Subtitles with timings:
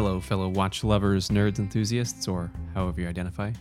[0.00, 3.52] Hello, fellow watch lovers, nerds, enthusiasts, or however you identify.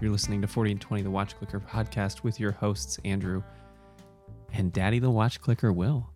[0.00, 3.44] You're listening to 40 and 20, the Watch Clicker podcast with your hosts, Andrew
[4.52, 6.10] and Daddy the Watch Clicker, Will.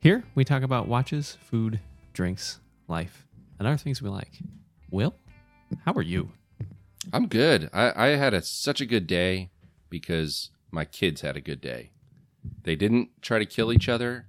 [0.00, 1.78] Here, we talk about watches, food,
[2.12, 3.28] drinks, life,
[3.60, 4.40] and other things we like.
[4.90, 5.14] Will,
[5.84, 6.32] how are you?
[7.12, 7.70] I'm good.
[7.72, 9.50] I, I had a, such a good day
[9.90, 11.92] because my kids had a good day.
[12.64, 14.26] They didn't try to kill each other.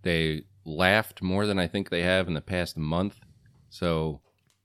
[0.00, 3.20] They laughed more than I think they have in the past month.
[3.70, 4.20] So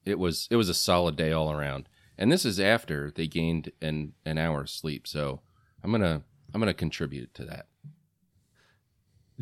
[0.06, 1.88] it was it was a solid day all around.
[2.18, 5.08] And this is after they gained an an hour's sleep.
[5.08, 5.42] So
[5.84, 7.68] I'm gonna I'm gonna contribute to that.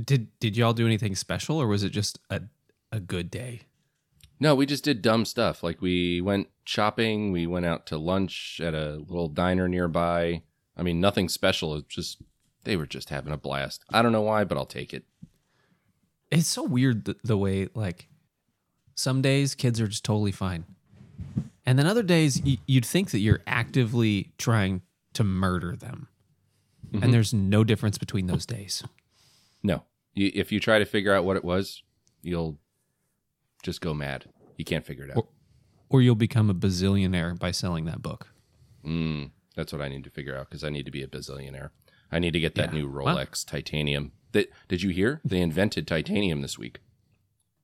[0.02, 2.44] Did did y'all do anything special, or was it just a
[2.92, 3.62] a good day?
[4.40, 5.62] No, we just did dumb stuff.
[5.62, 10.42] Like we went shopping, we went out to lunch at a little diner nearby.
[10.76, 11.76] I mean, nothing special.
[11.76, 12.22] It's just
[12.64, 13.84] they were just having a blast.
[13.92, 15.04] I don't know why, but I'll take it.
[16.32, 18.08] It's so weird the, the way like
[19.02, 20.66] some days kids are just totally fine,
[21.66, 24.82] and then other days y- you'd think that you're actively trying
[25.14, 26.08] to murder them,
[26.94, 28.84] and there's no difference between those days.
[29.64, 29.84] No.
[30.14, 31.84] You, if you try to figure out what it was,
[32.22, 32.60] you'll
[33.64, 34.26] just go mad.
[34.58, 35.18] You can't figure it out.
[35.18, 35.28] Or,
[35.90, 38.28] or you'll become a bazillionaire by selling that book.
[38.86, 41.70] Mm, that's what I need to figure out because I need to be a bazillionaire.
[42.12, 42.80] I need to get that Yeah.
[42.82, 44.12] new Well- Rolex titanium.
[44.34, 45.22] That did you hear?
[45.26, 46.80] They invented titanium this week.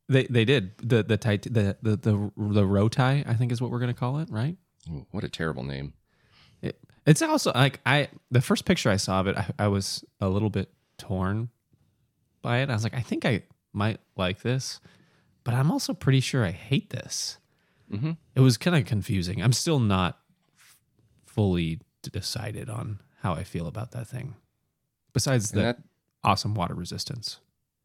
[0.09, 3.61] They they did the the tit- the the the, the row tie I think is
[3.61, 4.55] what we're gonna call it, right?
[5.11, 5.93] What a terrible name.
[6.61, 10.03] It, it's also like I the first picture I saw of it, I, I was
[10.21, 11.49] a little bit torn
[12.41, 12.69] by it.
[12.69, 14.79] I was like, I think I might like this,
[15.43, 17.37] but I'm also pretty sure I hate this.
[17.91, 18.11] Mm-hmm.
[18.35, 19.41] It was kind of confusing.
[19.41, 20.19] I'm still not
[20.57, 20.77] f-
[21.25, 24.35] fully decided on how I feel about that thing.
[25.13, 25.79] Besides the that,
[26.23, 27.39] awesome water resistance,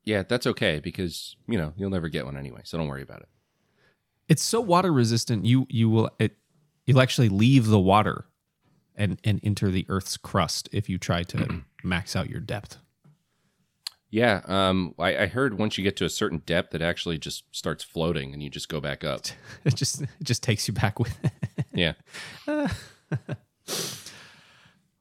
[0.05, 3.21] yeah, that's okay because you know you'll never get one anyway, so don't worry about
[3.21, 3.29] it.
[4.29, 5.45] it's so water resistant.
[5.45, 6.37] You you will it
[6.87, 8.27] you'll actually leave the water
[8.97, 12.79] and and enter the Earth's crust if you try to max out your depth.
[14.11, 17.45] Yeah, um, I, I heard once you get to a certain depth, it actually just
[17.51, 19.23] starts floating, and you just go back up.
[19.65, 21.33] It just it just takes you back with it.
[21.73, 21.95] Yeah,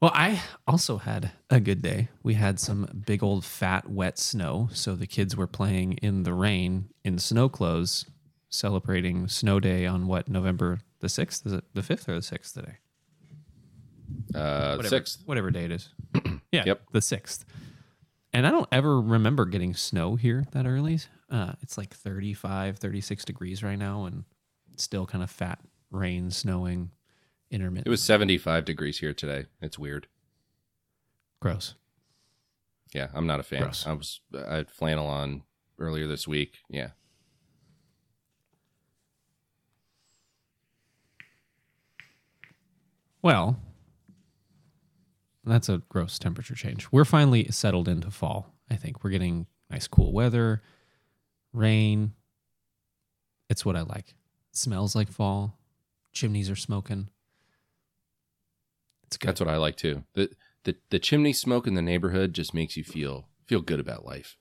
[0.02, 2.10] Well, I also had a good day.
[2.24, 6.34] We had some big old fat wet snow, so the kids were playing in the
[6.34, 8.08] rain in snow clothes,
[8.50, 11.46] celebrating snow day on what November the sixth?
[11.46, 12.78] Is it the fifth or the sixth today?
[14.34, 15.22] uh, Whatever, sixth.
[15.26, 15.90] whatever day it is.
[16.52, 16.82] yeah, Yep.
[16.94, 17.46] the sixth.
[18.34, 21.00] And I don't ever remember getting snow here that early.
[21.30, 24.24] Uh, it's like 35, 36 degrees right now, and
[24.78, 25.60] still kind of fat
[25.92, 26.92] rain, snowing,
[27.52, 27.86] intermittent.
[27.88, 29.46] It was seventy-five degrees here today.
[29.62, 30.08] It's weird.
[31.40, 31.76] gross.
[32.94, 33.62] Yeah, I'm not a fan.
[33.62, 33.86] Gross.
[33.88, 35.44] I was I had flannel on
[35.80, 36.58] earlier this week.
[36.70, 36.90] Yeah.
[43.22, 43.58] Well,
[45.46, 46.88] that's a gross temperature change.
[46.92, 48.54] We're finally settled into fall.
[48.70, 50.62] I think we're getting nice cool weather,
[51.54, 52.14] rain.
[53.50, 54.16] It's what I like.
[54.52, 55.58] smells like fall.
[56.12, 57.10] Chimneys are smoking.
[59.22, 60.04] That's what I like too.
[60.14, 60.30] The
[60.64, 64.38] the the chimney smoke in the neighborhood just makes you feel feel good about life.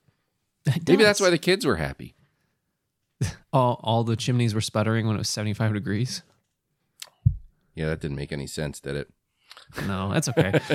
[0.87, 2.15] Maybe that's why the kids were happy.
[3.53, 6.21] all, all the chimneys were sputtering when it was 75 degrees.
[7.75, 9.09] Yeah, that didn't make any sense, did it?
[9.87, 10.59] No, that's okay.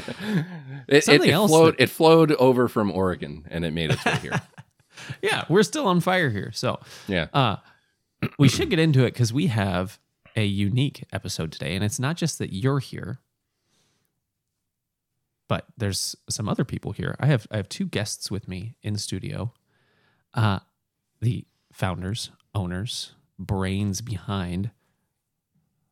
[0.88, 3.90] It, it, Something it else flowed that- it flowed over from Oregon and it made
[3.90, 4.40] its way here.
[5.22, 6.50] yeah, we're still on fire here.
[6.52, 6.78] So,
[7.08, 7.26] Yeah.
[7.32, 7.56] Uh,
[8.38, 9.98] we should get into it because we have
[10.36, 13.18] a unique episode today, and it's not just that you're here,
[15.48, 17.16] but there's some other people here.
[17.20, 19.52] I have I have two guests with me in studio.
[20.34, 20.60] Uh,
[21.20, 24.70] the founders, owners, brains behind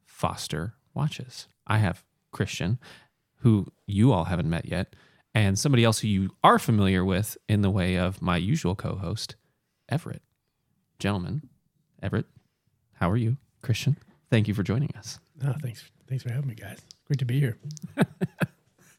[0.05, 1.49] Foster Watches.
[1.67, 2.79] I have Christian,
[3.39, 4.95] who you all haven't met yet,
[5.35, 9.37] and somebody else who you are familiar with in the way of my usual co-host,
[9.89, 10.23] Everett.
[10.99, 11.49] Gentlemen,
[12.03, 12.27] Everett,
[12.95, 13.37] how are you?
[13.63, 13.97] Christian,
[14.31, 15.19] thank you for joining us.
[15.45, 15.91] Oh, thanks.
[16.09, 16.81] Thanks for having me, guys.
[17.07, 17.59] Great to be here.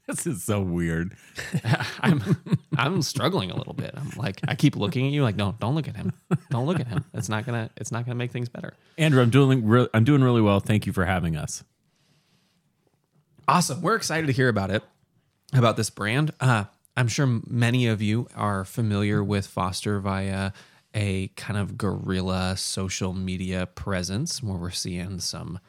[0.08, 1.18] This is so weird.
[2.00, 2.22] I'm
[2.78, 3.92] I'm struggling a little bit.
[3.98, 6.14] I'm like I keep looking at you like no, don't look at him.
[6.52, 7.04] Don't look at him.
[7.16, 8.76] It's not gonna it's not gonna make things better.
[9.00, 10.60] Andrew, I'm doing re- I'm doing really well.
[10.60, 11.64] Thank you for having us.
[13.48, 13.82] Awesome.
[13.82, 14.84] We're excited to hear about it,
[15.54, 16.32] about this brand.
[16.40, 16.66] Uh,
[16.96, 20.52] I'm sure many of you are familiar with Foster via
[20.94, 25.60] a kind of guerrilla social media presence where we're seeing some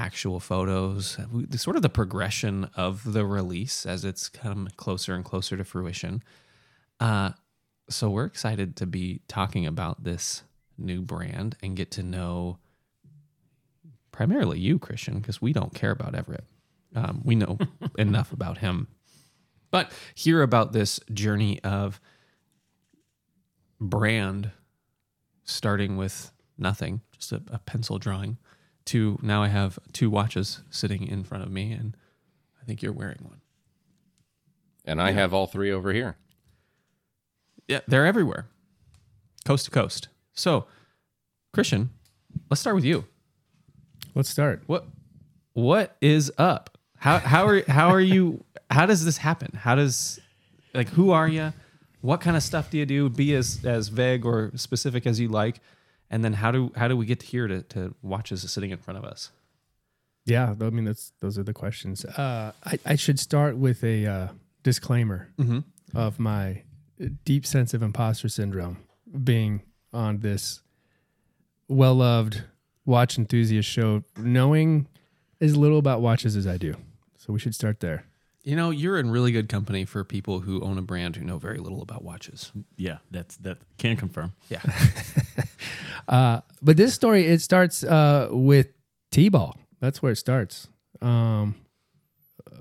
[0.00, 5.24] actual photos, the- sort of the progression of the release as it's come closer and
[5.24, 6.22] closer to fruition.
[6.98, 7.30] Uh,
[7.90, 10.42] so we're excited to be talking about this
[10.78, 12.58] new brand and get to know
[14.10, 16.44] primarily you, Christian, because we don't care about Everett.
[16.94, 17.58] Um, we know
[17.98, 18.88] enough about him,
[19.70, 22.00] but hear about this journey of
[23.78, 24.50] brand,
[25.44, 28.38] starting with nothing, just a, a pencil drawing,
[28.90, 31.96] to now I have two watches sitting in front of me, and
[32.60, 33.40] I think you're wearing one.
[34.84, 36.16] And I have all three over here.
[37.68, 38.48] Yeah, they're everywhere,
[39.44, 40.08] coast to coast.
[40.34, 40.66] So,
[41.52, 41.90] Christian,
[42.50, 43.04] let's start with you.
[44.14, 44.62] Let's start.
[44.66, 44.86] What
[45.52, 46.76] what is up?
[46.96, 48.44] How how are how are you?
[48.70, 49.52] How does this happen?
[49.54, 50.18] How does
[50.74, 51.52] like who are you?
[52.00, 53.08] What kind of stuff do you do?
[53.08, 55.60] Be as as vague or specific as you like.
[56.10, 58.98] And then how do how do we get here to to watches sitting in front
[58.98, 59.30] of us?
[60.26, 62.04] Yeah, I mean that's those are the questions.
[62.04, 64.28] Uh, I, I should start with a uh,
[64.62, 65.60] disclaimer Mm-hmm.
[65.96, 66.62] of my
[67.24, 68.78] deep sense of imposter syndrome
[69.24, 69.62] being
[69.92, 70.60] on this
[71.68, 72.42] well loved
[72.84, 74.86] watch enthusiast show, knowing
[75.40, 76.74] as little about watches as I do.
[77.18, 78.04] So we should start there.
[78.50, 81.38] You know, you're in really good company for people who own a brand who know
[81.38, 82.50] very little about watches.
[82.76, 84.32] Yeah, that's that can confirm.
[84.48, 84.60] Yeah.
[86.08, 88.68] Uh, but this story it starts uh, with
[89.12, 89.56] T-ball.
[89.78, 90.66] That's where it starts.
[91.00, 91.54] Um,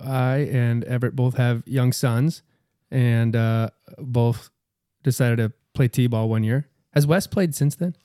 [0.04, 2.44] I and Everett both have young sons,
[2.92, 4.52] and uh, both
[5.04, 6.68] decided to play T-ball one year.
[6.94, 7.96] Has Wes played since then?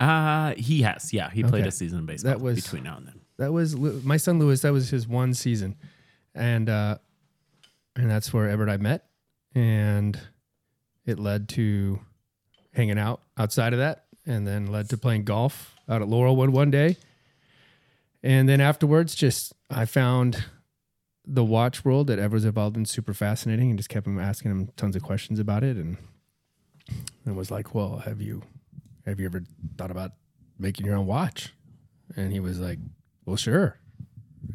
[0.00, 1.12] Uh he has.
[1.12, 1.68] Yeah, he played Okay.
[1.68, 3.20] a season of baseball That was- between now and then.
[3.38, 4.62] That was my son Lewis.
[4.62, 5.76] That was his one season,
[6.34, 6.98] and uh,
[7.96, 9.06] and that's where Everett I met,
[9.54, 10.18] and
[11.06, 12.00] it led to
[12.72, 16.70] hanging out outside of that, and then led to playing golf out at Laurelwood one
[16.70, 16.96] day,
[18.22, 20.44] and then afterwards, just I found
[21.26, 24.70] the watch world that Everett's involved in super fascinating, and just kept him asking him
[24.76, 25.96] tons of questions about it, and
[27.24, 28.42] and was like, well, have you
[29.06, 29.42] have you ever
[29.76, 30.12] thought about
[30.58, 31.52] making your own watch?
[32.16, 32.78] And he was like,
[33.24, 33.78] well, sure.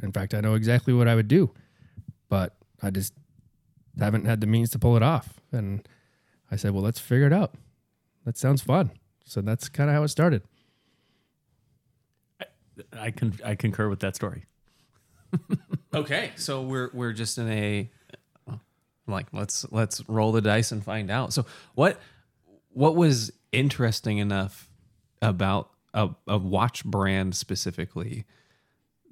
[0.02, 1.52] In fact, I know exactly what I would do,
[2.30, 3.14] but I just
[4.00, 5.42] haven't had the means to pull it off.
[5.52, 5.88] And
[6.52, 7.54] I said, well, let's figure it out.
[8.26, 8.92] That sounds fun.
[9.26, 10.42] So that's kind of how it started.
[12.92, 14.46] I can I concur with that story.
[15.96, 17.90] Okay, so we're we're just in a
[19.08, 21.32] like let's let's roll the dice and find out.
[21.32, 22.02] So what
[22.74, 24.70] what was interesting enough
[25.22, 28.26] about a, a watch brand specifically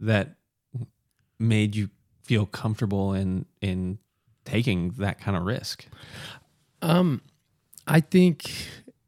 [0.01, 0.35] that
[1.39, 1.89] made you
[2.21, 3.99] feel comfortable in in
[4.45, 5.85] taking that kind of risk?
[6.81, 7.21] Um,
[7.87, 8.49] I think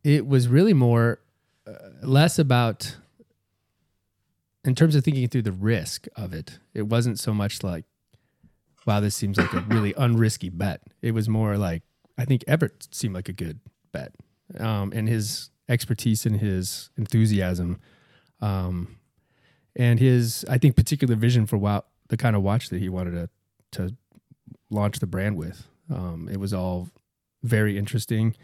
[0.03, 1.19] it was really more
[1.67, 1.71] uh,
[2.01, 2.95] less about
[4.63, 6.59] in terms of thinking through the risk of it.
[6.73, 7.85] It wasn't so much like,
[8.85, 10.81] wow, this seems like a really unrisky bet.
[11.01, 11.83] It was more like
[12.17, 13.59] I think Everett seemed like a good
[13.91, 14.13] bet,
[14.59, 17.79] um, and his expertise and his enthusiasm,
[18.41, 18.97] um,
[19.75, 23.11] and his I think particular vision for wow, the kind of watch that he wanted
[23.11, 23.29] to
[23.71, 23.95] to
[24.69, 25.67] launch the brand with.
[25.93, 26.89] Um, it was all
[27.43, 28.35] very interesting.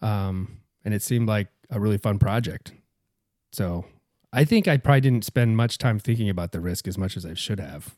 [0.00, 2.72] Um, and it seemed like a really fun project.
[3.52, 3.84] So
[4.32, 7.24] I think I probably didn't spend much time thinking about the risk as much as
[7.24, 7.94] I should have.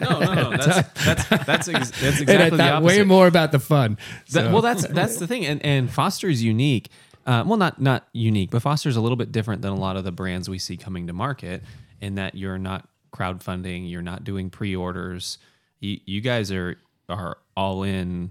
[0.00, 0.50] No, no, no.
[0.56, 2.98] That's that's that's, ex- that's and I exactly the thought opposite.
[2.98, 3.96] way more about the fun.
[4.32, 6.90] That- well, that's that's the thing, and and Foster is unique.
[7.26, 9.96] Uh, well, not not unique, but Foster is a little bit different than a lot
[9.96, 11.64] of the brands we see coming to market
[12.00, 15.38] in that you're not crowdfunding, you're not doing pre-orders.
[15.80, 16.76] You, you guys are
[17.08, 18.30] are all in,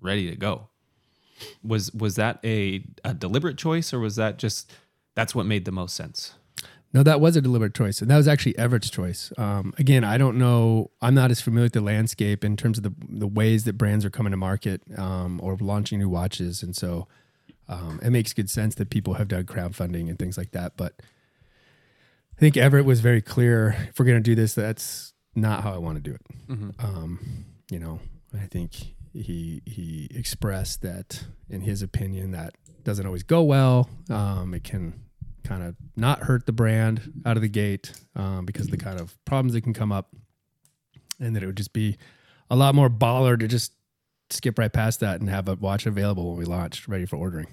[0.00, 0.68] ready to go.
[1.62, 4.72] Was was that a, a deliberate choice, or was that just
[5.14, 6.34] that's what made the most sense?
[6.92, 9.30] No, that was a deliberate choice, and that was actually Everett's choice.
[9.36, 10.90] Um, again, I don't know.
[11.02, 14.04] I'm not as familiar with the landscape in terms of the the ways that brands
[14.04, 17.06] are coming to market um, or launching new watches, and so
[17.68, 20.76] um, it makes good sense that people have done crowdfunding and things like that.
[20.76, 20.94] But
[22.36, 23.76] I think Everett was very clear.
[23.90, 26.22] If we're going to do this, that's not how I want to do it.
[26.78, 28.00] Um, you know,
[28.34, 32.54] I think he he expressed that in his opinion that
[32.84, 33.90] doesn't always go well.
[34.08, 35.02] Um, it can
[35.44, 39.00] kind of not hurt the brand out of the gate um, because of the kind
[39.00, 40.14] of problems that can come up,
[41.18, 41.96] and that it would just be
[42.50, 43.72] a lot more baller to just
[44.30, 47.46] skip right past that and have a watch available when we launched, ready for ordering.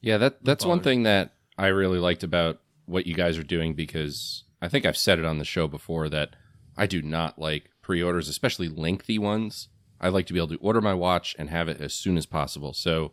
[0.00, 3.74] Yeah, that that's one thing that I really liked about what you guys are doing
[3.74, 6.34] because I think I've said it on the show before that
[6.76, 9.68] I do not like pre-orders, especially lengthy ones.
[10.00, 12.26] I like to be able to order my watch and have it as soon as
[12.26, 12.72] possible.
[12.72, 13.12] So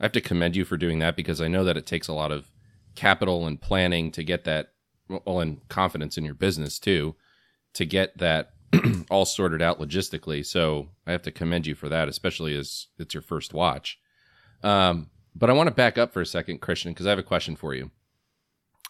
[0.00, 2.12] I have to commend you for doing that because I know that it takes a
[2.12, 2.50] lot of
[2.94, 4.72] capital and planning to get that
[5.08, 7.14] well and confidence in your business too
[7.74, 8.54] to get that
[9.10, 10.44] all sorted out logistically.
[10.44, 13.98] So I have to commend you for that, especially as it's your first watch.
[14.62, 17.22] Um, but I want to back up for a second, Christian, because I have a
[17.22, 17.90] question for you.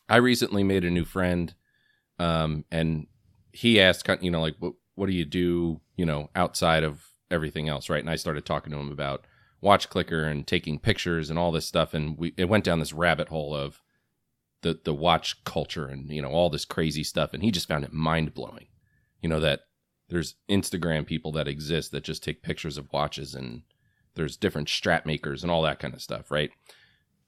[0.08, 1.52] I recently made a new friend
[2.18, 3.08] um, and
[3.56, 7.68] he asked, you know, like what what do you do, you know, outside of everything
[7.68, 8.00] else, right?
[8.00, 9.26] And I started talking to him about
[9.60, 12.92] watch clicker and taking pictures and all this stuff, and we it went down this
[12.92, 13.80] rabbit hole of
[14.62, 17.84] the the watch culture and you know all this crazy stuff, and he just found
[17.84, 18.66] it mind blowing,
[19.22, 19.60] you know that
[20.08, 23.62] there's Instagram people that exist that just take pictures of watches and
[24.14, 26.50] there's different strap makers and all that kind of stuff, right?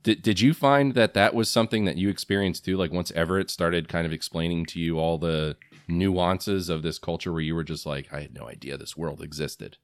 [0.04, 2.76] Did, did you find that that was something that you experienced too?
[2.76, 5.56] Like once Everett started kind of explaining to you all the
[5.88, 9.22] nuances of this culture where you were just like, I had no idea this world
[9.22, 9.78] existed.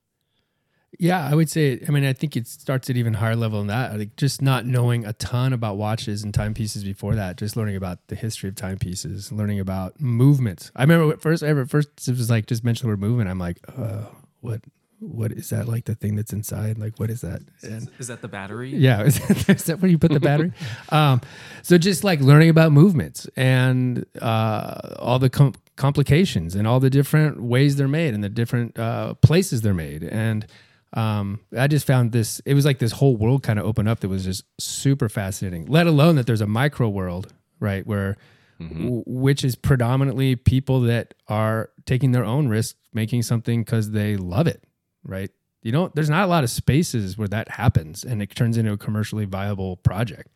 [0.96, 1.82] Yeah, I would say.
[1.88, 3.98] I mean, I think it starts at even higher level than that.
[3.98, 7.36] Like just not knowing a ton about watches and timepieces before that.
[7.36, 10.70] Just learning about the history of timepieces, learning about movements.
[10.76, 13.28] I remember at first, ever first it was like just mention the word movement.
[13.28, 14.04] I'm like, uh,
[14.40, 14.60] what?
[15.00, 15.66] What is that?
[15.68, 16.78] Like the thing that's inside?
[16.78, 17.42] Like what is that?
[17.62, 18.70] And Is that the battery?
[18.74, 20.52] yeah, is that, is that where you put the battery?
[20.90, 21.20] um,
[21.62, 26.90] so just like learning about movements and uh, all the com- complications and all the
[26.90, 30.02] different ways they're made and the different uh, places they're made.
[30.04, 30.46] And
[30.92, 32.40] um, I just found this.
[32.44, 35.66] It was like this whole world kind of opened up that was just super fascinating.
[35.66, 38.16] Let alone that there's a micro world, right, where
[38.60, 44.16] w- which is predominantly people that are taking their own risk making something because they
[44.16, 44.62] love it,
[45.02, 45.30] right?
[45.62, 45.92] You don't.
[45.96, 49.24] There's not a lot of spaces where that happens and it turns into a commercially
[49.24, 50.30] viable project,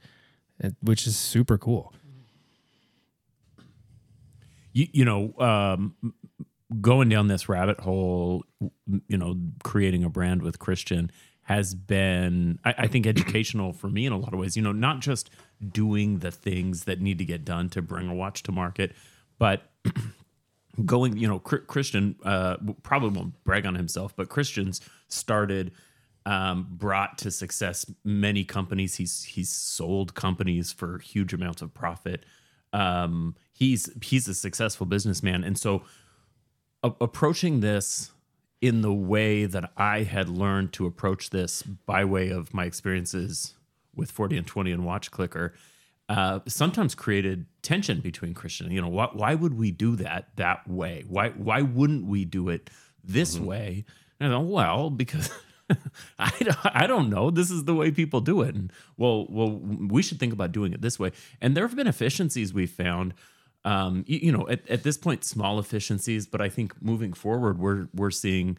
[0.81, 1.95] which is super cool.
[4.73, 5.95] You, you know, um,
[6.81, 8.45] going down this rabbit hole,
[9.09, 11.11] you know, creating a brand with Christian
[11.43, 14.57] has been, I, I think, educational for me in a lot of ways.
[14.57, 15.31] You know, not just
[15.67, 18.95] doing the things that need to get done to bring a watch to market,
[19.39, 19.63] but
[20.85, 25.73] going, you know, Christian uh, probably won't brag on himself, but Christian's started,
[26.27, 28.97] um, brought to success many companies.
[28.97, 32.27] He's he's sold companies for huge amounts of profit.
[32.75, 35.83] Um, he's he's a successful businessman, and so
[36.83, 38.13] a- approaching this
[38.61, 43.55] in the way that I had learned to approach this by way of my experiences
[43.95, 45.55] with 40 and 20 and Watch Clicker
[46.09, 48.71] uh, sometimes created tension between Christian.
[48.71, 51.05] You know, why, why would we do that that way?
[51.09, 52.71] Why why wouldn't we do it
[53.05, 53.85] this way?
[54.19, 55.31] And I thought, well, because
[56.19, 57.31] I, don't- I don't know.
[57.31, 58.55] This is the way people do it.
[58.55, 61.13] And well, well, we should think about doing it this way.
[61.41, 63.15] And there have been efficiencies we've found.
[63.69, 67.59] Um, you, you know, at, at this point, small efficiencies, but I think moving forward,
[67.59, 68.57] we're we're seeing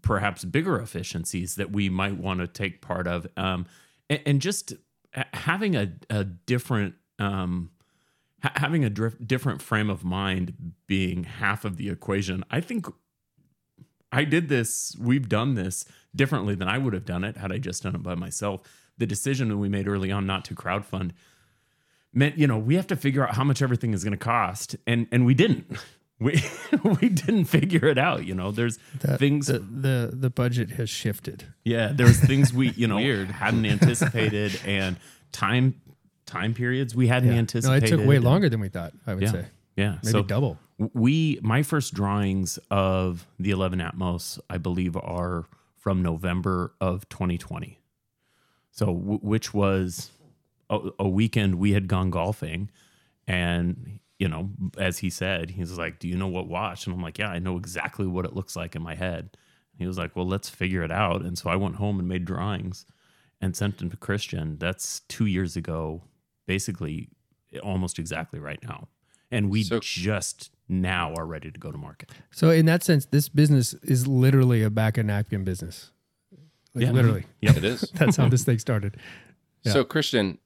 [0.00, 3.66] perhaps bigger efficiencies that we might want to take part of, um,
[4.10, 4.74] and, and just
[5.48, 7.70] having a a different um,
[8.42, 12.44] ha- having a dif- different frame of mind being half of the equation.
[12.50, 12.86] I think
[14.10, 17.58] I did this, we've done this differently than I would have done it had I
[17.58, 18.60] just done it by myself.
[18.98, 21.12] The decision that we made early on not to crowdfund
[22.12, 24.76] meant, you know, we have to figure out how much everything is going to cost.
[24.86, 25.66] And and we didn't.
[26.20, 26.40] We
[27.00, 28.52] we didn't figure it out, you know.
[28.52, 31.46] There's That- things the, the the budget has shifted.
[31.64, 33.28] yeah, there's things we, you know, Weird.
[33.32, 34.98] hadn't anticipated and
[35.32, 35.80] time
[36.24, 37.84] time periods we hadn't No, anticipated.
[37.92, 38.92] it took way and- longer than we thought.
[39.04, 39.32] I would Yeah.
[39.32, 39.90] say Yeah.
[40.04, 40.58] maybe so double.
[40.94, 47.80] we my first drawings of the 11 atmos i believe are from november of 2020
[48.70, 50.12] so w- which was
[50.72, 52.70] a, a weekend we had gone golfing
[53.26, 57.02] and you know as he said he's like do you know what watch and i'm
[57.02, 59.36] like yeah i know exactly what it looks like in my head
[59.76, 62.24] he was like well let's figure it out and so i went home and made
[62.24, 62.84] drawings
[63.40, 66.02] and sent them to christian that's two years ago
[66.46, 67.08] basically
[67.62, 68.88] almost exactly right now
[69.30, 72.10] and we So- just now are ready to go to market.
[72.30, 75.90] So in that sense, this business is literally a back of napkin business.
[76.74, 76.92] Like Yeah.
[76.92, 77.24] literally.
[77.42, 77.56] Yep.
[77.58, 77.80] It is.
[77.94, 78.96] That's how this thing started.
[79.64, 79.72] Yeah.
[79.72, 80.40] So, Christian, it-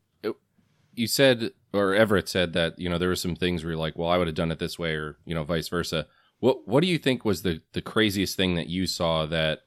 [0.97, 3.97] you said, or Everett said that you know there were some things where you're like,
[3.97, 6.07] well, I would have done it this way, or you know, vice versa.
[6.41, 9.61] What What do you think was the the craziest thing that you saw that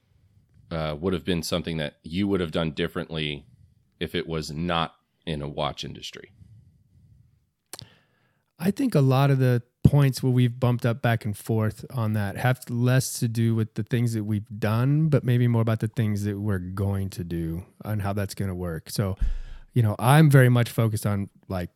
[0.71, 3.45] uh, would have been something that you would have done differently
[4.00, 4.95] if it was not
[5.25, 6.31] in a watch industry?
[8.57, 12.13] I think a lot of the points where we've bumped up back and forth on
[12.13, 15.79] that have less to do with the things that we've done, but maybe more about
[15.79, 18.89] the things that we're going to do and how that's going to work.
[18.89, 19.17] So,
[19.73, 21.69] you know, I'm very much focused on like,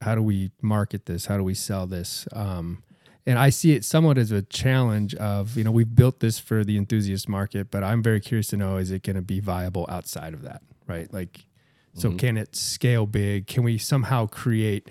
[0.00, 1.26] how do we market this?
[1.26, 2.26] How do we sell this?
[2.32, 2.82] Um,
[3.26, 6.64] and I see it somewhat as a challenge of, you know, we've built this for
[6.64, 9.86] the enthusiast market, but I'm very curious to know is it going to be viable
[9.88, 11.12] outside of that, right?
[11.12, 11.46] Like,
[11.94, 13.46] so can it scale big?
[13.48, 14.88] Can we somehow create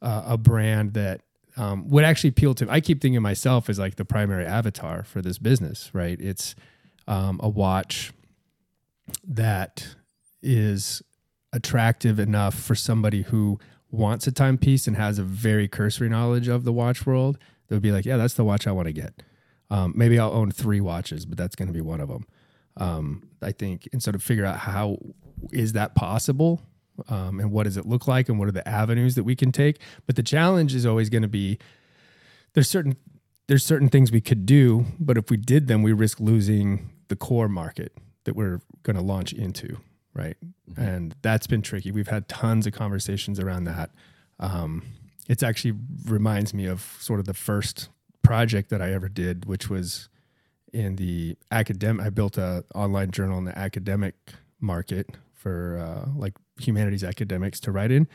[0.00, 1.20] uh, a brand that
[1.56, 2.70] um, would actually appeal to?
[2.70, 6.18] I keep thinking of myself as like the primary avatar for this business, right?
[6.20, 6.54] It's
[7.06, 8.12] um, a watch
[9.22, 9.96] that
[10.42, 11.02] is
[11.56, 13.58] attractive enough for somebody who
[13.90, 17.90] wants a timepiece and has a very cursory knowledge of the watch world, they'll be
[17.90, 19.22] like, yeah, that's the watch I want to get.
[19.70, 22.26] Um, maybe I'll own three watches, but that's going to be one of them.
[22.76, 24.98] Um, I think, and so to figure out how
[25.50, 26.60] is that possible,
[27.08, 29.50] um, and what does it look like, and what are the avenues that we can
[29.50, 29.80] take.
[30.06, 31.58] But the challenge is always going to be
[32.52, 32.96] there's certain
[33.48, 37.16] there's certain things we could do, but if we did them, we risk losing the
[37.16, 37.92] core market
[38.24, 39.78] that we're going to launch into,
[40.16, 40.36] right?
[40.76, 41.92] And that's been tricky.
[41.92, 43.90] We've had tons of conversations around that.
[44.40, 44.82] Um,
[45.28, 45.74] it's actually
[46.06, 47.88] reminds me of sort of the first
[48.22, 50.08] project that I ever did, which was
[50.72, 52.04] in the academic.
[52.06, 54.14] I built a online journal in the academic
[54.60, 58.08] market for uh, like humanities academics to write in,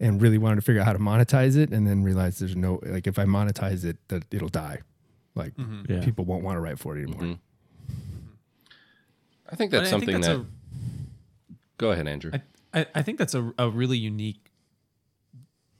[0.00, 2.80] and really wanted to figure out how to monetize it, and then realized there's no
[2.84, 4.80] like if I monetize it, that it'll die.
[5.34, 5.52] Like
[5.88, 6.04] Yeah.
[6.04, 7.22] people won't want to write for it anymore.
[7.22, 7.38] Mhm.
[9.50, 10.36] I think that's I something think that.
[10.38, 10.48] that's
[11.78, 12.32] Go ahead, Andrew.
[12.32, 14.50] I, I, I think that's a, a really unique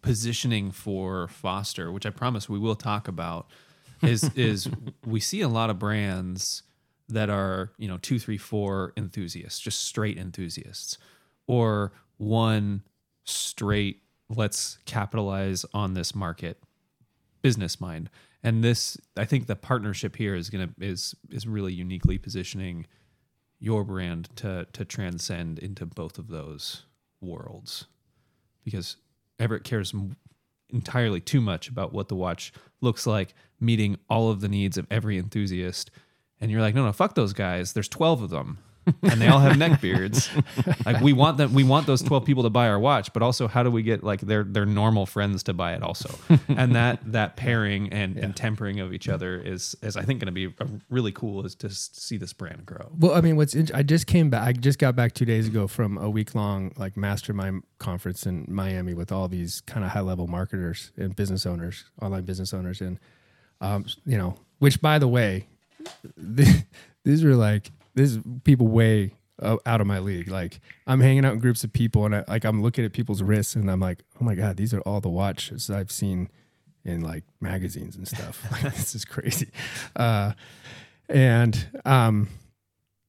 [0.02, 3.48] positioning for Foster, which I promise we will talk about.
[4.02, 4.68] Is is
[5.06, 6.62] we see a lot of brands
[7.08, 10.98] that are you know two, three, four enthusiasts, just straight enthusiasts,
[11.46, 12.82] or one
[13.24, 16.58] straight let's capitalize on this market
[17.42, 18.10] business mind.
[18.42, 22.86] And this, I think, the partnership here is gonna is is really uniquely positioning
[23.58, 26.84] your brand to to transcend into both of those
[27.20, 27.87] worlds.
[28.64, 28.96] Because
[29.38, 29.94] Everett cares
[30.70, 34.87] entirely too much about what the watch looks like meeting all of the needs of
[34.90, 35.90] every enthusiast.
[36.40, 37.73] And you're like no no fuck those guys.
[37.73, 38.58] There's 12 of them
[39.03, 40.31] and they all have neck beards.
[40.85, 43.49] Like we want them we want those 12 people to buy our watch but also
[43.49, 46.14] how do we get like their their normal friends to buy it also?
[46.49, 50.26] And that that pairing and, and tempering of each other is is i think going
[50.26, 50.55] to be
[50.91, 52.90] really cool is to see this brand grow.
[52.99, 54.47] Well, I mean, what's int- I just came back.
[54.47, 58.47] I just got back two days ago from a week long like mastermind conference in
[58.49, 62.81] Miami with all these kind of high level marketers and business owners, online business owners,
[62.81, 62.99] and
[63.61, 65.49] um, you know, which by the way,
[66.16, 70.28] these are like this is people way out of my league.
[70.28, 73.22] Like I'm hanging out in groups of people, and I, like I'm looking at people's
[73.22, 76.30] wrists, and I'm like, oh my god, these are all the watches I've seen
[76.85, 78.42] in like magazines and stuff.
[78.52, 79.50] Like, this is crazy.
[79.96, 80.33] Uh,
[81.09, 82.28] and um,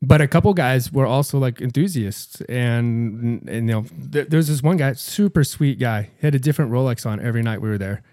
[0.01, 4.63] but a couple guys were also like enthusiasts, and and you know, there, there's this
[4.63, 7.77] one guy, super sweet guy, he had a different Rolex on every night we were
[7.77, 8.03] there,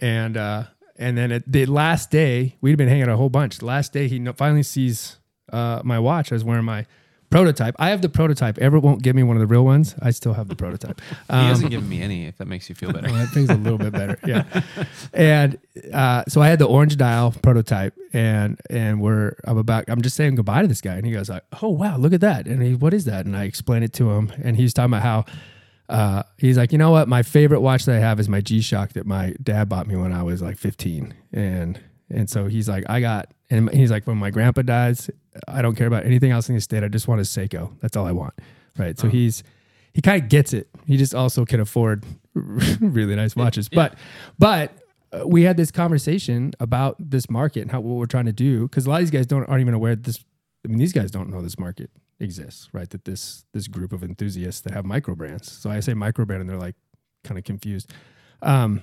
[0.00, 0.64] and uh,
[0.96, 3.58] and then at the last day, we'd been hanging out a whole bunch.
[3.58, 5.18] The last day, he finally sees
[5.52, 6.32] uh, my watch.
[6.32, 6.86] I was wearing my
[7.30, 7.74] prototype.
[7.78, 8.56] I have the prototype.
[8.58, 9.94] Everett won't give me one of the real ones.
[10.00, 10.98] I still have the prototype.
[11.10, 13.50] he Um, hasn't given me any if that makes you feel better well, that thing's
[13.50, 14.18] a little bit better.
[14.26, 14.44] Yeah.
[15.12, 15.58] And
[15.92, 20.16] uh, so I had the orange dial prototype and and we're I'm about I'm just
[20.16, 20.94] saying goodbye to this guy.
[20.94, 22.46] And he goes like, Oh wow, look at that.
[22.46, 23.26] And he what is that?
[23.26, 25.24] And I explained it to him and he's talking about how
[25.90, 27.08] uh, he's like, you know what?
[27.08, 29.96] My favorite watch that I have is my G Shock that my dad bought me
[29.96, 31.14] when I was like 15.
[31.32, 31.80] And
[32.10, 35.10] and so he's like, I got, and he's like, when my grandpa dies,
[35.46, 36.82] I don't care about anything else in the state.
[36.82, 37.78] I just want a Seiko.
[37.80, 38.34] That's all I want.
[38.76, 38.98] Right.
[38.98, 39.42] So he's,
[39.92, 40.68] he kind of gets it.
[40.86, 43.68] He just also can afford really nice watches.
[43.68, 43.94] But,
[44.38, 44.72] but
[45.12, 48.62] uh, we had this conversation about this market and how what we're trying to do
[48.62, 50.24] because a lot of these guys don't aren't even aware that this.
[50.64, 52.90] I mean, these guys don't know this market exists, right?
[52.90, 55.50] That this this group of enthusiasts that have micro brands.
[55.50, 56.74] So I say micro brand, and they're like
[57.24, 57.90] kind of confused.
[58.42, 58.82] Um,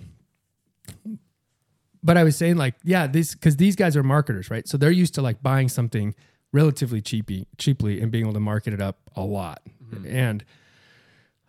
[2.01, 4.67] but I was saying like, yeah, these because these guys are marketers, right?
[4.67, 6.15] So they're used to like buying something
[6.55, 9.61] relatively cheapy, cheaply and being able to market it up a lot.
[9.83, 10.07] Mm-hmm.
[10.07, 10.45] And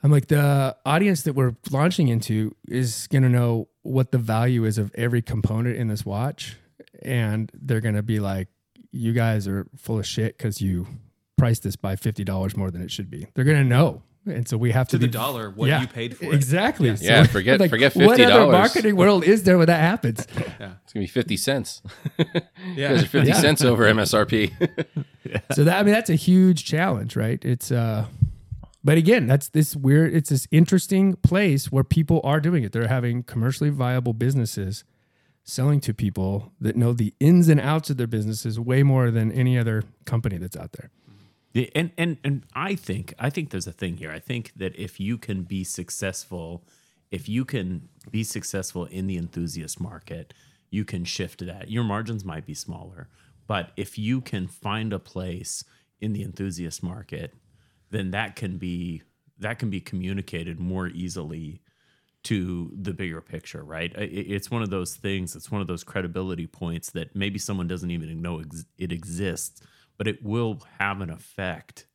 [0.03, 4.65] I'm like, the audience that we're launching into is going to know what the value
[4.65, 6.57] is of every component in this watch.
[7.03, 8.49] And they're going to be like,
[8.91, 10.89] you guys are full of shit because you
[11.39, 13.29] priced this by $50 more than it should be.
[13.35, 14.03] They're going to know.
[14.27, 16.35] And so we have to, to the be- dollar what Yeah, you paid for it.
[16.35, 16.89] Exactly.
[17.01, 18.51] Yeah, forget- forget What other $50.
[18.53, 20.27] marketing world is there where that happens?
[20.61, 21.83] Yeah, it's gonna be fifty cents.
[22.75, 22.89] Yeah.
[22.93, 23.41] Guys are fifty Yeah.
[23.41, 24.53] cents over MSRP.
[25.53, 27.43] so that I mean that's a huge challenge, right?
[27.45, 28.07] It's uh
[28.83, 32.73] but again, that's this weird it's this interesting place where people are doing it.
[32.73, 34.85] They're having commercially viable businesses
[35.45, 39.31] selling to people that know the ins and outs of their businesses way more than
[39.31, 40.91] any other company that's out there.
[41.55, 44.11] And and and I think I think there's a thing here.
[44.13, 46.65] I think that if you can be successful,
[47.11, 50.35] if you can be successful in the enthusiast market,
[50.71, 51.71] you can shift that.
[51.71, 53.09] Your margins might be smaller,
[53.47, 55.65] but if you can find a place
[56.01, 57.35] in the enthusiast market,
[57.91, 59.03] then that can be
[59.39, 61.63] that can be communicated more easily
[62.25, 63.93] to the bigger picture, right?
[63.97, 65.37] It's one of those things.
[65.37, 68.43] It's one of those credibility points that maybe someone doesn't even know
[68.79, 69.63] it exists,
[69.97, 71.87] but it will have an effect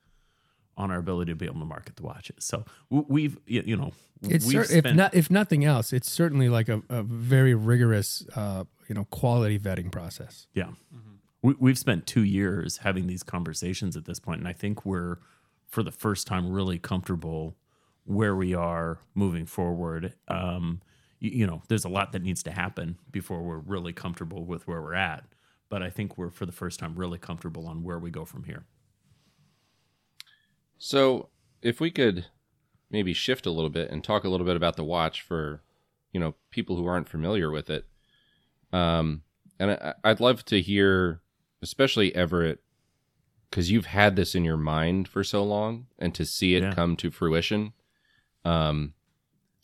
[0.78, 2.44] on our ability to be able to market the watches.
[2.46, 6.70] So we've you know It's we've cer- if not if nothing else, it's certainly like
[6.70, 10.48] a, a very rigorous uh, you know quality vetting process.
[10.54, 10.72] Yeah.
[11.44, 15.18] We, we've spent two years having these conversations at this point, and I think we're,
[15.68, 17.56] for the first time, really comfortable
[18.06, 20.14] where we are moving forward.
[20.28, 20.82] Um,
[21.20, 24.68] you, you know, there's a lot that needs to happen before we're really comfortable with
[24.68, 25.24] where we're at.
[25.72, 28.44] But I think we're, for the first time, really comfortable on where we go from
[28.44, 28.66] here.
[30.78, 31.30] So,
[31.62, 32.26] if we could
[32.90, 35.64] maybe shift a little bit and talk a little bit about the watch for,
[36.12, 37.86] you know, people who aren't familiar with it.
[38.74, 39.22] Um,
[39.60, 41.22] and I, I'd love to hear,
[41.62, 42.62] especially Everett,
[43.50, 46.74] because you've had this in your mind for so long, and to see it Yeah.
[46.74, 47.72] come to fruition.
[48.44, 48.94] Um,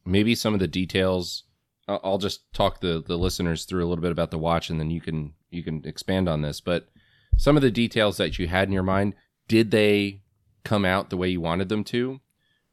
[0.06, 1.44] maybe some of the details.
[1.88, 4.90] I'll just talk the the listeners through a little bit about the watch, and then
[4.90, 6.60] you can you can expand on this.
[6.60, 6.90] But
[7.38, 9.14] some of the details that you had in your mind,
[9.48, 10.22] did they
[10.64, 12.20] come out the way you wanted them to,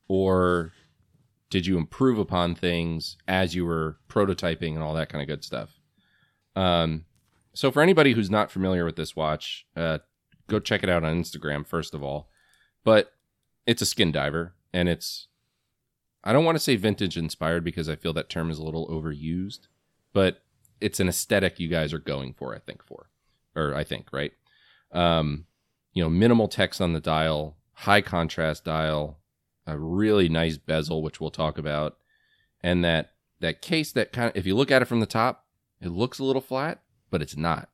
[0.09, 0.73] or
[1.51, 5.45] did you improve upon things as you were prototyping and all that kind of good
[5.45, 5.79] stuff?
[6.57, 7.05] Um,
[7.53, 9.99] so for anybody who's not familiar with this watch, uh,
[10.49, 12.29] go check it out on Instagram first of all.
[12.83, 13.13] But
[13.67, 15.29] it's a skin diver, and it's
[16.25, 18.89] I don't want to say vintage inspired because I feel that term is a little
[18.89, 19.69] overused,
[20.15, 20.43] but
[20.81, 23.11] it's an aesthetic you guys are going for, I think for,
[23.55, 24.33] or I think right.
[24.91, 25.47] Um,
[25.93, 29.19] you know, minimal text on the dial, high contrast dial,
[29.67, 31.99] a really nice bezel, which we'll talk about,
[32.63, 35.47] and that that case that kind of if you look at it from the top,
[35.81, 37.69] it looks a little flat, but it's not.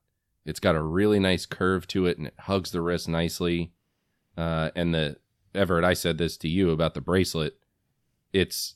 [0.45, 3.73] It's got a really nice curve to it, and it hugs the wrist nicely.
[4.37, 5.17] Uh, and the
[5.55, 7.60] Everett, I said this to you about the bracelet.
[8.33, 8.75] It's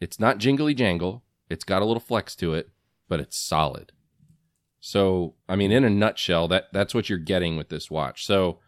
[0.00, 1.22] it's not jingly jangle.
[1.48, 2.70] It's got a little flex to it,
[3.08, 3.92] but it's solid.
[4.80, 8.24] So, I mean, in a nutshell, that that's what you're getting with this watch.
[8.24, 8.60] So,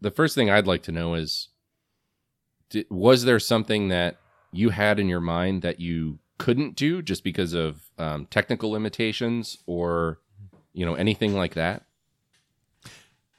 [0.00, 1.48] the first thing I'd like to know is
[2.70, 4.16] di- was there something that
[4.52, 9.58] you had in your mind that you couldn't do just because of um, technical limitations
[9.66, 10.18] or
[10.72, 11.84] you know anything like that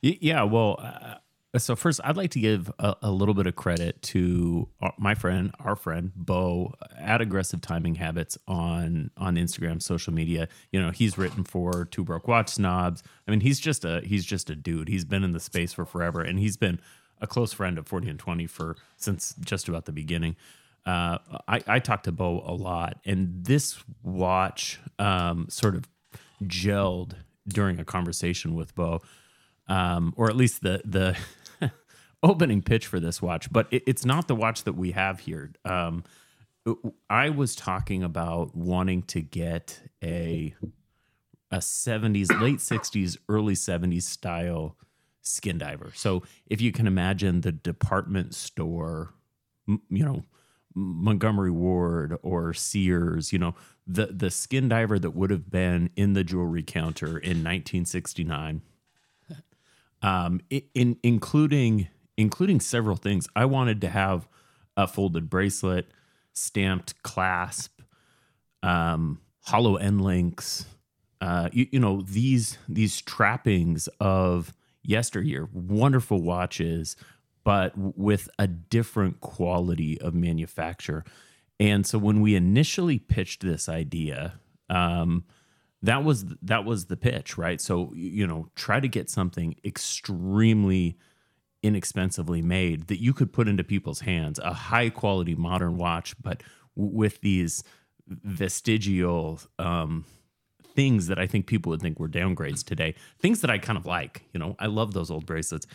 [0.02, 1.16] Yeah, well, uh,
[1.62, 5.16] so first, I'd like to give a, a little bit of credit to our, my
[5.16, 10.48] friend, our friend Bo, at Aggressive Timing Habits on on Instagram, social media.
[10.72, 13.04] You know, he's written for Two Broke Watch Snobs.
[13.28, 14.88] I mean, he's just a he's just a dude.
[14.88, 16.80] He's been in the space for forever, and he's been
[17.22, 20.36] a close friend of Forty and Twenty for since just about the beginning.
[20.86, 25.88] Uh, I, I talked to Bo a lot, and this watch um, sort of
[26.44, 27.14] gelled
[27.48, 29.02] during a conversation with Bo
[29.68, 31.18] um, or at least the the
[32.26, 33.52] opening pitch for this watch.
[33.52, 35.52] But it, it's not the watch that we have here.
[35.64, 36.04] Um,
[37.10, 40.56] I was talking about wanting to get a
[41.52, 44.76] a seventies, late sixties, early seventies style
[45.22, 45.92] skin diver.
[45.96, 49.14] So if you can imagine the department store,
[49.68, 50.24] you know.
[50.78, 53.56] Montgomery Ward or Sears, you know,
[53.88, 58.62] the the skin diver that would have been in the jewelry counter in 1969
[60.06, 63.28] um, in including including several things.
[63.36, 64.28] I wanted to have
[64.78, 65.88] a folded bracelet,
[66.34, 67.82] stamped clasp,
[68.64, 70.66] um, hollow end links.
[71.22, 76.96] Uh, you, you know these these trappings of yesteryear, wonderful watches,
[77.44, 81.04] but with a different quality of manufacture.
[81.60, 84.34] And so when we initially pitched this idea,
[84.70, 85.24] um,
[85.82, 87.62] that was that was the pitch, right?
[87.62, 90.98] So you know, try to get something extremely
[91.66, 96.44] inexpensively made that you could put into people's hands, a high quality modern watch, but
[96.76, 97.64] with these
[98.08, 100.06] vestigial um,
[100.76, 102.94] things that I think people would think were downgrades today.
[103.20, 104.24] Things that I kind of like.
[104.34, 105.66] You know, I love those old bracelets.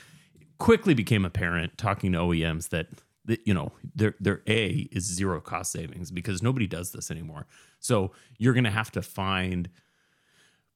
[0.58, 2.88] Quickly became apparent talking to OEMs that
[3.24, 7.46] that you know their their A is zero cost savings because nobody does this anymore.
[7.78, 9.70] So you're going to have to find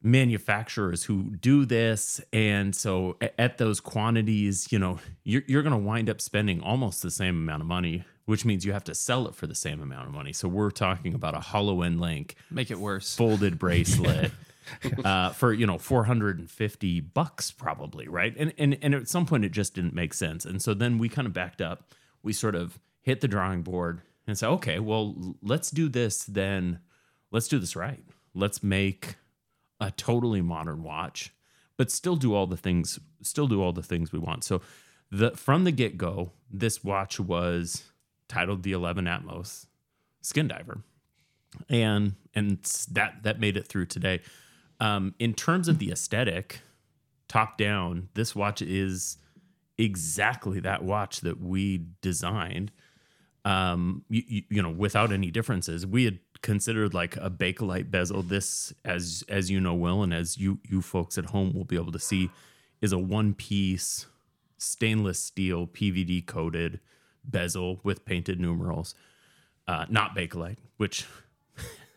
[0.05, 2.21] manufacturers who do this.
[2.33, 7.03] And so at those quantities you know you're, you're going to wind up spending almost
[7.03, 9.83] the same amount of money which means you have to sell it for the same
[9.83, 10.33] amount of money.
[10.33, 13.15] So we're talking about a hollow end link Make it worse.
[13.15, 14.31] folded bracelet
[15.05, 18.35] uh, for you know 450 bucks probably right?
[18.37, 20.45] And, and and at some point it just didn't make sense.
[20.45, 21.93] And so then we kind of backed up.
[22.23, 26.81] We sort of hit the drawing board and said okay well let's do this then.
[27.31, 28.05] Let's do this right.
[28.35, 29.17] Let's make
[29.81, 31.33] a totally modern watch
[31.77, 34.61] but still do all the things still do all the things we want so
[35.11, 37.85] the from the get-go this watch was
[38.29, 39.67] titled the 11 atmos
[40.23, 40.83] skin diver
[41.69, 42.59] and and
[42.91, 44.21] that that made it through today.
[44.81, 46.61] Um, in terms of the aesthetic,
[47.29, 49.19] top down, this watch is
[49.79, 52.73] exactly that watch that we designed.
[53.45, 58.23] Um, you, you, you know, without any differences, we had considered like a Bakelite bezel.
[58.23, 61.75] This, as as you know, Will, and as you you folks at home will be
[61.77, 62.31] able to see,
[62.81, 64.07] is a one piece
[64.59, 66.79] stainless steel PVD coated
[67.25, 68.95] bezel with painted numerals.
[69.67, 71.07] Uh, not Bakelite, which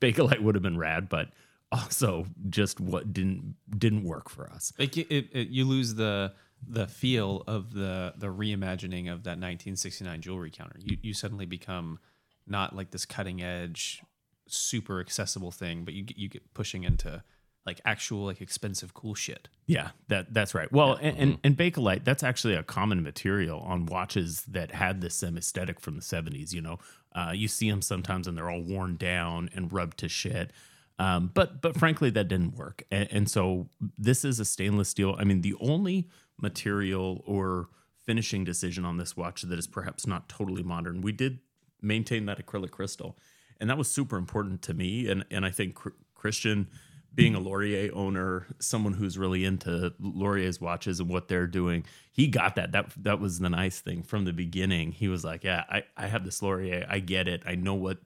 [0.00, 1.30] Bakelite would have been rad, but
[1.72, 4.72] also just what didn't didn't work for us.
[4.78, 6.34] Like it, it- you lose the
[6.68, 10.76] the feel of the the reimagining of that 1969 jewelry counter.
[10.78, 11.98] You you suddenly become
[12.46, 14.02] not like this cutting edge,
[14.48, 17.22] super accessible thing, but you get you get pushing into
[17.64, 19.48] like actual like expensive cool shit.
[19.66, 20.70] Yeah, that that's right.
[20.72, 25.14] Well, and, and and Bakelite, that's actually a common material on watches that had this
[25.14, 26.52] same aesthetic from the '70s.
[26.52, 26.78] You know,
[27.14, 30.50] uh, you see them sometimes and they're all worn down and rubbed to shit.
[30.98, 32.84] Um, but but frankly, that didn't work.
[32.90, 35.16] And, and so this is a stainless steel.
[35.18, 36.08] I mean, the only
[36.40, 37.68] material or
[38.04, 41.00] finishing decision on this watch that is perhaps not totally modern.
[41.00, 41.38] We did
[41.82, 43.18] maintain that acrylic crystal,
[43.60, 45.08] and that was super important to me.
[45.08, 46.68] And and I think Chr- Christian,
[47.14, 52.26] being a Lorier owner, someone who's really into Lorier's watches and what they're doing, he
[52.28, 52.72] got that.
[52.72, 54.92] That that was the nice thing from the beginning.
[54.92, 56.86] He was like, "Yeah, I I have this Laurier.
[56.88, 57.42] I get it.
[57.46, 57.98] I know what.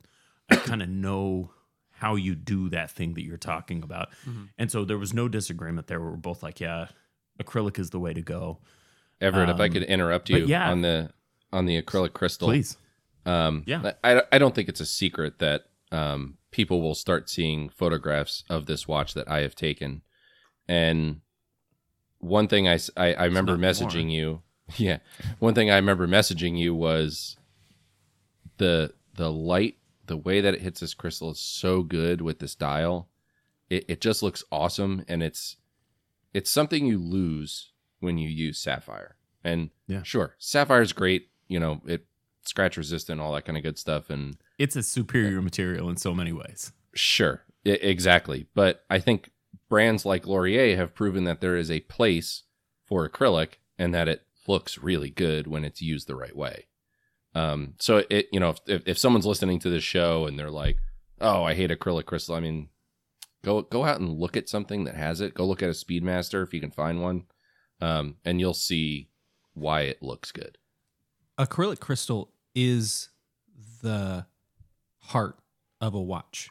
[0.51, 1.51] I kind of know."
[1.99, 4.11] How you do that thing that you're talking about,
[4.59, 5.99] and so there was no disagreement there.
[5.99, 6.89] We were both like, "Yeah,
[7.43, 8.59] acrylic is the way to go."
[9.19, 10.71] Everett, if I Um, could interrupt you yeah.
[10.71, 11.11] on the
[11.55, 12.77] on the acrylic crystal, Please,
[13.27, 13.93] Um, Yeah.
[14.03, 18.67] I, I don't think it's a secret that um, people will start seeing photographs of
[18.67, 20.03] this watch that I have taken.
[20.69, 21.21] And
[22.19, 24.43] one thing I I remember not messaging you,
[24.77, 24.99] yeah,
[25.39, 27.37] one thing I remember messaging you was
[28.59, 32.55] the the light, the way that it hits this crystal is so good with this
[32.55, 33.09] dial.
[33.69, 35.57] It, it just looks awesome, and it's
[36.35, 39.17] it's something you lose when you use sapphire.
[39.45, 40.03] And Yeah.
[40.03, 41.29] sure, sapphire is great.
[41.49, 42.07] You know, it
[42.47, 46.15] scratch resistant, all that kind of good stuff, and it's a superior material in so
[46.15, 46.73] many ways.
[46.95, 48.47] Sure, I- exactly.
[48.55, 49.31] But I think
[49.69, 52.45] brands like Lorier have proven that there is a place
[52.87, 56.67] for acrylic and that it looks really good when it's used the right way.
[57.35, 60.51] Um, so it, you know, if, if, if someone's listening to this show and they're
[60.51, 60.79] like,
[61.21, 62.69] "Oh, I hate acrylic crystal," I mean,
[63.45, 65.35] go go out and look at something that has it.
[65.35, 67.25] Go look at a Speedmaster if you can find one,
[67.83, 69.11] um, and you'll see
[69.53, 70.57] why it looks good.
[71.39, 73.11] acrylic crystal is
[73.83, 74.27] the
[74.99, 75.38] heart
[75.81, 76.51] of a watch,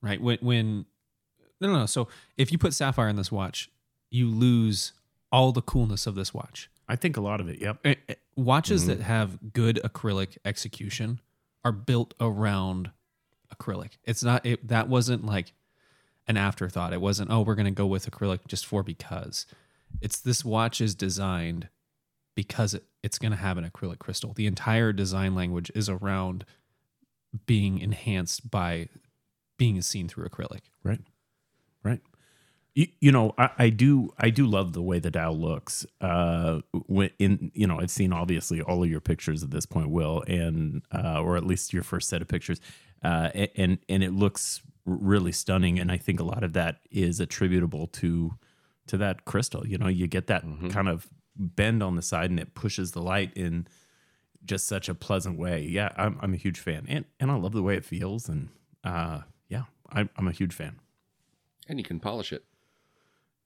[0.00, 0.20] right?
[0.20, 0.86] When when
[1.60, 1.86] no no no.
[1.86, 2.06] So
[2.36, 3.68] if you put sapphire in this watch,
[4.10, 4.92] you lose
[5.32, 6.70] all the coolness of this watch.
[6.88, 7.60] I think a lot of it.
[7.60, 7.78] Yep.
[7.84, 8.90] Eh, eh, Watches Mm-hmm.
[8.90, 11.20] that have good acrylic execution
[11.64, 12.90] are built around
[13.54, 13.92] acrylic.
[14.04, 15.52] It's not it, that wasn't like
[16.28, 16.92] an afterthought.
[16.92, 19.44] It wasn't oh we're going to go with acrylic just for because.
[20.00, 21.68] It's this watch is designed
[22.38, 24.32] because it, it's going to have an acrylic crystal.
[24.32, 26.44] The entire design language is around
[27.46, 28.90] being enhanced by
[29.56, 30.60] being seen through acrylic.
[30.84, 31.00] Right.
[31.82, 32.00] Right.
[32.76, 35.84] You, you know, I, I do I do love the way the dial looks.
[36.00, 39.90] Uh, when in you know, I've seen obviously all of your pictures at this point,
[39.90, 42.60] Will, and uh, or at least your first set of pictures,
[43.02, 45.80] uh, and and it looks really stunning.
[45.80, 48.34] And I think a lot of that is attributable to
[48.86, 49.66] to that crystal.
[49.66, 53.00] You know, you get that kind of bend on the side, and it pushes the
[53.02, 53.66] light in
[54.44, 55.62] just such a pleasant way.
[55.62, 58.48] Yeah, I'm I'm a huge fan, and and I love the way it feels, and
[58.84, 60.80] uh, yeah, I'm I'm a huge fan.
[61.68, 62.44] And you can polish it.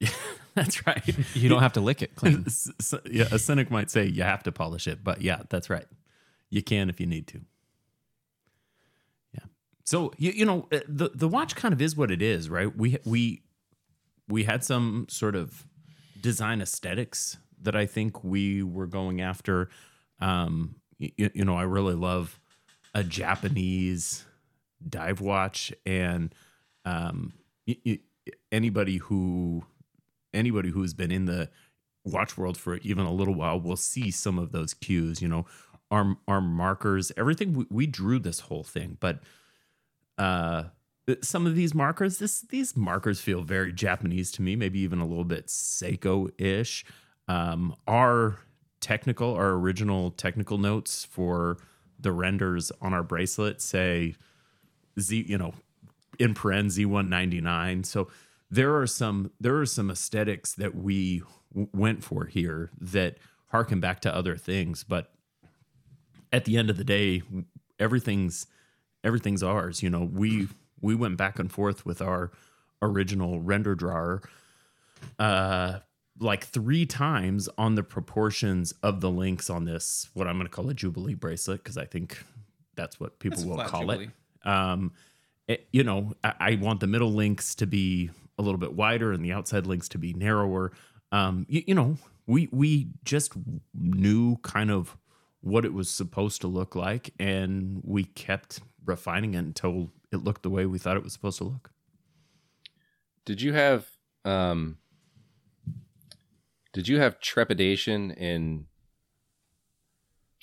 [0.54, 1.02] That's right.
[1.34, 2.44] You don't have to lick it clean.
[2.46, 5.70] S- s- yeah, a cynic might say you have to polish it, but yeah, that's
[5.70, 5.86] right.
[6.50, 7.40] You can if you need to.
[9.32, 9.44] Yeah.
[9.84, 12.76] So you you know uh, the the watch kind of is what it is, right?
[12.76, 13.42] We we
[14.28, 15.66] we had some sort of
[16.20, 19.68] design aesthetics that I think we were going after.
[20.20, 22.38] Um, you, you know, I really love
[22.94, 24.24] a Japanese
[24.88, 26.34] dive watch, and
[26.84, 27.32] um,
[28.50, 29.64] anybody who
[30.34, 31.48] anybody who's been in the
[32.04, 35.22] watch world for even a little while will see some of those cues.
[35.22, 35.46] You know,
[35.90, 37.54] our our markers, everything.
[37.54, 39.20] We, we drew this whole thing, but
[40.18, 40.64] uh,
[41.22, 44.56] some of these markers, this these markers feel very Japanese to me.
[44.56, 46.84] Maybe even a little bit Seiko ish.
[47.28, 48.38] Um, our
[48.80, 51.58] technical, our original technical notes for
[51.98, 54.16] the renders on our bracelet say
[55.00, 55.54] Z, you know,
[56.18, 57.86] in paren Z199.
[57.86, 58.08] So
[58.50, 63.16] there are some there are some aesthetics that we w- went for here that
[63.48, 65.12] harken back to other things, but
[66.32, 67.22] at the end of the day,
[67.78, 68.46] everything's
[69.04, 69.82] everything's ours.
[69.82, 70.48] You know, we
[70.80, 72.30] we went back and forth with our
[72.82, 74.22] original render drawer.
[75.18, 75.78] Uh,
[76.18, 80.52] like three times on the proportions of the links on this what I'm going to
[80.52, 82.22] call a Jubilee bracelet because I think
[82.76, 84.10] that's what people That's will call it.
[84.44, 84.92] Um,
[85.48, 89.12] it- you know, I, I want the middle links to be a little bit wider
[89.12, 90.72] and the outside links to be narrower.
[91.12, 91.96] Um, you, you know,
[92.26, 93.32] we we just
[93.74, 94.96] knew kind of
[95.40, 100.42] what it was supposed to look like, and we kept refining it until it looked
[100.42, 101.70] the way we thought it was supposed to look.
[103.24, 103.86] Did you have
[104.24, 104.78] um
[106.72, 108.66] did you have trepidation in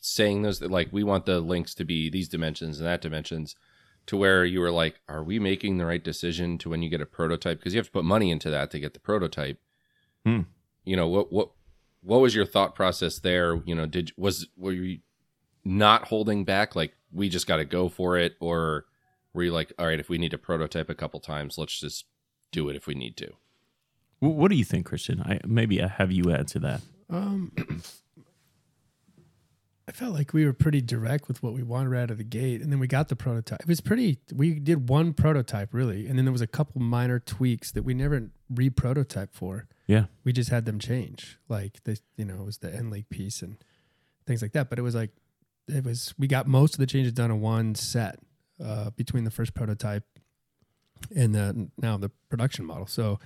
[0.02, 3.56] saying those that like we want the links to be these dimensions and that dimensions
[4.06, 7.02] to where you were like are we making the right decision to when you get
[7.02, 7.60] a prototype?
[7.60, 9.60] Because you have to put money into that to get the prototype.
[10.26, 10.42] Hmm.
[10.84, 11.52] you know what what
[12.02, 13.62] what was your thought process there?
[13.66, 15.00] You know did was were you
[15.66, 18.86] not holding back like we just got to go for it or
[19.34, 22.06] were you like all right if we need to prototype a couple times let's just
[22.52, 23.34] do it if we need to
[24.20, 25.22] What do you think, Christian?
[25.22, 26.82] I maybe I have you answer that.
[27.10, 27.52] Um,
[29.88, 32.24] I felt like we were pretty direct with what we wanted right out of the
[32.24, 33.62] gate, and then we got the prototype.
[33.62, 34.20] It was pretty.
[34.32, 37.94] We did one prototype really, and then there was a couple minor tweaks that we
[37.96, 39.68] never re-prototype for.
[39.88, 40.06] Yeah.
[40.24, 43.42] We just had them change, like the you know it was the end link piece
[43.42, 43.58] and
[44.28, 44.70] things like that.
[44.70, 45.12] But it was like
[45.68, 48.20] it was we got most of the changes done in one set
[48.64, 50.04] uh, between the first prototype
[51.16, 52.86] and the now the production model.
[52.86, 53.20] So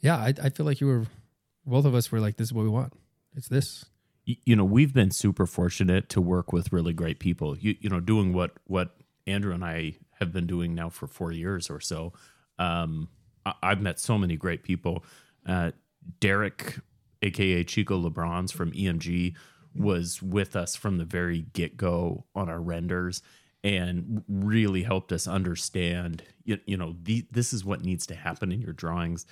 [0.00, 1.06] yeah, I, I feel like you were
[1.66, 2.92] both of us were like, this is what we want.
[3.36, 3.84] It's this.
[4.26, 7.88] y- you know we've been super fortunate to work with really great people you, you
[7.90, 11.80] know doing what what andrew and i have been doing now for four years or
[11.80, 12.12] so
[12.58, 13.08] um,
[13.46, 15.04] I, i've met so many great people
[15.46, 15.70] uh,
[16.20, 16.78] derek
[17.22, 19.34] aka chico lebrons from emg
[19.74, 23.22] was with us from the very get-go on our renders
[23.62, 28.52] and really helped us understand you, you know the, this is what needs to happen
[28.52, 29.26] in your drawings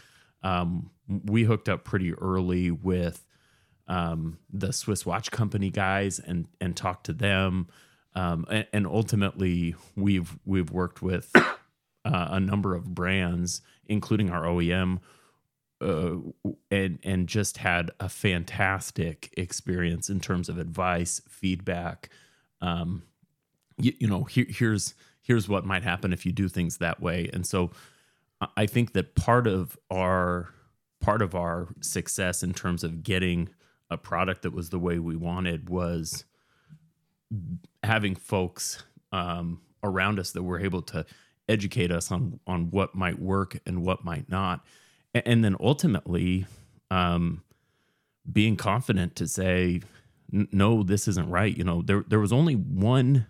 [0.47, 3.27] um, we hooked up pretty early with
[3.89, 7.69] um, the Swiss Watch Company guys and and talked to them.
[8.15, 11.51] Um, and, and ultimately, we've we've worked with uh,
[12.05, 15.01] a number of brands, including our OEM,
[15.81, 16.17] uh,
[16.71, 22.09] and and just had a fantastic experience in terms of advice, feedback.
[22.61, 23.03] Um,
[23.79, 27.29] you, you know, here, here's here's what might happen if you do things that way,
[27.33, 27.73] and so
[28.41, 30.51] I- think that part of our
[31.01, 33.49] part of our success in terms of getting
[33.91, 36.25] a product that was the way we wanted was
[37.83, 41.05] having folks um, around us that were able to
[41.49, 44.65] educate us on on what might work and what might not,
[45.15, 46.47] A- and, then ultimately
[46.91, 47.43] um,
[48.31, 49.81] being confident to say,
[50.31, 53.27] "No, this isn't right." You know, there there was only one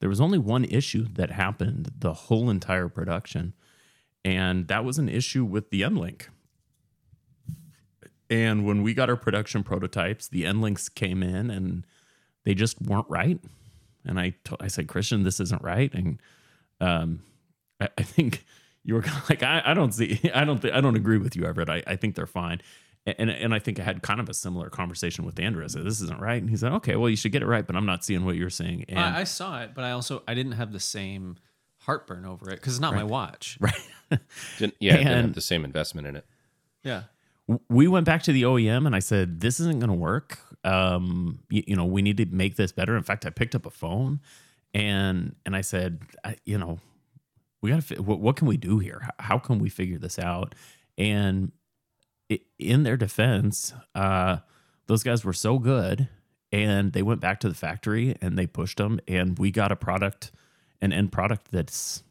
[0.00, 3.54] there was only one issue that happened the whole entire production,
[4.24, 6.28] and that was an issue with the end link.
[8.28, 11.84] And when we got our production prototypes, the end links came in and
[12.44, 13.40] they just weren't right.
[14.04, 14.34] And I
[14.68, 15.92] said, Christian, this isn't right.
[15.92, 16.20] And
[16.80, 17.20] um,
[17.80, 18.44] I, I think
[18.84, 21.18] you were kind of like, I, I don't see, I don't, thi- I don't agree
[21.18, 21.68] with you, Everett.
[21.68, 22.60] I, I think they're fine.
[23.06, 25.64] And, and I think I had kind of a similar conversation with Andrew.
[25.64, 26.40] I said, this isn't right.
[26.40, 28.36] And he said, okay, well, you should get it right, but I'm not seeing what
[28.36, 28.84] you're saying.
[28.88, 31.36] And I, I saw it, but I also I didn't have the same
[31.78, 33.56] heartburn over it because it's not my watch.
[33.60, 33.74] right.
[34.58, 36.26] Didn't, yeah, it didn't have the same investment in it.
[36.82, 37.02] Yeah.
[37.68, 40.38] we went back to the OEM and I said, "This isn't going to work.
[40.64, 43.66] Um, you, you know, we need to make this better." In fact, I picked up
[43.66, 44.20] a phone
[44.74, 46.78] and and I said, I, "You know,
[47.60, 48.02] we got to.
[48.02, 49.00] What, what can we do here?
[49.02, 50.54] How, how can we figure this out?"
[50.98, 51.52] And
[52.30, 54.38] i in their defense, uh,
[54.86, 56.08] those guys were so good,
[56.52, 59.76] and they went back to the factory and they pushed them, and we got a
[59.76, 60.30] product,
[60.80, 62.02] an end product that's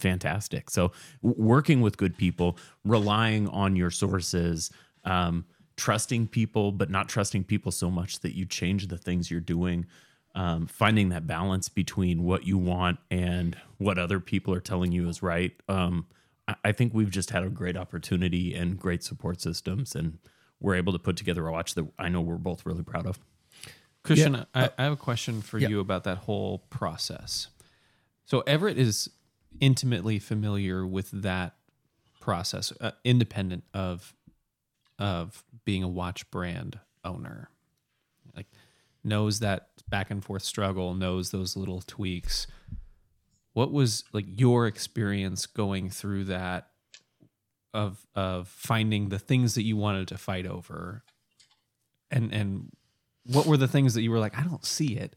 [0.00, 0.70] fantastic.
[0.70, 4.70] So working with good people, relying on your sources,
[5.04, 5.44] um,
[5.76, 9.86] trusting people, but not trusting people so much that you change the things you're doing.
[10.34, 15.08] Um, finding that balance between what you want and what other people are telling you
[15.08, 15.52] is right.
[15.68, 16.06] Um,
[16.46, 20.18] I, I think we've just had a great opportunity and great support systems, and
[20.60, 23.18] we're able to put together a watch that I know we're both really proud of.
[24.04, 25.68] Christian, I, I have a question for yeah.
[25.68, 27.48] you about that whole process.
[28.24, 29.10] So Everett is
[29.60, 31.54] intimately familiar with that
[32.20, 34.14] process, uh, independent of
[34.98, 37.48] of being a watch brand owner.
[38.36, 38.46] Like
[39.02, 42.46] knows that back and forth struggle, knows those little tweaks.
[43.52, 46.68] What was like your experience going through that
[47.72, 51.02] of of finding the things that you wanted to fight over
[52.10, 52.70] and and
[53.24, 55.14] what were the things that you were like, I don't see it?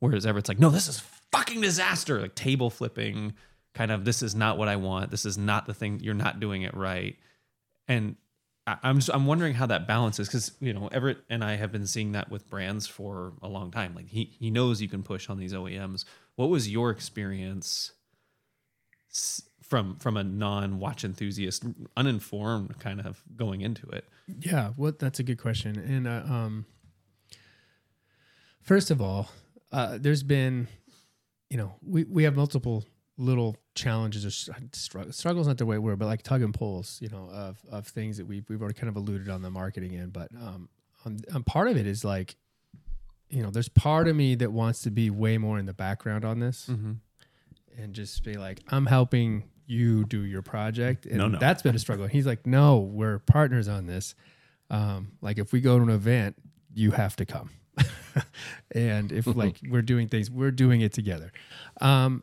[0.00, 2.20] Whereas Everett's like, no, this is fucking disaster.
[2.20, 3.34] Like table flipping,
[3.78, 5.10] kind of, this is not what I want.
[5.10, 6.00] This is not the thing.
[6.02, 7.16] You're not doing it right.
[7.86, 8.16] And
[8.66, 11.70] I- I'm just, I'm wondering how that balances because you know Everett and I have
[11.72, 13.94] been seeing that with brands for a long time.
[13.94, 16.04] Like he he knows you can push on these OEMs.
[16.36, 17.92] What was your experience
[19.62, 21.64] from from a non watch enthusiast,
[21.96, 24.04] uninformed kind of going into it?
[24.26, 25.78] Yeah, well, that's a good question.
[25.78, 26.66] And uh, um,
[28.60, 29.30] first of all,
[29.72, 30.68] uh, there's been,
[31.48, 32.84] you know, we, we have multiple
[33.18, 34.30] little challenges or
[34.72, 35.12] struggle.
[35.12, 38.16] Struggle's not the right word, but like tug and pulls, you know, of of things
[38.16, 40.12] that we've we've already kind of alluded on the marketing end.
[40.12, 40.68] But um,
[41.04, 42.36] on, on part of it is like,
[43.28, 46.24] you know, there's part of me that wants to be way more in the background
[46.24, 46.92] on this Mm-hmm.
[47.82, 51.04] and just be like, I'm helping you do your project.
[51.04, 51.38] And No, no.
[51.38, 52.04] that's been a struggle.
[52.04, 54.14] And he's like, no, we're partners on this.
[54.70, 56.36] Um, like if we go to an event,
[56.74, 57.50] you have to come.
[58.72, 61.32] and if like we're doing things, we're doing it together.
[61.80, 62.22] Um,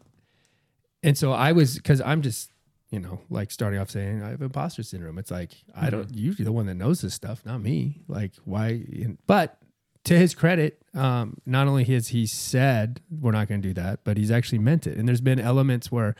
[1.06, 2.52] and so I was, cause I'm just,
[2.90, 5.20] you know, like starting off saying I have imposter syndrome.
[5.20, 8.02] It's like, I don't, you're the one that knows this stuff, not me.
[8.08, 8.84] Like why,
[9.28, 9.60] but
[10.06, 14.00] to his credit, um, not only has he said we're not going to do that,
[14.04, 14.98] but he's actually meant it.
[14.98, 16.16] And there's been elements where,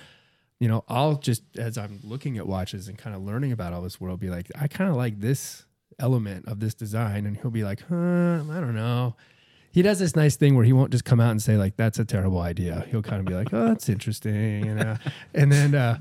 [0.60, 3.82] you know, I'll just as I'm looking at watches and kind of learning about all
[3.82, 5.66] this world, be like, I kind of like this
[6.00, 9.16] element of this design, and he'll be like, huh, I don't know.
[9.76, 12.00] He does this nice thing where he won't just come out and say like that's
[12.00, 12.86] a terrible idea.
[12.90, 14.96] He'll kind of be like, oh, that's interesting, and uh,
[15.34, 15.76] and then.
[15.76, 16.00] Uh,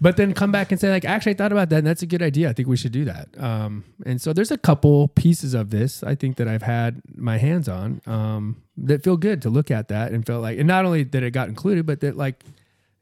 [0.00, 2.06] but then come back and say like actually i thought about that and that's a
[2.06, 2.50] good idea.
[2.50, 3.28] I think we should do that.
[3.40, 7.38] Um, and so there's a couple pieces of this i think that i've had my
[7.38, 10.84] hands on um, that feel good to look at that and felt like and not
[10.84, 12.42] only that it got included but that like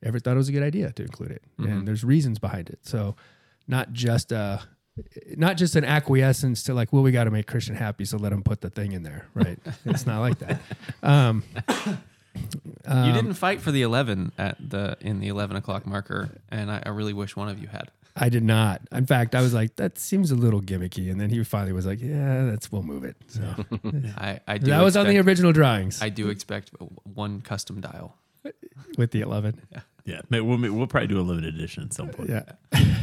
[0.03, 1.43] ever thought it was a good idea to include it.
[1.59, 2.81] And there's reasons behind it.
[2.83, 3.17] So
[3.67, 4.59] not just uh
[5.37, 8.33] not just an acquiescence to like well we got to make christian happy so let
[8.33, 10.61] him put the thing in there right it's not like that
[11.03, 11.43] um,
[12.35, 16.83] you didn't fight for the eleven at the in the eleven o'clock marker, and I,
[16.87, 17.91] I really wish one of you had.
[18.17, 18.83] I did not.
[18.93, 21.11] In fact, I was like, that seems a little gimmicky.
[21.11, 23.17] And then he finally was like, yeah, that's, we'll move it.
[23.29, 23.43] So
[24.17, 26.71] I, I do that was on the original drawings I do expect
[27.05, 28.17] one custom dial.
[28.99, 29.61] with the 11.
[29.71, 29.81] Yeah,
[30.29, 32.31] may- we'll, we'll probably do a limited edition at some point.
[32.31, 32.43] Yeah.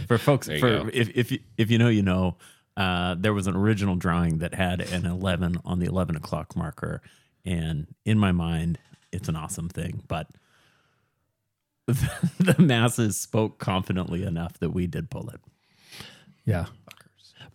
[0.07, 2.37] for folks for if if you, if you know you know
[2.77, 7.01] uh, there was an original drawing that had an 11 on the 11 o'clock marker
[7.43, 8.77] and in my mind
[9.11, 10.27] it's an awesome thing but
[11.87, 15.39] the masses spoke confidently enough that we did pull it
[16.45, 16.65] Yeah.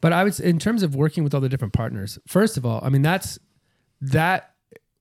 [0.00, 2.18] But I was in terms of working with all the different partners.
[2.26, 3.38] First of all, I mean that's
[4.00, 4.51] that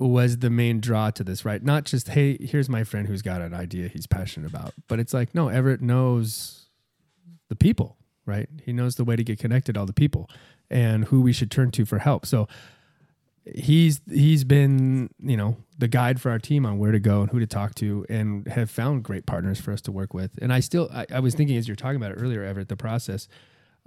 [0.09, 1.63] was the main draw to this, right?
[1.63, 5.13] Not just hey, here's my friend who's got an idea he's passionate about, but it's
[5.13, 6.69] like no, Everett knows
[7.49, 8.49] the people, right?
[8.63, 10.29] He knows the way to get connected all the people
[10.69, 12.25] and who we should turn to for help.
[12.25, 12.47] So
[13.45, 17.31] he's he's been you know the guide for our team on where to go and
[17.31, 20.53] who to talk to and have found great partners for us to work with and
[20.53, 23.27] i still i, I was thinking as you're talking about it earlier everett the process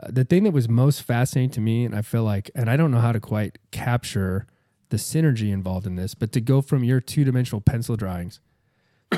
[0.03, 2.77] uh, the thing that was most fascinating to me and i feel like and i
[2.77, 4.49] don't know how to quite capture
[4.95, 8.39] the synergy involved in this but to go from your two-dimensional pencil drawings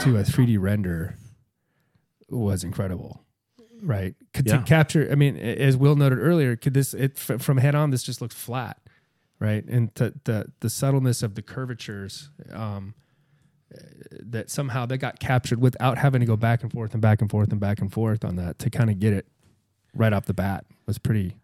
[0.01, 1.17] to a 3d render
[2.31, 3.23] was incredible
[3.83, 4.57] right Could Yeah.
[4.59, 8.03] to capture i mean as will noted earlier could this it from head on this
[8.03, 8.79] just looks flat
[9.39, 12.95] right and the the, the subtleness of the curvatures um,
[14.23, 17.31] that somehow they got captured without having to go back and forth and back and
[17.31, 19.27] forth and back and forth on that to kind of get it
[19.95, 21.35] right off the bat was pretty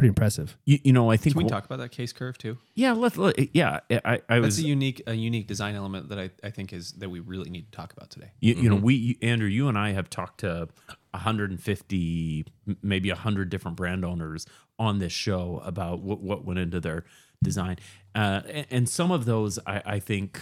[0.00, 2.38] pretty impressive you, you know i think Can we wh- talk about that case curve
[2.38, 2.56] too?
[2.74, 6.18] yeah let's let, yeah i i That's was a unique a unique design element that
[6.18, 8.30] I, I think is that we really need to talk about today.
[8.40, 10.68] You, you know, we you- Andrew, you and I have talked to
[11.10, 14.46] 150, m- maybe 100 different brand owners
[14.78, 17.04] on this show about what, what went into their
[17.42, 17.76] design,
[18.14, 20.40] uh, and, and some of those I, I think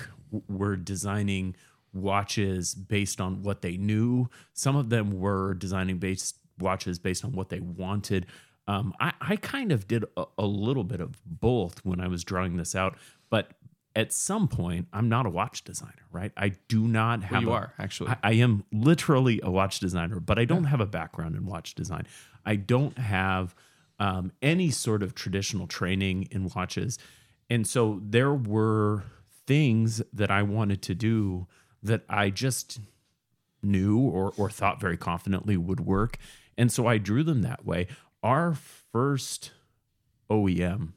[0.49, 1.57] were designing
[1.93, 4.29] watches based on what they knew.
[4.53, 8.27] Some of them were designing based watches based on what they wanted.
[8.69, 12.23] Um, I, I kind of did a, a little bit of both when I was
[12.23, 12.97] drawing this out,
[13.31, 13.53] but
[13.97, 16.31] at some point, I'm not a watch designer, right?
[16.37, 17.43] I do not have.
[17.43, 18.11] you a- are, actually.
[18.11, 21.75] I, I am literally a watch designer, but I don't have a background in watch
[21.75, 22.07] design.
[22.45, 23.57] I don't have
[23.99, 26.99] um, any sort of traditional training in watches,
[27.51, 29.05] and so there were
[29.47, 31.47] things that I wanted to do
[31.83, 32.81] that I just
[33.63, 36.19] knew or or thought very confidently would work,
[36.57, 37.89] and so I drew them that way.
[38.23, 39.53] Our first
[40.31, 40.93] OEM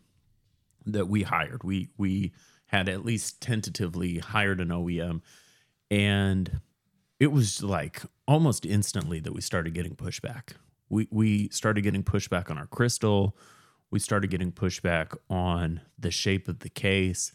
[0.85, 1.63] that we hired.
[1.63, 2.33] We we
[2.67, 5.21] had at least tentatively hired an OEM
[5.89, 6.61] and
[7.19, 10.53] it was like almost instantly that we started getting pushback.
[10.89, 13.37] We we started getting pushback on our crystal.
[13.91, 17.31] We started getting pushback on the shape of the case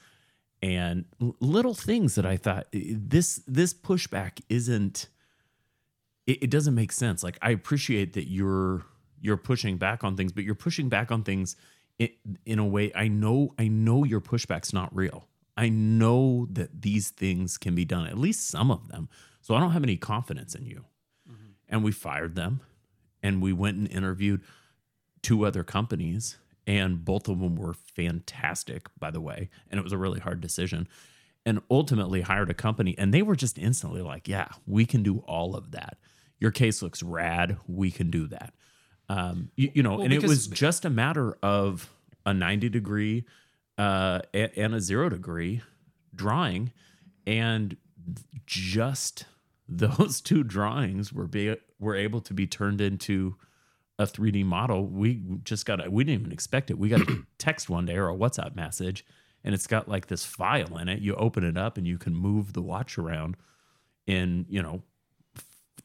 [0.62, 1.04] and
[1.40, 5.08] little things that I thought this this pushback isn't
[6.26, 7.22] it, it doesn't make sense.
[7.22, 8.86] Like I appreciate that you're
[9.26, 11.56] you're pushing back on things, but you're pushing back on things
[11.98, 12.10] in,
[12.46, 15.26] in a way I know I know your pushback's not real.
[15.56, 19.08] I know that these things can be done, at least some of them.
[19.40, 20.84] So I don't have any confidence in you.
[21.28, 21.50] Mm-hmm.
[21.68, 22.60] And we fired them
[23.22, 24.42] and we went and interviewed
[25.22, 29.92] two other companies and both of them were fantastic by the way and it was
[29.92, 30.86] a really hard decision
[31.44, 35.18] and ultimately hired a company and they were just instantly like yeah we can do
[35.26, 35.96] all of that
[36.38, 38.52] your case looks rad we can do that
[39.08, 41.90] um, you, you know Well, and it was just a matter of
[42.24, 43.24] a 90 degree
[43.78, 45.62] uh, and a zero degree
[46.14, 46.72] drawing
[47.26, 47.76] and
[48.46, 49.26] just
[49.68, 53.36] those two drawings were be were able to be turned into
[53.98, 54.86] a 3D model.
[54.86, 56.78] We just got a, we didn't even expect it.
[56.78, 59.04] We got a text one day or a WhatsApp message
[59.44, 61.00] and it's got like this file in it.
[61.00, 63.36] You open it up and you can move the watch around
[64.06, 64.82] in, you know,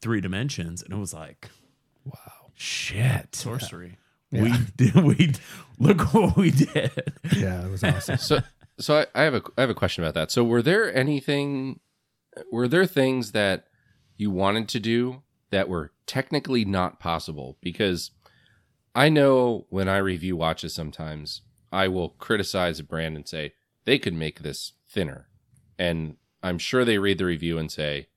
[0.00, 1.48] three dimensions and it was like
[2.04, 2.41] Wow.
[2.54, 3.34] Shit.
[3.34, 3.98] Sorcery.
[4.32, 5.32] We did we
[5.78, 7.12] look what we did.
[7.36, 8.16] Yeah, it was awesome.
[8.16, 8.40] So,
[8.78, 10.30] so I, I have a I have a question about that.
[10.30, 11.80] So, were there anything?
[12.50, 13.66] Were there things that
[14.16, 17.58] you wanted to do that were technically not possible?
[17.60, 18.10] Because
[18.94, 23.52] I know when I review watches, sometimes I will criticize a brand and say
[23.84, 25.28] they could make this thinner,
[25.78, 28.08] and I'm sure they read the review and say,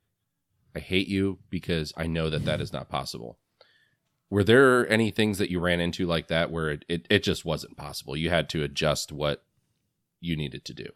[0.73, 3.37] "I hate you because I know that that is not possible."
[4.29, 7.45] Were there any things that you ran into like that where it, it, it just
[7.45, 8.17] wasn't possible?
[8.17, 9.43] You had to adjust what
[10.19, 10.87] you needed to do.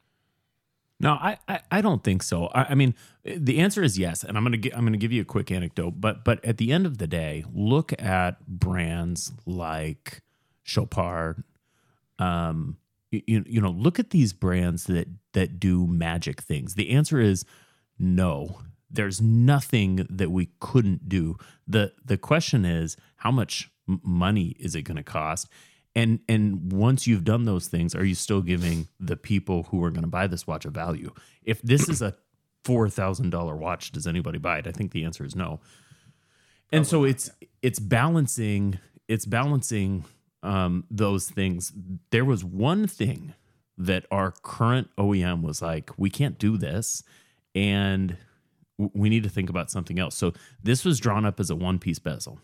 [0.99, 2.47] No, I, I, I don't think so.
[2.47, 5.21] I, I mean, the answer is yes, and I'm gonna gi- I'm gonna give you
[5.21, 6.01] a quick anecdote.
[6.01, 10.21] But but at the end of the day, look at brands like
[10.63, 11.43] Chopard.
[12.17, 12.77] Um,
[13.11, 16.73] you, you know, look at these brands that that do magic things.
[16.75, 17.45] The answer is
[17.97, 18.59] no.
[18.89, 21.37] There's nothing that we couldn't do.
[21.67, 25.47] the The question is, how much money is it going to cost?
[25.95, 29.89] And and once you've done those things, are you still giving the people who are
[29.91, 31.11] going to buy this watch a value?
[31.43, 32.15] If this is a
[32.63, 34.67] four thousand dollar watch, does anybody buy it?
[34.67, 35.59] I think the answer is no.
[36.71, 37.31] And so it's
[37.61, 40.05] it's balancing it's balancing
[40.43, 41.73] um, those things.
[42.11, 43.33] There was one thing
[43.77, 47.03] that our current OEM was like, we can't do this,
[47.55, 48.17] and
[48.79, 50.15] we need to think about something else.
[50.15, 52.39] So this was drawn up as a one piece bezel.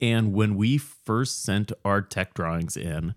[0.00, 3.14] And when we first sent our tech drawings in,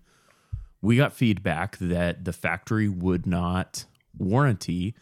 [0.82, 3.86] we got feedback that the factory would not
[4.18, 4.94] warranty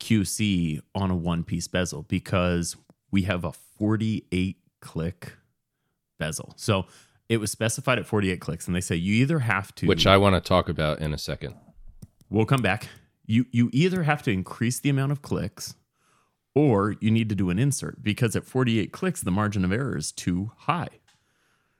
[0.00, 2.76] QC on a one piece bezel because
[3.12, 5.34] we have a 48 click
[6.18, 6.54] bezel.
[6.56, 6.86] So
[7.28, 10.16] it was specified at 48 clicks, and they say you either have to, which I
[10.16, 11.54] want to talk about in a second.
[12.30, 12.88] we'll come back.
[13.26, 15.74] You you either have to increase the amount of clicks,
[16.54, 19.96] or you need to do an insert because at 48 clicks the margin of error
[19.96, 20.88] is too high.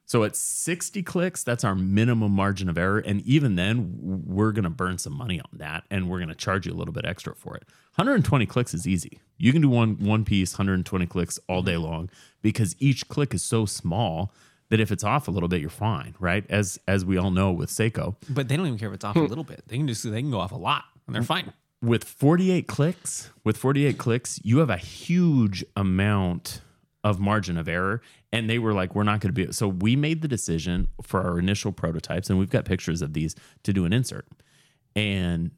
[0.05, 2.99] So at 60 clicks, that's our minimum margin of error.
[2.99, 6.35] And even then, we're going to burn some money on that and we're going to
[6.35, 7.64] charge you a little bit extra for it.
[7.95, 9.20] 120 clicks is easy.
[9.39, 12.11] You can do one, one piece, 120 clicks all day long
[12.43, 14.35] because each click is so small
[14.68, 16.45] that if it's off a little bit, you're fine, right?
[16.49, 18.16] As as we all know with Seiko.
[18.29, 19.62] But they don't even care if it's off a little bit.
[19.68, 21.53] They can just they can go off a lot and they're fine.
[21.83, 26.62] With 48 clicks with 48 clicks you have a huge amount
[27.05, 28.01] of margin of error.
[28.33, 31.20] And they were like we're not going to be so we made the decision for
[31.20, 34.26] our initial prototypes and we've got pictures of these to do an insert.
[34.95, 35.51] And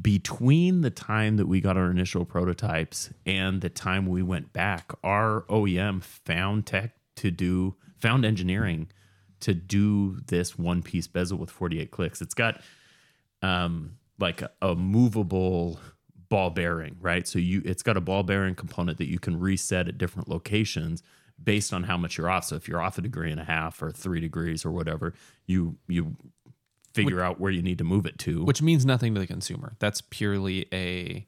[0.00, 4.92] between the time that we got our initial prototypes and the time we went back
[5.04, 8.88] our OEM found tech to do found engineering
[9.40, 12.20] to do this one piece bezel with 48 clicks.
[12.20, 12.60] It's got
[13.42, 15.78] um like a, a movable
[16.28, 17.26] ball bearing, right?
[17.28, 21.02] So you it's got a ball bearing component that you can reset at different locations
[21.42, 22.44] based on how much you're off.
[22.44, 25.12] So if you're off a degree and a half or 3 degrees or whatever,
[25.46, 26.16] you you
[26.94, 28.42] figure out where you need to move it to.
[28.44, 29.76] Which means nothing to the consumer.
[29.78, 31.26] That's purely a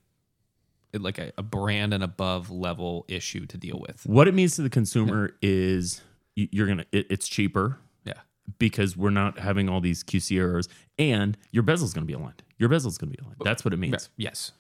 [0.98, 4.04] like a, a brand and above level issue to deal with.
[4.06, 6.00] what it means to the consumer is
[6.34, 8.14] you- you're to it, it's cheaper Yeah.
[8.58, 10.66] because we're not having all these QC errors
[10.98, 12.42] and your bezel's going to be aligned.
[12.58, 13.36] Your bezel's going to be aligned.
[13.44, 14.08] That's what it means.
[14.16, 14.52] Yes.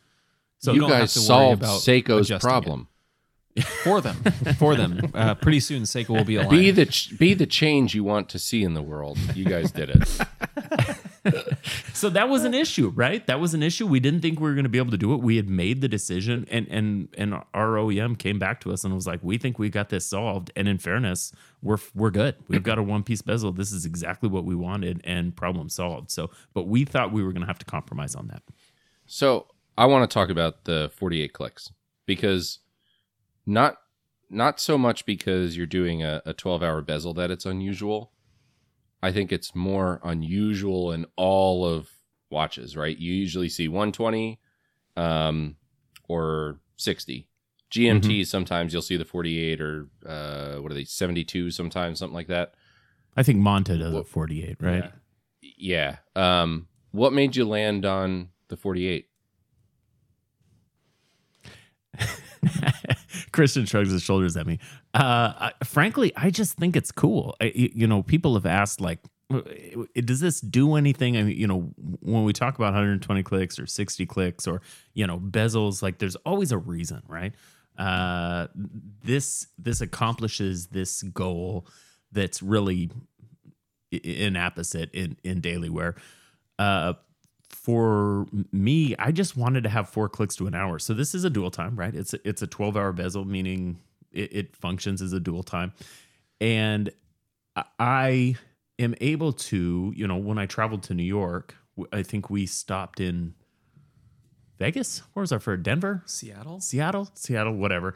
[0.58, 2.40] So you don't guys to worry solved about Seiko's adjusting it.
[2.40, 2.88] problem.
[3.82, 4.16] For them.
[4.58, 5.10] For them.
[5.14, 6.50] Uh, pretty soon Seiko will be aligned.
[6.50, 9.18] Be the ch- be the change you want to see in the world.
[9.34, 10.20] You guys did it.
[11.92, 13.26] so that was an issue, right?
[13.26, 13.86] That was an issue.
[13.86, 15.20] We didn't think we were going to be able to do it.
[15.20, 18.94] We had made the decision, and and and our OEM came back to us and
[18.94, 22.36] was like, "We think we got this solved." And in fairness, we're we're good.
[22.48, 23.52] We've got a one piece bezel.
[23.52, 26.10] This is exactly what we wanted, and problem solved.
[26.10, 28.42] So, but we thought we were going to have to compromise on that.
[29.06, 29.46] So
[29.76, 31.72] I want to talk about the 48 clicks
[32.04, 32.58] because
[33.46, 33.78] not
[34.30, 38.12] not so much because you're doing a, a 12 hour bezel that it's unusual.
[39.02, 41.88] I think it's more unusual in all of
[42.30, 42.96] watches, right?
[42.96, 44.40] You usually see 120
[44.96, 45.56] um,
[46.08, 47.28] or 60.
[47.70, 52.28] GMT, sometimes you'll see the 48 or uh, what are they, 72 sometimes, something like
[52.28, 52.54] that.
[53.16, 54.90] I think Monta does a 48, right?
[55.40, 55.96] Yeah.
[56.16, 59.07] Um, what made you land on the 48?
[63.38, 64.58] Christian shrugs his shoulders at me.
[64.94, 67.36] Uh, I, frankly, I just think it's cool.
[67.40, 68.98] I, you know, people have asked like,
[69.94, 71.16] does this do anything?
[71.16, 71.70] I mean, you know,
[72.00, 74.60] when we talk about 120 clicks or 60 clicks or
[74.94, 77.32] you know bezels, like there's always a reason, right?
[77.78, 78.48] Uh,
[79.04, 81.68] this this accomplishes this goal
[82.10, 82.90] that's really
[83.92, 85.94] inapposite in in daily wear.
[86.58, 86.94] Uh,
[87.50, 90.78] for me, I just wanted to have four clicks to an hour.
[90.78, 91.94] So this is a dual time, right?
[91.94, 93.78] It's a, it's a 12 hour bezel, meaning
[94.12, 95.72] it, it functions as a dual time.
[96.40, 96.90] And
[97.78, 98.36] I-
[98.78, 101.56] am able to, you know, when I traveled to New York,
[101.92, 103.34] I think we stopped in
[104.58, 105.02] Vegas.
[105.12, 106.02] Where was our for Denver?
[106.06, 106.60] Seattle.
[106.60, 107.94] Seattle, Seattle, whatever.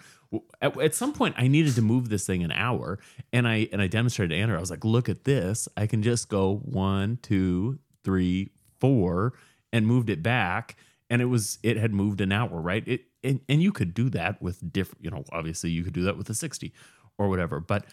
[0.61, 2.99] At, at some point, I needed to move this thing an hour,
[3.33, 4.57] and I and I demonstrated to Andrew.
[4.57, 5.69] I was like, "Look at this!
[5.77, 8.51] I can just go one, two, three,
[8.83, 9.33] four,
[9.73, 10.77] and moved it back,
[11.09, 12.87] and it was it had moved an hour, right?
[12.87, 16.03] It and and you could do that with different, you know, obviously you could do
[16.03, 16.73] that with a sixty
[17.19, 17.85] or whatever, but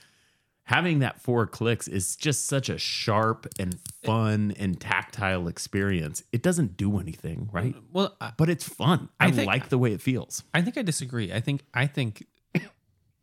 [0.63, 6.21] having that four clicks is just such a sharp and fun and tactile experience.
[6.31, 7.75] It doesn't do anything, right?
[7.91, 9.09] Well, I, But it's fun.
[9.19, 10.43] I, I think- like the way it feels.
[10.53, 11.33] I think I disagree.
[11.33, 12.25] I think I think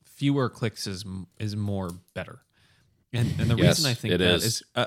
[0.04, 1.04] fewer clicks is
[1.38, 2.40] is more better.
[3.12, 4.44] And and the Yes, reason I think it that is.
[4.44, 4.86] is uh,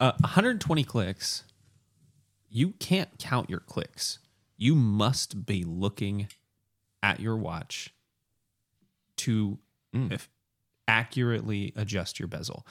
[0.00, 1.44] uh, 120 clicks.
[2.48, 4.18] You can't count your clicks.
[4.56, 6.28] You must be looking
[7.02, 7.94] at your watch
[9.16, 9.58] to
[9.92, 10.12] hmm.
[10.12, 10.28] if
[10.86, 12.66] accurately adjust your bezel,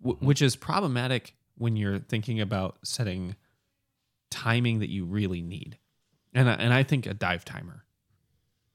[0.00, 0.26] w- hmm.
[0.26, 3.34] which is problematic when you're thinking about setting
[4.30, 5.78] timing that you really need.
[6.34, 7.84] And I, and I think a dive timer,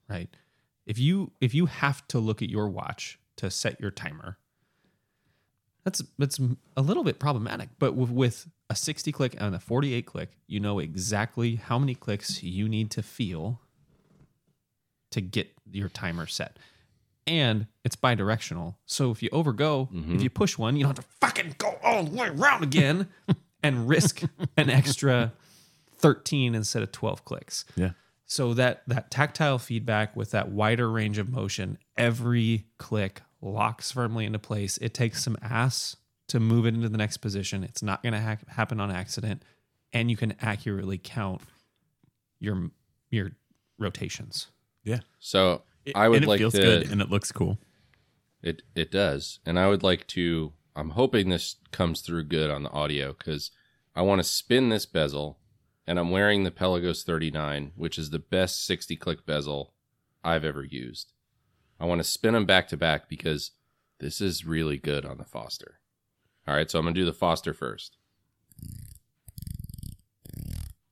[0.10, 0.30] right?
[0.86, 4.38] If you if you have to look at your watch to set your timer,
[5.84, 6.40] that's that's
[6.76, 7.70] a little bit problematic.
[7.78, 11.94] But with, with a 60 click and a 48 click, you know exactly how many
[11.94, 13.60] clicks you need to feel
[15.12, 16.58] to get your timer set.
[17.28, 18.78] And it's bi-directional.
[18.86, 20.20] So if you overgo, if mm-hmm.
[20.20, 23.10] you push one, you don't have to fucking go all the way around again
[23.64, 24.22] and risk
[24.56, 25.34] an extra
[25.98, 27.66] 13 instead of 12 clicks.
[27.76, 27.92] Yeah.
[28.26, 34.26] So that that tactile feedback with that wider range of motion, every click locks firmly
[34.26, 34.78] into place.
[34.78, 35.98] It takes some ass
[36.32, 37.64] to move it into the next position.
[37.64, 39.44] It's not going to ha- happen on accident,
[39.92, 41.42] and you can accurately count
[42.40, 42.72] your
[43.10, 43.32] your
[43.78, 44.48] rotations.
[44.84, 45.00] Yeah.
[45.20, 45.64] So
[45.94, 46.62] I would and it like feels to.
[46.62, 47.58] good and it looks cool.
[48.42, 50.54] It it does, and I would like to.
[50.74, 53.52] I'm hoping this comes through good on the audio because
[53.94, 55.38] I want to spin this bezel,
[55.86, 59.74] and I'm wearing the Pelagos 39, which is the best 60 click bezel
[60.24, 61.12] I've ever used.
[61.78, 63.52] I want to spin them back to back because
[64.00, 65.81] this is really good on the Foster.
[66.48, 67.98] All right, so I'm gonna do the Foster first.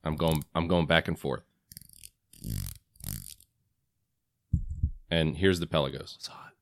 [0.03, 0.43] I'm going.
[0.55, 1.43] I'm going back and forth.
[5.11, 6.15] And here's the Pelagos.
[6.15, 6.53] It's hot.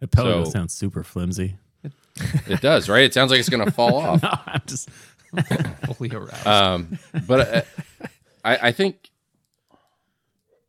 [0.00, 1.56] The Pelican So- sounds super flimsy.
[2.46, 3.02] It does, right?
[3.04, 4.22] It sounds like it's gonna fall off.
[4.22, 4.88] No, I'm just
[5.96, 6.46] Fully aroused.
[6.46, 7.62] Um, but uh,
[8.44, 9.10] I, I think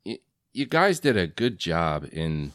[0.05, 0.19] y-
[0.53, 2.53] you guys did a good job in,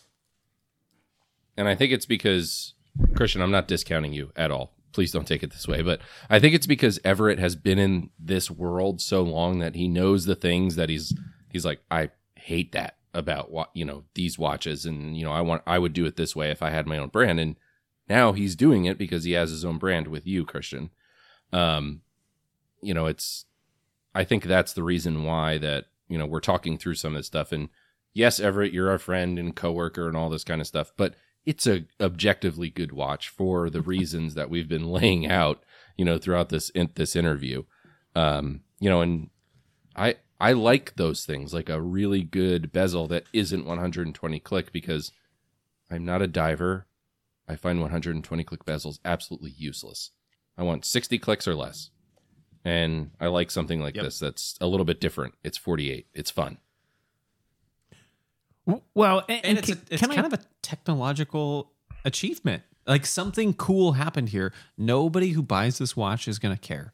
[1.59, 2.75] and I think it's because
[3.15, 3.43] Christian.
[3.43, 4.73] I'm not discounting you at all.
[4.93, 6.01] Please don't take it this way, but
[6.31, 10.25] I think it's because Everett has been in this world so long that he knows
[10.25, 11.15] the things that he's
[11.51, 11.81] he's like.
[11.91, 15.79] I hate that about what you know these watches, and you know I want I
[15.79, 17.57] would do it this way if I had my own brand, and
[18.09, 20.91] now he's doing it because he has his own brand with you, Christian.
[21.53, 22.01] Um,
[22.81, 23.45] you know, it's
[24.15, 27.27] I think that's the reason why that, you know, we're talking through some of this
[27.27, 27.53] stuff.
[27.53, 27.69] And
[28.13, 31.15] yes, Everett, you're our friend and coworker and all this kind of stuff, but
[31.49, 35.65] it's a objectively good watch for the reasons that we've been laying out,
[35.97, 37.63] you know, throughout this in, this interview.
[38.15, 39.31] Um, you know, and
[39.97, 45.11] I I like those things, like a really good bezel that isn't 120 click because
[45.91, 46.87] I'm not a diver.
[47.49, 50.11] I find 120 click bezels absolutely useless.
[50.59, 51.89] I want 60 clicks or less.
[52.63, 54.05] And I like something like Yep.
[54.05, 55.35] this that's a little bit different.
[55.43, 56.09] It's 48.
[56.13, 56.59] It's fun.
[58.95, 61.73] Well, and, and it's, a, it's can I- kind of a technological
[62.05, 62.63] achievement.
[62.87, 64.53] Like something cool happened here.
[64.79, 66.93] Nobody who buys this watch is going to care.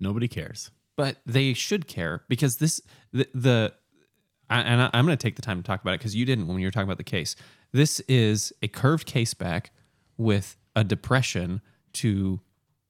[0.00, 0.70] nobody cares.
[0.96, 2.80] but they should care because this
[3.12, 3.72] the, the
[4.50, 6.24] I, and I, I'm going to take the time to talk about it because you
[6.24, 7.36] didn't when you were talking about the case.
[7.72, 9.70] This is a curved case back
[10.16, 11.60] with a depression
[11.94, 12.40] to,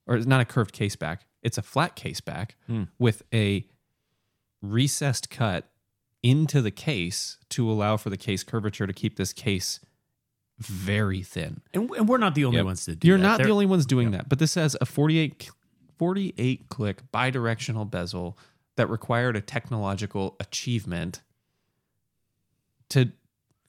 [0.07, 1.25] or it's not a curved case back.
[1.43, 2.83] It's a flat case back hmm.
[2.97, 3.65] with a
[4.61, 5.65] recessed cut
[6.23, 9.79] into the case to allow for the case curvature to keep this case
[10.57, 11.61] very thin.
[11.73, 12.65] And, and we're not the only Yep.
[12.65, 13.23] ones to do You're that.
[13.23, 15.49] not There- the only ones doing that, but this has a 48,
[15.97, 18.37] 48 click bidirectional bezel
[18.75, 21.21] that required a technological achievement
[22.89, 23.11] to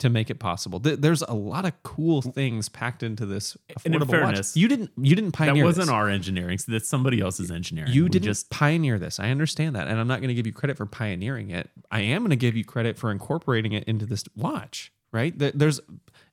[0.00, 0.80] to make it possible.
[0.80, 4.56] Th- There's a lot of cool things packed into this And affordable fairness, watch.
[4.60, 5.92] You didn't you didn't pioneer That wasn't this.
[5.94, 6.58] our engineering.
[6.58, 7.92] So that's somebody else's engineering.
[7.92, 9.18] You We didn't just pioneer this.
[9.20, 11.70] I understand that, and I'm not going to give you credit for pioneering it.
[11.90, 14.92] I am going to give you credit for incorporating it into this watch.
[15.12, 15.38] Right?
[15.38, 15.80] There- There's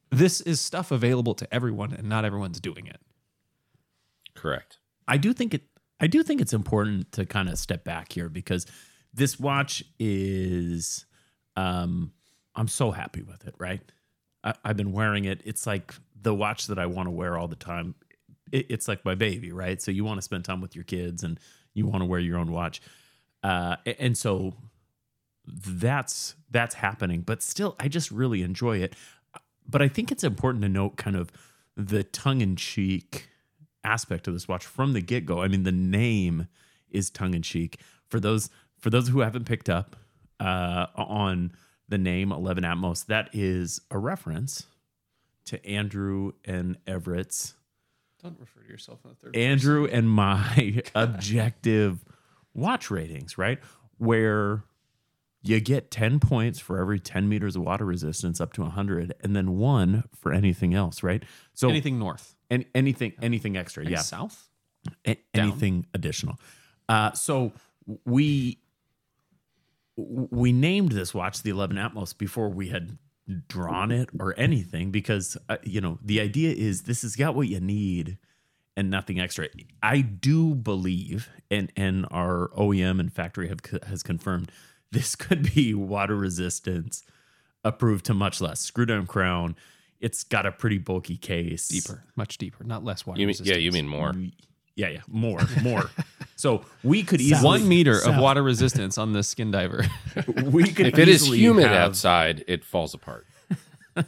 [0.09, 2.99] this is stuff available to everyone, and not everyone's doing it.
[4.35, 4.77] Correct.
[5.07, 5.63] I do think it
[5.99, 8.65] I do think it's important to kind of step back here because
[9.13, 11.05] this watch is
[11.55, 12.11] um
[12.57, 13.81] I'm so happy with it, right?
[14.43, 15.41] I, I've been wearing it.
[15.45, 17.95] It's like the watch that I want to wear all the time.
[18.51, 19.81] It, it's like my baby, right?
[19.81, 21.39] So you want to spend time with your kids and
[21.73, 22.81] you want to wear your own watch.
[23.43, 24.55] Uh, and so
[25.45, 28.95] that's that's happening, but still I just really enjoy it.
[29.69, 31.31] But I think it's important to note kind of
[31.75, 33.29] the tongue in cheek
[33.83, 35.41] aspect of this watch from the get go.
[35.41, 36.47] I mean, the name
[36.89, 37.79] is tongue in cheek
[38.09, 39.95] for those for those who haven't picked up
[40.39, 41.51] uh, on
[41.89, 43.05] the name Eleven Atmos.
[43.07, 44.65] That is a reference
[45.45, 47.55] to Andrew and Everett's
[48.21, 49.35] Don't refer to yourself in the third.
[49.35, 52.03] Andrew and my objective
[52.53, 53.59] watch ratings, right?
[53.97, 54.63] Where
[55.43, 59.35] you get 10 points for every 10 meters of water resistance up to 100 and
[59.35, 61.23] then one for anything else, right?
[61.53, 63.99] So Anything north, an- anything anything extra, yeah.
[63.99, 64.49] south.
[65.05, 66.37] A- anything additional.
[66.89, 67.53] Uh, so
[68.05, 68.59] we
[69.97, 72.97] we named this watch the 11 Atmos before we had
[73.47, 77.47] drawn it or anything because uh, you know the idea is this has got what
[77.47, 78.17] you need
[78.77, 79.47] and nothing extra.
[79.81, 84.51] I do believe, and and our OEM and factory have has confirmed
[84.91, 87.03] this could be water resistance
[87.63, 88.61] approved to much less.
[88.61, 89.55] Screw down crown.
[89.99, 91.67] It's got a pretty bulky case.
[91.67, 93.19] Deeper, much deeper, not less water.
[93.19, 94.13] You mean, yeah, you mean more.
[94.77, 95.89] Yeah, yeah, more, more.
[96.35, 99.85] so we could easily one meter of water resistance on this skin diver.
[100.45, 103.25] We could If it is humid have, outside, it falls apart.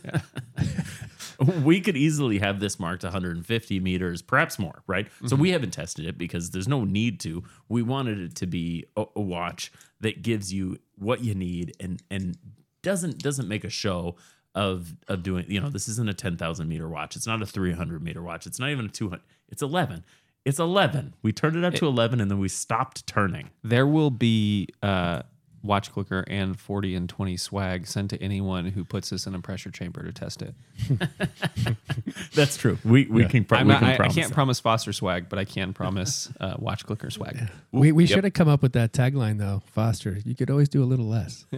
[1.64, 5.08] we could easily have this marked 150 meters, perhaps more, right?
[5.22, 5.42] So mm-hmm.
[5.42, 7.44] we haven't tested it because there's no need to.
[7.68, 12.02] We wanted it to be a, a watch that gives you what you need and
[12.12, 12.38] and
[12.84, 14.18] doesn't doesn't make a show
[14.56, 15.46] of of doing.
[15.48, 17.16] You know, this isn't a 10,000 meter watch.
[17.16, 18.46] It's not a 300 meter watch.
[18.46, 19.22] It's not even a 200.
[19.50, 20.04] It's 11.
[20.46, 21.14] It's 11.
[21.22, 23.50] We turned it up to 11 and then we stopped turning.
[23.64, 25.22] there will be uh,
[25.62, 29.40] watch clicker and 40 and 20 swag sent to anyone who puts this in a
[29.42, 30.56] pressure chamber to test it.
[32.34, 32.78] That's true.
[32.86, 34.34] We we can, pro- I'm we not, can I, I promise can't that.
[34.34, 37.50] promise Foster swag, but I can promise uh, watch clicker swag.
[37.74, 38.16] We, we Yep.
[38.16, 40.18] should have come up with that tagline though, Foster.
[40.24, 41.46] You could always do a little less.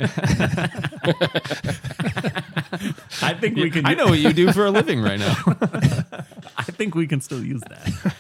[3.22, 3.86] I think we can.
[3.86, 5.36] I know what you do for a living right now.
[6.58, 8.16] I think we can still use that.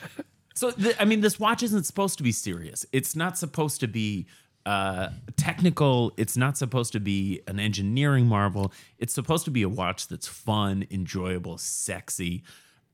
[0.61, 2.85] So, th- I mean, this watch isn't supposed to be serious.
[2.91, 4.27] It's not supposed to be
[4.67, 6.13] uh, technical.
[6.17, 8.71] It's not supposed to be an engineering marvel.
[8.99, 12.43] It's supposed to be a watch that's fun, enjoyable, sexy,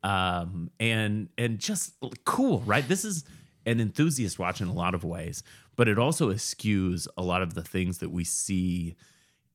[0.01, 2.61] um, and and just cool.
[2.61, 2.87] Right?
[2.87, 3.25] This is
[3.65, 5.43] an enthusiast watch in a lot of ways,
[5.75, 8.95] but it also eschews a lot of the things that we see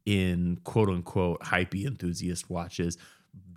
[0.05, 2.99] in quote unquote hypey enthusiast watches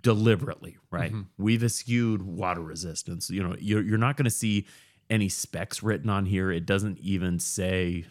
[0.06, 1.10] deliberately, right?
[1.10, 1.22] Mm-hmm.
[1.42, 3.28] We've eschewed water resistance.
[3.28, 4.68] You know, you're, you're not going to see
[5.10, 6.52] any specs written on here.
[6.52, 8.04] It doesn't even say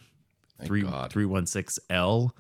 [0.66, 1.10] three God.
[1.10, 2.36] three one six L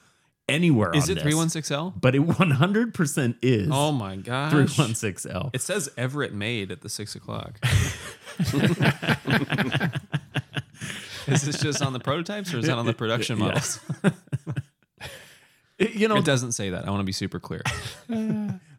[0.49, 0.93] anywhere.
[0.93, 1.23] Is it this.
[1.23, 1.93] 316L?
[2.01, 3.69] But it one hundred percent is.
[3.71, 5.51] Oh my god, three one six L.
[5.53, 7.57] It says Everett made at the six o'clock.
[11.27, 13.45] is this just on the prototypes or is that on the production Yeah.
[13.45, 13.79] models?
[15.77, 16.87] You know, It doesn't say that.
[16.87, 17.61] I want to be super clear.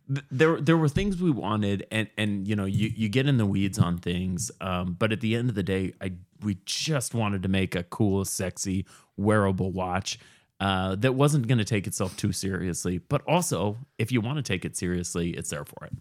[0.08, 3.36] Th- there there were things we wanted and and you know you you get in
[3.38, 7.14] the weeds on things um but at the end of the day i we just
[7.14, 8.84] wanted to make a cool sexy
[9.16, 10.18] wearable watch
[10.60, 14.42] uh that wasn't going to take itself too seriously but also if you want to
[14.42, 15.92] take it seriously it's there for it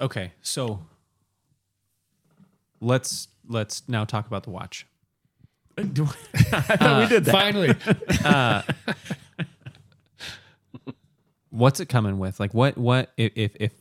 [0.00, 0.80] Okay, so
[2.80, 4.86] let's let's now talk about the watch.
[5.76, 5.80] I,
[6.52, 7.74] I thought we did that Finally.
[11.58, 12.38] What's it coming with?
[12.40, 13.72] Like what what if if, if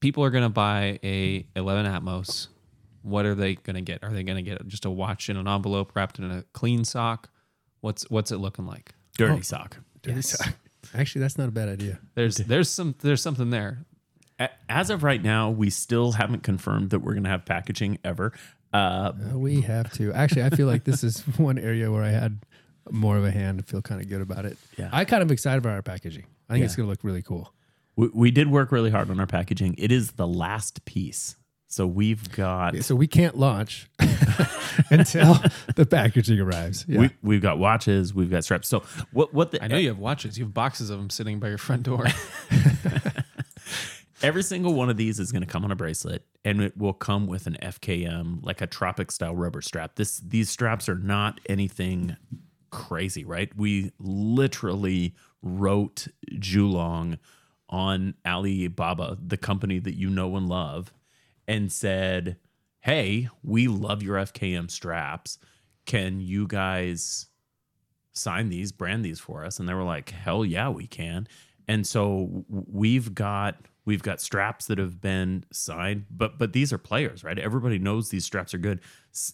[0.00, 2.48] people are gonna buy a 11 Atmos,
[3.02, 4.02] what are they gonna get?
[4.04, 7.30] Are they gonna get just a watch in an envelope wrapped in a clean sock?
[7.80, 8.94] What's what's it looking like?
[9.16, 10.54] dirty sock Dirty sock.
[10.94, 11.98] Actually, that's not a bad idea.
[12.14, 13.84] There's there's some there's something there.
[14.68, 18.32] As of right now, we still haven't confirmed that we're going to have packaging ever.
[18.72, 18.76] Uh,
[19.32, 20.12] Uh, we have to.
[20.12, 22.38] Actually, I feel like this is one area where I had
[22.92, 23.60] more of a hand.
[23.60, 24.56] I feel kind of good about it.
[24.76, 24.88] Yeah.
[24.92, 26.26] I kind of excited about our packaging.
[26.48, 27.52] I think it's going to look really cool.
[27.96, 29.74] we, we did work really hard on our packaging.
[29.78, 31.36] It is the last piece.
[31.70, 33.90] So we've got So we can't launch
[34.90, 35.36] until
[35.76, 36.86] the packaging arrives.
[36.88, 37.00] Yeah.
[37.00, 38.68] we, we've got watches, we've got straps.
[38.68, 38.82] So
[39.12, 40.38] what what the I know you have watches.
[40.38, 42.06] You have boxes of them sitting by your front door.
[44.22, 46.92] every single one of these is going to come on a bracelet and it will
[46.92, 49.96] come with an FKM like a tropic style rubber strap.
[49.96, 52.16] This these straps are not anything
[52.70, 53.50] crazy, right?
[53.56, 57.18] We literally wrote Julong
[57.68, 60.92] on Alibaba, the company that you know and love,
[61.46, 62.38] and said,
[62.80, 65.38] "Hey, we love your FKM straps.
[65.86, 67.26] Can you guys
[68.12, 71.28] sign these, brand these for us?" And they were like, "Hell yeah, we can."
[71.66, 76.78] And so we've got we've got straps that have been signed, but but these are
[76.78, 77.38] players, right?
[77.38, 78.80] Everybody knows these straps are good,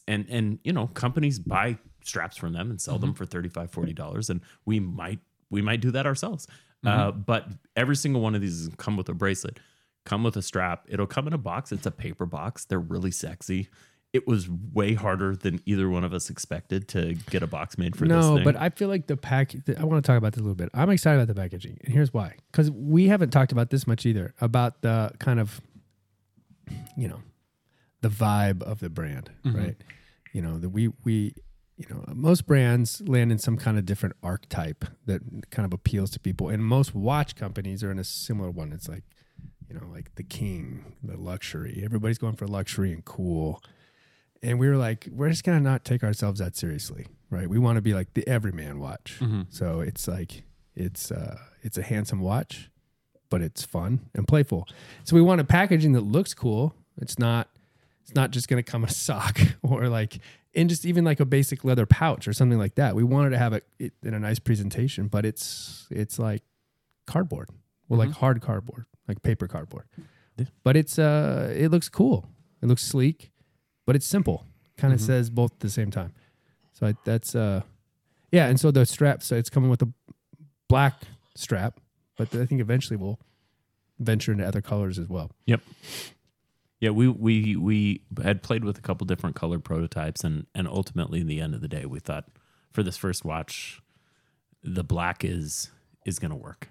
[0.06, 3.16] and and you know companies buy straps from them and sell them mm-hmm.
[3.16, 5.18] for 35 40 dollars, and we might
[5.50, 6.46] we might do that ourselves.
[6.84, 7.20] Uh, mm-hmm.
[7.20, 9.58] but every single one of these is come with a bracelet,
[10.04, 10.84] come with a strap.
[10.88, 11.72] It'll come in a box.
[11.72, 12.64] It's a paper box.
[12.66, 13.68] They're really sexy.
[14.12, 17.96] It was way harder than either one of us expected to get a box made
[17.96, 19.54] for this no, but I feel like the pack.
[19.76, 20.68] I want to talk about this a little bit.
[20.72, 22.36] I'm excited about the packaging, and here's why.
[22.52, 24.32] Because we haven't talked about this much either.
[24.40, 25.60] About the kind of,
[26.96, 27.22] you know,
[28.02, 29.58] the vibe of the brand, mm-hmm.
[29.58, 29.76] right?
[30.32, 31.34] You know, that we we,
[31.76, 36.10] you know, most brands land in some kind of different archetype that kind of appeals
[36.12, 38.72] to people, and most watch companies are in a similar one.
[38.72, 39.04] It's like,
[39.68, 41.82] you know, like the king, the luxury.
[41.84, 43.62] Everybody's going for luxury and cool
[44.44, 47.48] and we were like, we're just gonna not take ourselves that seriously, right?
[47.48, 49.16] We want to be like the everyman watch.
[49.48, 50.42] So it's like
[50.74, 52.70] it's uh, it's a handsome watch,
[53.30, 54.68] but it's fun and playful.
[55.04, 56.74] So we want a packaging that looks cool.
[57.00, 57.48] It's not
[58.02, 60.18] it's not just gonna come a sock or like
[60.54, 62.94] in just even like a basic leather pouch or something like that.
[62.94, 66.42] We wanted to have it, it in a nice presentation, but it's it's like
[67.06, 67.50] cardboard,
[67.88, 69.84] well, like hard cardboard, like paper cardboard.
[70.36, 70.46] Yeah.
[70.62, 72.28] But it's uh, it looks cool.
[72.62, 73.30] It looks sleek
[73.86, 74.46] but it's simple.
[74.76, 76.12] Kind of says both at the same time.
[76.72, 77.62] So I, that's uh,
[78.32, 78.46] yeah.
[78.48, 79.88] And so the strap, so it's coming with a
[80.68, 81.02] black
[81.36, 81.78] strap,
[82.16, 83.20] but I think eventually we'll
[84.00, 85.30] venture into other colors as well.
[85.46, 85.60] Yep.
[86.84, 91.18] Yeah, we we we had played with a couple different color prototypes, and and ultimately,
[91.18, 92.26] in the end of the day, we thought
[92.72, 93.80] for this first watch,
[94.62, 95.70] the black is
[96.04, 96.68] is going to work.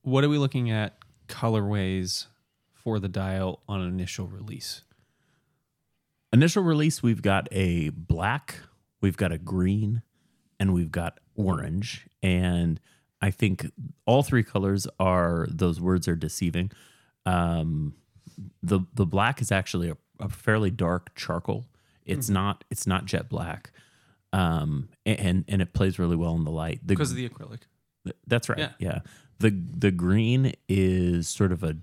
[0.00, 0.96] what are we looking at
[1.28, 2.28] colorways
[2.72, 4.80] for the dial on initial release?
[6.32, 8.60] Initial release, we've got a black,
[9.02, 10.00] we've got a green,
[10.58, 12.08] and we've got orange.
[12.22, 12.80] And
[13.20, 13.70] I think
[14.06, 16.70] all three colors are those words are deceiving.
[17.26, 17.92] Um,
[18.62, 21.66] the the black is actually a, a fairly dark charcoal.
[22.04, 23.70] It's not it's not jet black.
[24.32, 26.80] Um, and and it plays really well in the light.
[26.82, 27.60] The Because of the acrylic.
[28.26, 28.58] That's right.
[28.58, 28.72] Yeah.
[28.78, 28.98] Yeah.
[29.38, 31.76] The the green is sort of a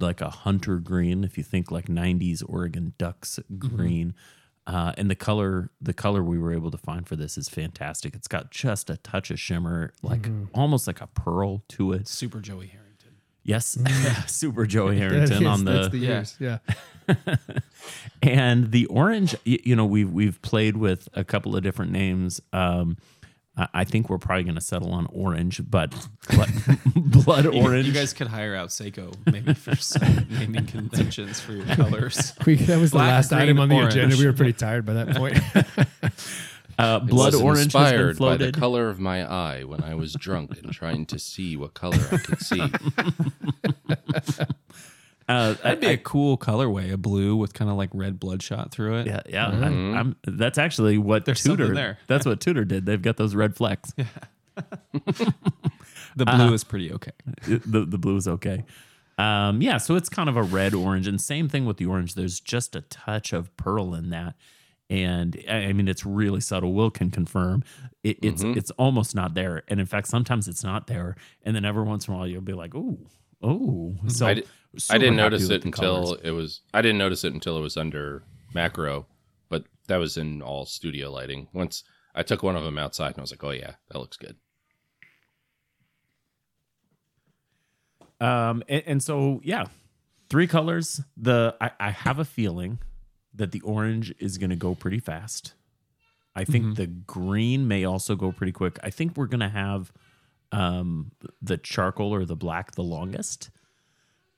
[0.00, 4.14] like a hunter green, if you think like '90s Oregon Ducks green.
[4.64, 8.14] Uh, and the color the color we were able to find for this is fantastic.
[8.14, 12.06] It's got just a touch of shimmer, like almost like a pearl to it.
[12.06, 12.91] Super Joey Harrington.
[13.44, 13.76] Yes,
[14.26, 16.10] super Joey Harrington is- on that's the the yeah.
[16.12, 16.36] ears.
[16.38, 16.58] Yeah.
[18.22, 22.96] and the orange you know we've we've played with a couple of different names um
[23.56, 25.90] I I think we're probably going to settle on orange, but
[26.30, 26.50] blood,
[26.94, 27.86] blood orange.
[27.86, 32.32] You guys could hire out Seiko maybe for some naming conventions for your colors.
[32.46, 33.94] We, that was the Black, last item on the orange.
[33.94, 34.16] agenda.
[34.16, 35.38] We were pretty tired by that point.
[36.82, 39.94] Uh, blood was orange has been inspired by the color of my eye when I
[39.94, 42.62] was drunk and trying to see what color I could see.
[45.28, 48.72] Uh, That'd be I- a cool colorway, a blue with kind of like red bloodshot
[48.72, 49.06] through it.
[49.06, 49.46] yeah, yeah.
[49.48, 51.72] I, I'm, that's actually what There's Tudor.
[51.72, 51.98] There.
[52.08, 52.86] that's what Tudor did.
[52.86, 53.94] They've got those red flecks.
[56.14, 57.12] The blue is pretty okay.
[57.46, 58.64] the the blue is okay.
[59.16, 62.14] Um, yeah, so it's kind of a red orange, and same thing with the orange.
[62.16, 64.34] There's just a touch of pearl in that,
[64.92, 66.74] and I mean it's really subtle.
[66.74, 67.64] Will can confirm
[68.02, 71.64] it, it's it's almost not there, and in fact sometimes it's not there, and then
[71.64, 72.98] every once in a while you'll be like, oh,
[73.42, 73.96] oh.
[74.08, 74.44] So I, di-
[74.90, 76.20] I didn't notice it until colors.
[76.22, 76.60] it was.
[76.74, 78.22] I didn't notice it until it was under
[78.52, 79.06] macro,
[79.48, 81.48] but that was in all studio lighting.
[81.54, 81.84] Once
[82.14, 84.36] I took one of them outside and I was like, "Oh yeah, that looks good."
[88.20, 89.68] Um, and, and so yeah,
[90.28, 91.00] three colors.
[91.16, 92.78] The I, I have a feeling
[93.34, 95.54] that the orange is going to go pretty fast.
[96.34, 98.78] I think the green may also go pretty quick.
[98.82, 99.92] I think we're going to have
[100.50, 101.12] um,
[101.42, 103.50] the charcoal or the black the longest.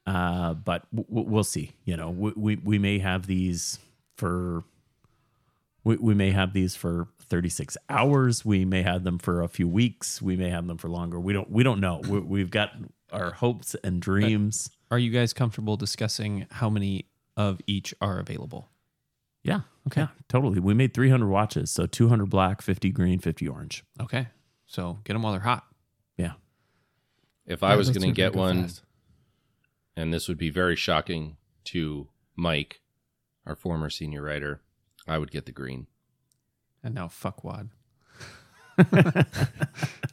[0.06, 1.72] Uh, but w- we'll see.
[1.84, 3.78] You know, we, we we may have these
[4.16, 4.64] for
[5.84, 8.44] we, we may have these for 36 hours.
[8.44, 10.20] We may have them for a few weeks.
[10.20, 11.18] We may have them for longer.
[11.20, 12.00] We don't we don't know.
[12.06, 12.72] We, we've got
[13.12, 14.70] our hopes and dreams.
[14.90, 18.68] Are you guys comfortable discussing how many of each are available?
[19.44, 19.60] Yeah.
[19.86, 20.00] Okay.
[20.02, 20.58] Yeah, totally.
[20.58, 21.70] We made 300 watches.
[21.70, 23.84] So 200 black, 50 green, 50 orange.
[24.00, 24.28] Okay.
[24.66, 25.64] So get them while they're hot.
[26.16, 26.32] Yeah.
[27.46, 28.82] If I Yeah, was those going to get go one, fast.
[29.96, 32.80] and this would be very shocking to Mike,
[33.46, 34.62] our former senior writer,
[35.06, 35.86] I would get the green.
[36.82, 37.68] And now fuck wad.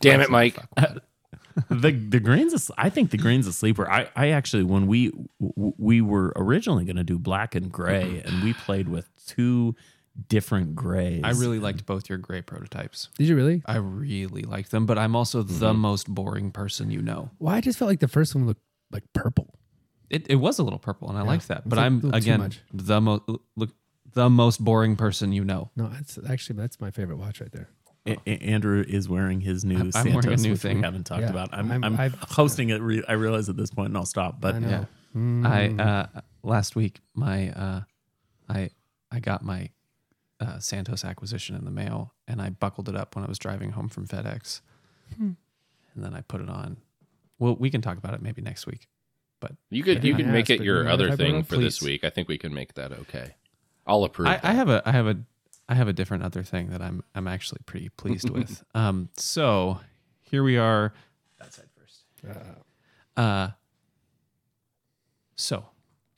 [0.01, 0.57] Damn it, Mike.
[1.69, 3.89] the the greens is, I think the greens a sleeper.
[3.89, 5.11] I I actually when we
[5.41, 9.75] w- we were originally going to do black and gray and we played with two
[10.27, 11.21] different grays.
[11.23, 13.09] I really liked both your gray prototypes.
[13.17, 13.61] Did you really?
[13.65, 17.29] I really liked them, but I'm also the most boring person you know.
[17.39, 18.61] Well, I just felt like the first one looked
[18.91, 19.55] like purple.
[20.09, 21.59] It, it was a little purple, and I liked that.
[21.59, 23.23] it's But I'm again the most
[23.55, 23.69] look
[24.13, 25.71] the most boring person you know.
[25.77, 27.69] No, that's actually that's my favorite watch right there.
[28.05, 30.77] A- A- Andrew is wearing his new I'm Santos, wearing a new which thing.
[30.79, 31.29] we haven't talked Yeah.
[31.29, 31.49] about.
[31.53, 32.81] I'm, I'm- I'm, I've- hosting it.
[32.81, 34.41] Re- I realize at this point, and I'll stop.
[34.41, 34.67] But I know.
[34.69, 34.85] Yeah.
[35.15, 35.45] Mm.
[35.79, 37.81] I uh, last week my uh,
[38.49, 38.71] I
[39.11, 39.69] I got my
[40.39, 43.71] uh, Santos acquisition in the mail, and I buckled it up when I was driving
[43.71, 44.61] home from FedEx,
[45.17, 45.31] Hmm.
[45.93, 46.77] and then I put it on.
[47.39, 48.87] Well, we can talk about it maybe next week.
[49.39, 51.25] But You could you Yeah, could yes, make it your other if I put it
[51.25, 51.43] thing on?
[51.43, 52.03] for this week.
[52.03, 53.35] I think we can make that okay.
[53.87, 54.27] I'll approve.
[54.29, 55.17] I, I have a I have a
[55.67, 58.63] I have a different other thing that I'm I'm actually pretty pleased with.
[58.75, 59.79] Um, so
[60.21, 60.93] here we are.
[61.39, 62.03] That side first.
[63.17, 63.49] Uh,
[65.35, 65.65] so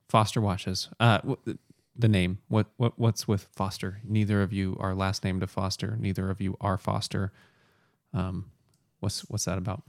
[0.10, 0.90] Foster watches.
[1.00, 1.58] Uh, w-
[1.96, 2.40] the name.
[2.48, 4.00] What what what's with Foster?
[4.04, 5.98] Neither of you are last name to Foster.
[6.00, 7.32] Neither of you are Foster.
[8.14, 8.52] Um,
[9.00, 9.84] what's what's that about?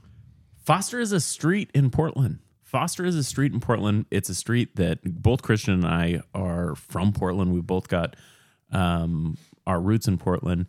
[0.63, 2.39] Foster is a street in Portland.
[2.63, 4.05] Foster is a street in Portland.
[4.09, 7.53] It's a street that both Christian and I are from Portland.
[7.53, 8.15] We've both got
[8.71, 9.37] um,
[9.67, 10.65] our roots in Portland.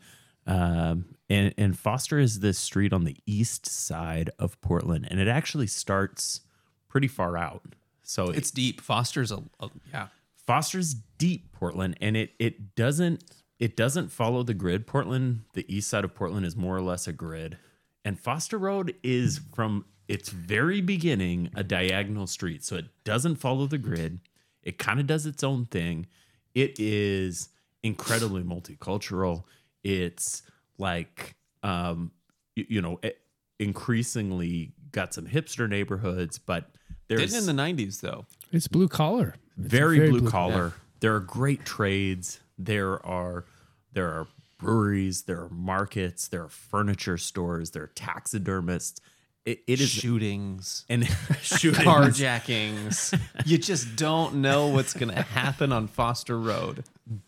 [0.47, 5.09] Um, and, and Foster is this street on the east side of Portland.
[5.11, 6.43] And it actually starts
[6.89, 7.63] pretty far out.
[8.03, 8.81] So It's deep.
[8.81, 10.09] Foster's a, a yeah.
[10.47, 13.25] Foster's deep Portland, and it it doesn't
[13.59, 14.87] it doesn't follow the grid.
[14.87, 17.59] Portland, the east side of Portland, is more or less a grid,
[18.05, 23.67] and Foster Road is from its very beginning a diagonal street, so it doesn't follow
[23.67, 24.21] the grid.
[24.63, 26.07] It kind of does its own thing.
[26.55, 27.49] It is
[27.83, 29.45] incredibly multicultural.
[29.83, 30.43] It's
[30.79, 32.13] like um,
[32.55, 33.21] you, you know, it
[33.59, 36.71] increasingly got some hipster neighborhoods, but
[37.09, 38.27] there's Didn't in the '90s though.
[38.53, 39.35] It's blue collar.
[39.59, 40.75] It's very, blue, collar.
[41.01, 42.41] There are great trades.
[42.59, 43.45] There are
[43.93, 44.27] there are
[44.59, 45.23] breweries.
[45.23, 46.29] There are markets.
[46.29, 47.71] There are furniture stores.
[47.71, 49.01] There are taxidermists.
[49.45, 50.85] It, it is shootings.
[50.89, 51.07] and
[51.41, 51.85] shootings.
[51.85, 53.19] carjackings.
[53.47, 56.85] you just don't know what's going to happen on Foster Road.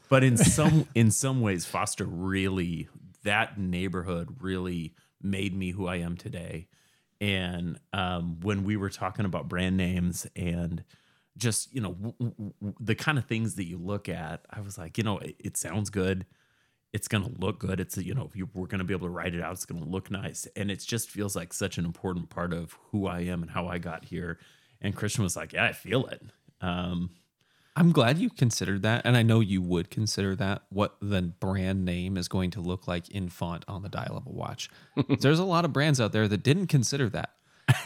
[0.08, 2.88] but in some in some ways, Foster really
[3.22, 6.66] that neighborhood really made me who I am today.
[7.20, 10.84] And um, when we were talking about brand names and
[11.38, 14.60] just you know w- w- w- the kind of things that you look at, I
[14.60, 16.26] was like, you know, it, it sounds good.
[16.92, 17.80] It's gonna look good.
[17.80, 19.84] It's you know, if you, we're gonna be able to write it out, it's gonna
[19.84, 23.42] look nice, and it just feels like such an important part of who I am
[23.42, 24.38] and how I got here.
[24.80, 26.22] And Christian was like, yeah, I feel it.
[26.60, 27.10] Um,
[27.78, 29.02] I'm glad you considered that.
[29.04, 32.88] And I know you would consider that what the brand name is going to look
[32.88, 34.68] like in font on the dial of a watch.
[35.20, 37.34] There's a lot of brands out there that didn't consider that.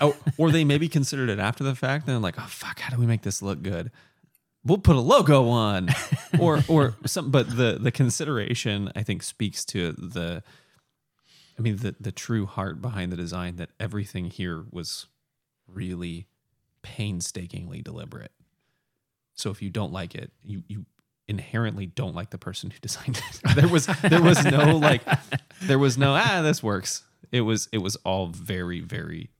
[0.01, 2.09] Or, or they maybe considered it after the fact.
[2.09, 3.91] And like, oh, fuck, how do we make this look good?
[4.65, 5.89] We'll put a logo on.
[6.39, 10.43] or, or some, but the, the consideration, I think, speaks to the,
[11.59, 15.07] I mean, the, the true heart behind the design that everything here was
[15.67, 16.27] really
[16.83, 18.33] painstakingly deliberate.
[19.35, 20.85] So if you don't like it, you you
[21.29, 23.41] inherently don't like the person who designed it.
[23.57, 25.03] there was there was no like
[25.63, 27.05] there was no ah this works.
[27.31, 29.31] It was it was all very very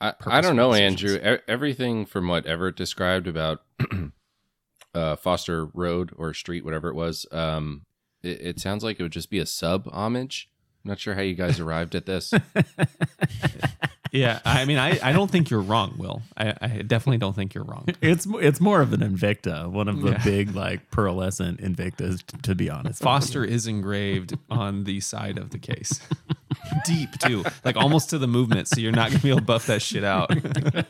[0.00, 1.14] I, I don't know, decisions.
[1.14, 1.34] Andrew.
[1.36, 3.62] E- everything from what Everett described about
[4.94, 7.82] uh, Foster Road or Street, whatever it was, um,
[8.22, 10.50] it, it sounds like it would just be a sub homage.
[10.84, 12.32] I'm not sure how you guys arrived at this.
[14.12, 14.40] yeah.
[14.44, 16.22] I mean I I don't think you're wrong, Will.
[16.36, 17.86] I, I definitely don't think you're wrong.
[18.00, 20.24] It's it's more of an Invicta, one of the Yeah.
[20.24, 23.02] big like pearlescent Invictas, t- to be honest.
[23.02, 26.00] Foster is engraved on the side of the case.
[26.84, 29.66] Deep too, like almost to the movement, so you're not gonna be able to buff
[29.66, 30.30] that shit out.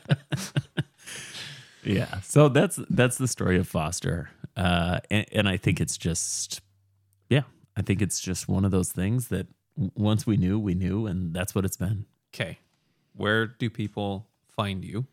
[1.83, 6.59] Yeah, so that's that's the story of Foster, uh, and, and I think it's just,
[7.29, 7.43] yeah,
[7.77, 9.47] I think it's just one of those things that
[9.95, 12.05] once we knew, we knew, and that's what it's been.
[12.35, 12.59] Okay.
[13.17, 15.05] Where do people find you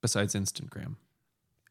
[0.00, 0.96] besides Instagram?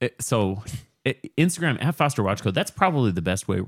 [0.01, 0.63] It- so
[1.05, 2.53] it, Instagram at Foster Watch Code.
[2.55, 3.61] That's probably the best way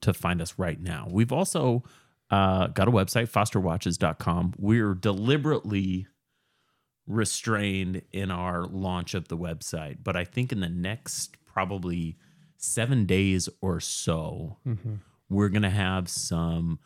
[0.00, 1.06] to find us right now.
[1.10, 1.84] We've also
[2.30, 4.54] uh, got a website, fosterwatches.com.
[4.58, 6.06] We're deliberately
[7.06, 12.16] restrained in our launch of the website, but I think in the next probably
[12.56, 14.58] seven days or so,
[15.28, 16.78] we're going to have some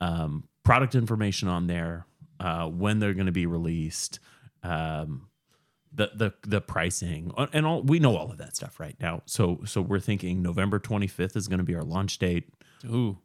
[0.00, 2.06] um, product information on there,
[2.40, 4.18] uh, when they're going to be released.
[4.62, 5.28] Um,
[5.90, 9.22] the the the pricing uh, and all we know all of that stuff right now.
[9.24, 12.50] So so we're thinking November 25th is going to be our launch date.
[12.84, 13.16] Ooh,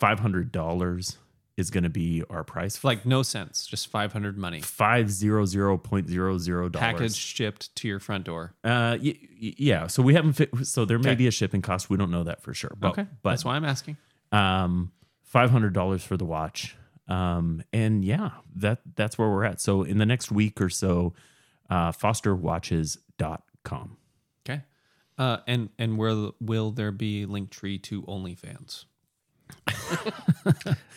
[0.00, 1.16] $500
[1.56, 2.82] is going to be our price.
[2.84, 4.60] like no sense, just 500 money.
[4.60, 8.54] 500.00 Package shipped to your front door.
[8.64, 11.16] Uh y- y- yeah, so we haven't fit, so there may Okay.
[11.16, 11.90] be a shipping cost.
[11.90, 12.72] We don't know that for sure.
[12.78, 13.96] But, okay, but that's why I'm asking.
[14.30, 14.92] um
[15.34, 16.76] $500 for the watch.
[17.08, 19.60] Um and yeah, that that's where we're at.
[19.60, 21.14] So in the next week or so
[21.70, 23.96] uh fosterwatches.com.
[24.44, 24.62] Okay,
[25.18, 28.84] uh, and and where will there be link tree to OnlyFans?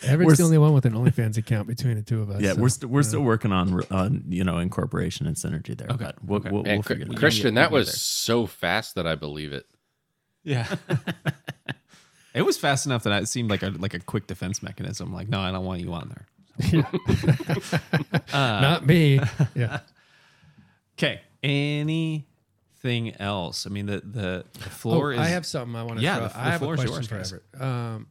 [0.02, 2.40] Everett's We're the only one with an OnlyFans account between the two of us.
[2.40, 5.76] Yeah, so, we're st- we're uh, still working on on you know incorporation and synergy
[5.76, 5.88] there.
[5.90, 6.50] Okay, but we'll, okay.
[6.50, 7.16] we'll, Man, we'll Chr- figure it out.
[7.18, 7.94] Christian, We'll that was there.
[7.94, 9.66] so fast that I believe it.
[10.42, 10.74] Yeah.
[12.36, 15.12] it was fast enough that it seemed like a like a quick defense mechanism.
[15.12, 16.86] Like, no, I don't want you on there.
[18.32, 19.18] Uh, not me.
[19.54, 19.80] Yeah.
[20.98, 21.20] Okay.
[21.42, 23.66] Anything else?
[23.66, 25.18] I mean, the the, the oh, floor Oh, is.
[25.20, 26.04] I have something I want to.
[26.04, 26.28] Yeah, throw.
[26.28, 27.32] the- I have a question yours, for guys.
[27.32, 27.60] Everett.
[27.62, 28.06] Um,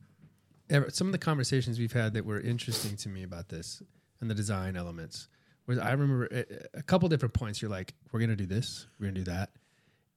[0.70, 3.84] Everett, some of the conversations we've had that were interesting to me about this
[4.22, 5.28] and the design elements
[5.68, 7.62] was I remember a, a couple different points.
[7.62, 9.52] You're like, we're gonna do this, we're gonna do that,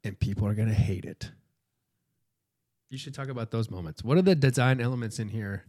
[0.04, 1.30] and people are gonna hate it.
[2.90, 4.02] You should talk about those moments.
[4.02, 5.64] What are the design elements in here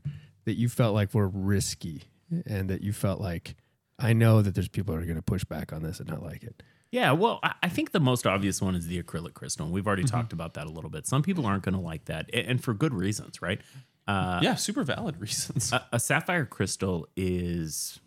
[0.45, 2.03] that you felt like were risky
[2.45, 3.55] and that you felt like
[3.97, 6.23] I know that there's people that are going to push back on this and not
[6.23, 6.63] like it.
[6.91, 9.65] Yeah, well, I- I think the most obvious one is the acrylic crystal.
[9.65, 10.15] and We've already Mm-hmm.
[10.15, 11.05] talked about that a little bit.
[11.05, 13.59] Some people aren't going to like that, and for good reasons, right?
[14.07, 15.71] Uh, yeah, super valid reasons.
[15.73, 17.99] a, a sapphire crystal is,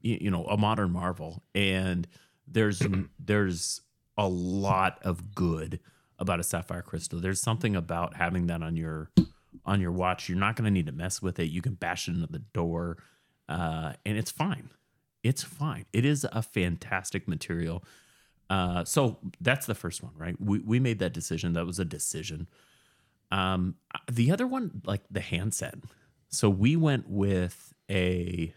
[0.00, 2.08] you know, a modern marvel, and
[2.48, 2.82] there's
[3.20, 3.82] there's
[4.16, 5.78] a lot of good
[6.18, 7.20] about a sapphire crystal.
[7.20, 9.10] There's something about having that on your
[9.64, 10.28] on your watch.
[10.28, 11.50] You're not going to need to mess with it.
[11.50, 12.98] You can bash it into the door,
[13.48, 14.70] uh, and it's fine.
[15.22, 15.84] It's fine.
[15.92, 17.84] It is a fantastic material.
[18.50, 20.36] Uh, so that's the first one, right?
[20.40, 21.52] We we made that decision.
[21.52, 22.48] That was a decision.
[23.30, 23.74] Um,
[24.10, 25.74] the other one, like the handset.
[26.30, 28.54] So we went with a,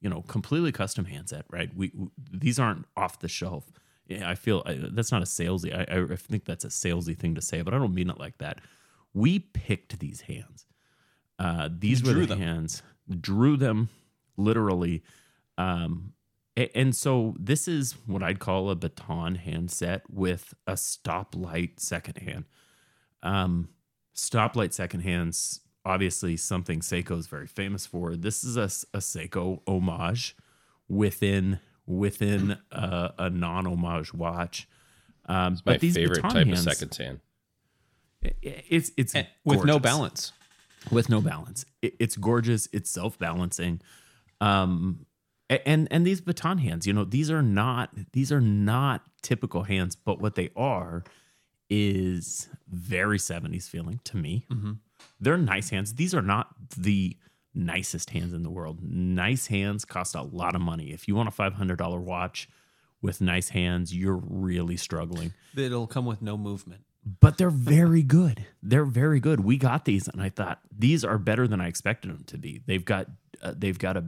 [0.00, 1.74] you know, completely custom handset, right?
[1.74, 3.70] We, we these aren't off the shelf.
[4.10, 5.72] Yeah, I feel I, that's not a salesy.
[5.72, 8.38] I, I think that's a salesy thing to say, but I don't mean it like
[8.38, 8.60] that.
[9.14, 10.66] We picked these hands.
[11.38, 12.38] Uh, these were the them.
[12.40, 12.82] hands,
[13.20, 13.88] drew them
[14.36, 15.04] literally.
[15.56, 16.12] Um,
[16.74, 22.46] and so this is what I'd call a baton handset with a stoplight second hand.
[23.22, 23.68] Um,
[24.14, 28.16] stoplight second hands, obviously something Seiko is very famous for.
[28.16, 28.64] This is a,
[28.96, 30.36] a Seiko homage
[30.88, 34.68] within within a, a non homage watch.
[35.26, 37.20] Um, My but these favorite baton type hands, of second hand.
[38.24, 40.32] i- It's it's And with no balance.
[40.90, 41.64] with no balance.
[41.82, 42.68] It, it's gorgeous.
[42.72, 43.80] It's self balancing.
[44.40, 45.06] Um,
[45.66, 49.96] and and these baton hands, you know, these are not these are not typical hands,
[49.96, 51.02] but what they are
[51.68, 54.44] is very 70s feeling to me.
[55.20, 55.94] They're nice hands.
[55.94, 57.16] These are not the
[57.54, 58.78] nicest hands in the world.
[58.82, 60.92] Nice hands cost a lot of money.
[60.92, 62.48] If you want a $500 watch
[63.02, 66.82] with nice hands, you're really struggling It'll come with no movement.
[67.20, 68.44] but they're very good.
[68.62, 69.40] They're very good.
[69.40, 72.60] We got these, and I thought these are better than I expected them to be.
[72.66, 73.06] They've got
[73.42, 74.04] uh, they've got a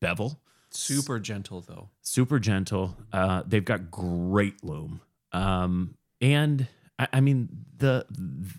[0.00, 0.40] bevel,
[0.70, 1.90] Super gentle though.
[2.00, 2.96] super gentle.
[3.12, 5.02] Uh, they've got great loom,
[5.32, 6.66] um, and
[6.98, 8.06] I, I mean the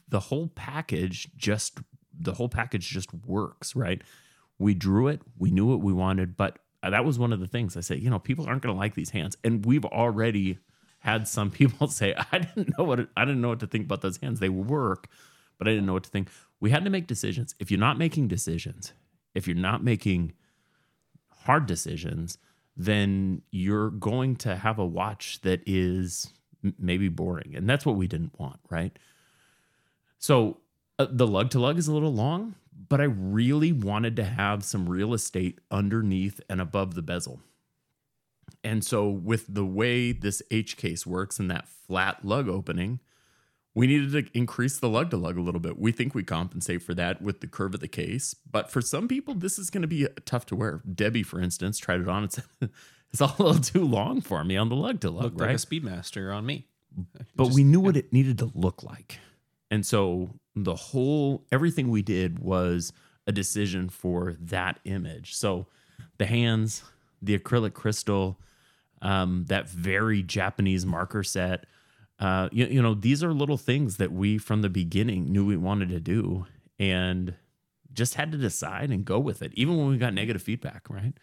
[0.08, 1.80] the whole package just
[2.18, 3.76] the whole package just works.
[3.76, 4.02] Right?
[4.60, 5.22] We drew it.
[5.38, 8.00] We knew what we wanted, but that was one of the things I said.
[8.00, 10.60] You know, people aren't going to like these hands, and we've already
[11.00, 14.02] had some people say, "I didn't know what I didn't know what to think about
[14.02, 14.40] those hands.
[14.40, 15.08] They work,
[15.58, 16.30] but I didn't know what to think."
[16.60, 17.56] We had to make decisions.
[17.60, 18.94] If you're not making decisions,
[19.34, 20.34] if you're not making
[21.44, 22.38] hard decisions,
[22.78, 26.32] then you're going to have a watch that is
[26.78, 28.98] maybe boring, and that's what we didn't want, right?
[30.20, 30.61] So
[31.02, 32.56] uh, the lug to lug is a little long,
[32.90, 37.41] but I really wanted to have some real estate underneath and above the bezel.
[38.64, 42.99] And so, with the way this H case works and that flat lug opening,
[43.73, 45.80] we needed to increase the lug to lug a little bit.
[45.80, 49.07] We think we compensate for that with the curve of the case, but for some
[49.07, 50.82] people, this is going to be tough to wear.
[50.94, 52.44] Debbie, for instance, tried it on said,
[53.11, 55.48] "It's all a little too long for me on the lug to lug." Looked Right?
[55.48, 56.68] like a Speedmaster on me.
[57.36, 59.19] but Just- we knew what it needed to look like.
[59.72, 62.91] And so the whole everything we did was
[63.28, 65.36] a decision for that image.
[65.36, 65.68] So
[66.18, 66.84] the hands,
[67.22, 68.40] the acrylic crystal,
[69.02, 71.65] um, that very Japanese marker set.
[72.19, 75.57] Uh, you, you know, these are little things that we from the beginning knew we
[75.57, 76.45] wanted to do
[76.78, 77.36] and
[77.94, 81.14] just had to decide and go with it, even when we got negative feedback, right?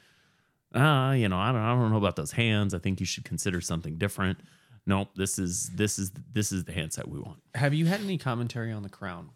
[0.75, 2.75] Uh, you know, I don't, I don't know about those hands.
[2.75, 4.41] I think you should consider something different.
[4.89, 7.39] Nope, this is this is this is the handset we want.
[7.55, 9.29] Have you had any commentary on the crown?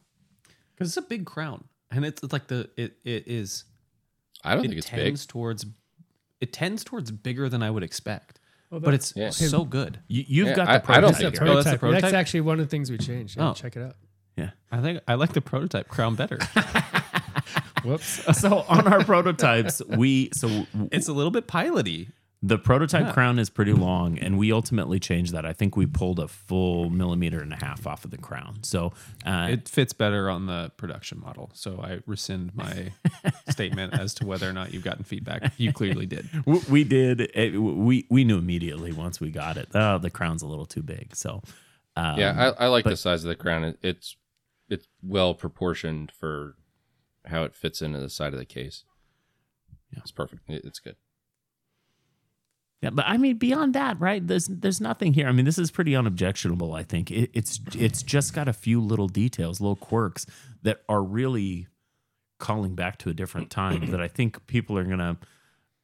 [0.74, 3.64] Because it's a big crown, and it's, it's like the it it is.
[4.42, 4.98] I don't It think it's big.
[5.04, 5.66] tends towards.
[6.40, 9.30] It tends towards bigger than I would expect, Well, but it's Yeah.
[9.30, 10.00] so good.
[10.08, 11.48] You, you've Yeah, got I- the I don't prototype think That's, here.
[11.48, 12.02] Oh, that's the prototype.
[12.02, 13.36] That's actually one of the things we changed.
[13.36, 13.52] Yeah, Oh.
[13.54, 13.96] Check it out.
[14.36, 14.50] Yeah.
[14.72, 16.38] I think I like the prototype crown better.
[17.84, 18.22] Whoops.
[18.40, 22.08] So on our prototypes, we so it's a little bit piloty.
[22.44, 23.12] The prototype Yeah.
[23.12, 25.46] crown is pretty long, and we ultimately changed that.
[25.46, 28.64] I think we pulled a full millimeter and a half off of the crown.
[28.64, 28.92] So
[29.24, 32.92] uh, It fits better on the production model, so I rescind my
[33.50, 35.52] statement as to whether or not you've gotten feedback.
[35.56, 36.28] You clearly did.
[36.46, 37.20] w- we did.
[37.34, 39.68] It, we we knew immediately once we got it.
[39.74, 41.14] Oh, the crown's a little too big.
[41.14, 41.42] So
[41.96, 43.62] um, yeah, I, I like but- the size of the crown.
[43.64, 44.16] It, it's
[44.68, 46.56] it's well proportioned for
[47.26, 48.82] how it fits into the side of the case.
[49.92, 50.00] Yeah.
[50.00, 50.42] It's perfect.
[50.50, 50.96] It- it's good.
[52.82, 54.26] Yeah, but I mean, beyond that, right?
[54.26, 55.28] There's there's nothing here.
[55.28, 56.74] I mean, this is pretty unobjectionable.
[56.74, 60.26] I think it, it's it's just got a few little details, little quirks
[60.62, 61.68] that are really
[62.38, 65.16] calling back to a different time that I think people are gonna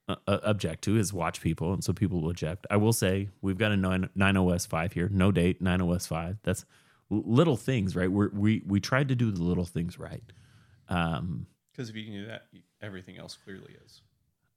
[0.08, 2.66] uh, uh, object to is watch people, and so people will object.
[2.68, 6.38] I will say we've got a 9, 9OS five here, no date, 9OS five.
[6.42, 6.64] That's
[7.10, 8.10] little things, right?
[8.10, 10.24] We're, we we tried to do the little things right.
[10.88, 12.48] Um, Because if you can do that,
[12.82, 14.02] everything else clearly is.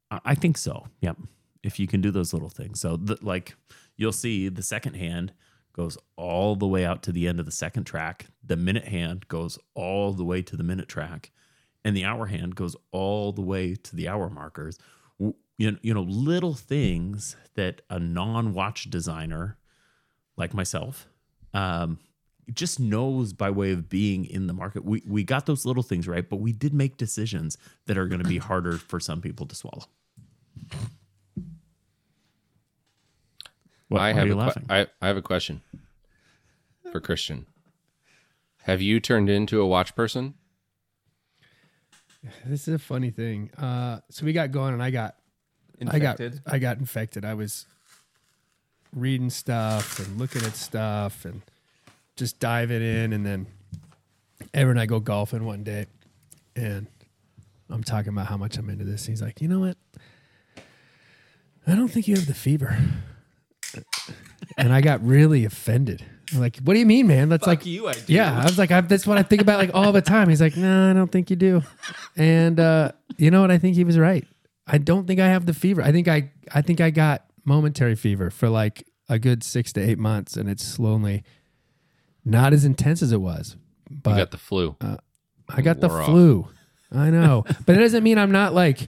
[0.10, 0.88] I I think so.
[1.02, 1.18] Yep.
[1.64, 2.80] If you can do those little things.
[2.80, 3.56] So, the, like,
[3.96, 5.34] you'll see the second hand
[5.74, 8.28] goes all the way out to the end of the second track.
[8.44, 11.32] The minute hand goes all the way to the minute track.
[11.84, 14.78] And the hour hand goes all the way to the hour markers.
[15.20, 19.58] You know, you know little things that a non watch designer
[20.36, 21.08] like myself
[21.54, 22.00] um,
[22.54, 24.84] just knows by way of being in the market.
[24.84, 28.22] We, we got those little things right, but we did make decisions that are going
[28.22, 29.86] to be harder for some people to swallow.
[33.92, 34.66] What, I why are have you a que- laughing?
[34.70, 35.62] I, I have a question
[36.92, 37.46] for Christian.
[38.64, 40.36] Have you turned into a watch person?
[42.46, 43.50] This is a funny thing.
[43.58, 45.16] Uh, so we got going, and I got
[45.80, 46.42] Infected.
[46.46, 47.26] I got I got infected.
[47.26, 47.66] I was
[48.96, 51.42] reading stuff and looking at stuff and
[52.16, 53.48] just diving in, and then
[54.54, 55.88] Ever and I go golfing one day,
[56.56, 56.88] and
[57.70, 59.06] I'm talking about how much I'm into this.
[59.08, 59.78] And He's like, you know what?
[61.66, 62.78] I don't think you have the fever.
[64.58, 66.04] And I got really offended.
[66.34, 67.30] I'm like, what do you mean, man?
[67.30, 68.14] That's like you, I do.
[68.14, 70.30] yeah, I was like, I, that's what I think about like all the time.
[70.30, 71.62] He's like, no, I don't think you do.
[72.16, 73.52] And uh, you know what?
[73.52, 74.26] I think he was right.
[74.68, 75.82] I don't think I have the fever.
[75.82, 79.82] I think I, I think I got momentary fever for like a good six to
[79.82, 81.24] eight months, and it's slowly
[82.24, 83.58] not as intense as it was.
[83.90, 84.78] You But got the flu.
[85.50, 86.06] I got the off.
[86.06, 86.48] flu.
[86.94, 88.88] I know, but it doesn't mean I'm not like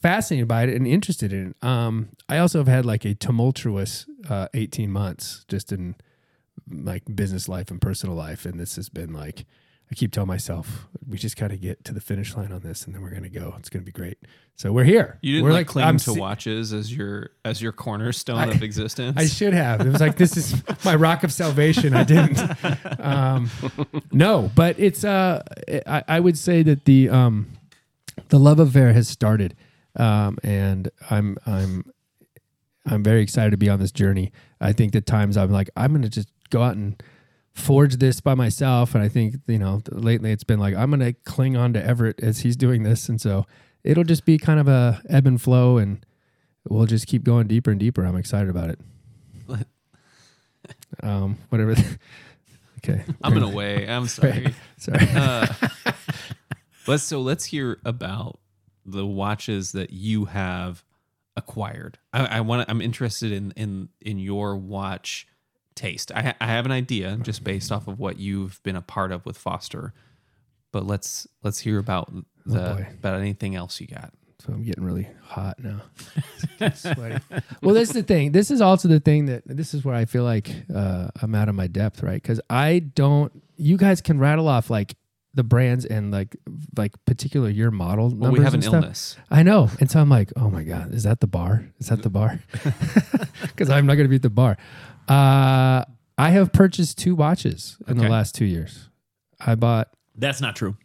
[0.00, 1.66] fascinated by it and interested in it.
[1.66, 5.96] Um, I also have had like a tumultuous uh, 18 months just in
[6.70, 9.44] like business life and personal life, and this has been like
[9.90, 12.84] I keep telling myself we just got to get to the finish line on this,
[12.84, 13.54] and then we're gonna go.
[13.58, 14.18] It's gonna be great.
[14.54, 15.18] So we're here.
[15.22, 18.46] You didn't we're like, cling I'm to se- watches as your as your cornerstone I-
[18.52, 19.16] of existence.
[19.18, 19.80] I should have.
[19.80, 21.94] It was like this is my rock of salvation.
[21.94, 22.40] I didn't.
[23.00, 23.50] Um,
[24.12, 25.02] no, but it's.
[25.02, 25.42] Uh,
[25.86, 27.48] I, I would say that the um,
[28.28, 29.56] the love affair has started,
[29.96, 31.92] um, and I'm I'm
[32.86, 34.32] I'm very excited to be on this journey.
[34.60, 37.00] I think the times I'm like I'm going to just go out and
[37.52, 41.00] forge this by myself, and I think you know lately it's been like I'm going
[41.00, 43.46] to cling on to Everett as he's doing this, and so
[43.84, 46.04] it'll just be kind of a ebb and flow and.
[46.68, 48.04] We'll just keep going deeper and deeper.
[48.04, 48.78] I'm excited about it
[51.02, 51.72] um, whatever.
[52.78, 53.88] okay, I'm in a way.
[53.88, 54.54] I'm sorry.
[54.76, 55.08] sorry.
[55.14, 55.46] Uh,
[56.86, 58.39] let's so let's hear about
[58.90, 60.84] the watches that you have
[61.36, 61.98] acquired.
[62.12, 62.68] I, I want.
[62.68, 65.26] I'm interested in in in your watch
[65.74, 66.12] taste.
[66.12, 69.24] I, I have an idea just based off of what you've been a part of
[69.24, 69.92] with Foster,
[70.72, 72.12] but let's let's hear about
[72.44, 72.86] the boy.
[72.98, 74.12] about anything else you got.
[74.40, 75.82] So I'm getting really hot now.
[76.74, 77.22] Sweaty.
[77.62, 78.32] Well, this is the thing.
[78.32, 81.50] This is also the thing that this is where I feel like uh, I'm out
[81.50, 82.20] of my depth, right?
[82.20, 83.30] Because I don't.
[83.56, 84.94] You guys can rattle off like
[85.34, 86.36] the brands and like
[86.76, 88.82] like particular year model Well, numbers we have and an stuff.
[88.82, 89.16] illness.
[89.30, 91.66] I know, and so I'm like, oh my god, is that the bar?
[91.78, 92.40] Is that the bar?
[93.42, 94.56] Because I'm not going to be at the bar.
[95.08, 95.84] Uh,
[96.18, 98.88] I have purchased two watches in the last two years.
[99.38, 100.76] I bought That's not true.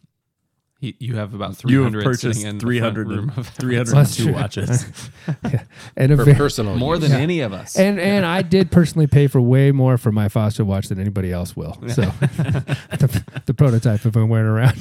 [0.78, 4.32] He, you have about You 300 have purchased sitting in 300 room of 302 true.
[4.34, 4.84] watches.
[5.96, 7.08] and a For ve- personal more use.
[7.08, 7.76] than any of us.
[7.78, 11.32] and and I did personally pay for way more for my Foster watch than anybody
[11.32, 11.74] else will.
[11.88, 12.02] So
[12.90, 14.76] the, the prototype if I'm wearing around.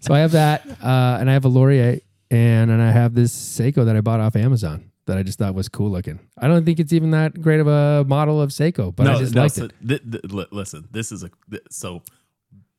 [0.00, 1.98] so I have that, uh, and I have a Lorier,
[2.30, 5.54] and and I have this Seiko that I bought off Amazon that I just thought
[5.54, 6.18] was cool looking.
[6.38, 9.34] I don't think it's even that great of a model of Seiko, but I just
[9.34, 9.72] liked so it.
[9.86, 12.02] th- th- listen, this is a th- so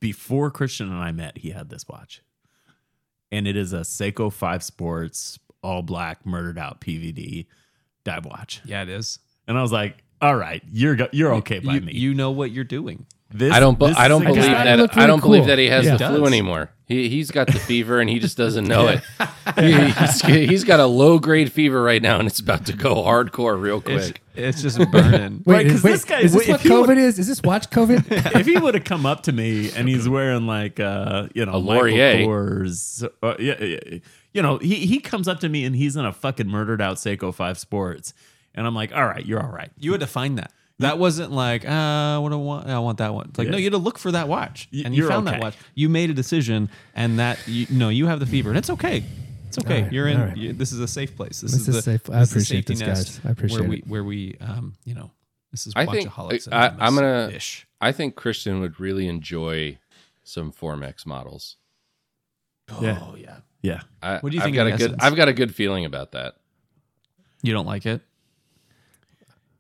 [0.06, 2.22] before Christian and I met, he had this watch,
[3.32, 7.48] and it is a Seiko Five Sports all black murdered out PVD
[8.04, 9.18] dive watch, yeah, it is.
[9.48, 12.30] and I was like, "All right, you're go- you're okay by you, me." you know
[12.30, 13.08] what you're doing.
[13.32, 13.80] this, I don't.
[13.80, 14.78] be- this I don't believe guy- thought it that.
[14.80, 15.98] looked I don't really believe that he has Yeah.
[15.98, 16.70] the It flu anymore.
[16.86, 19.02] He he's got the fever and he just doesn't know it.
[19.60, 22.96] He- he's, he's got a low grade fever right now and it's about to go
[22.98, 23.98] hardcore real quick.
[24.10, 25.44] it's just burning.
[25.46, 27.20] Wait, Right, 'cause is, wait, this guy- is this wait, what if would- COVID is?
[27.20, 28.36] Is this watch COVID?
[28.40, 31.54] if he would have come up to me and he's wearing like uh you know
[31.54, 32.28] A Michael Lorier.
[32.28, 34.00] Kors, uh, yeah, yeah, yeah.
[34.34, 36.98] you know he he comes up to me and he's in a fucking murdered out
[36.98, 38.14] Seiko Five Sports,
[38.54, 39.72] and I'm like, all right, you're all right.
[39.80, 40.52] You had to find that.
[40.80, 42.68] That wasn't like, uh, what do I want?
[42.70, 43.28] I want that one.
[43.30, 43.52] It's like, Yeah.
[43.54, 45.38] no, you had to look for that watch, and you you're found okay.
[45.38, 45.56] that watch.
[45.74, 49.04] You made a decision, and that you no, you have the fever, and it's okay.
[49.58, 49.78] It's okay.
[49.78, 50.20] All right, You're in.
[50.20, 50.38] all right.
[50.38, 51.42] You, this is a safe place.
[51.42, 52.10] This, This is is the safe.
[52.10, 53.26] I this is appreciate safety this, nest guys.
[53.26, 55.12] I appreciate where we where we um you know
[55.52, 56.48] this is I think- watchaholics.
[56.52, 57.68] I- I'm gonna- ish.
[57.82, 59.78] I think Christian would really enjoy
[60.24, 61.58] some Formex models.
[62.82, 63.00] Yeah.
[63.02, 63.38] Oh yeah.
[63.62, 64.96] Yeah, I, What do you I've think got a the good.
[65.00, 66.36] I've got a good feeling about that.
[67.42, 68.02] You don't like it?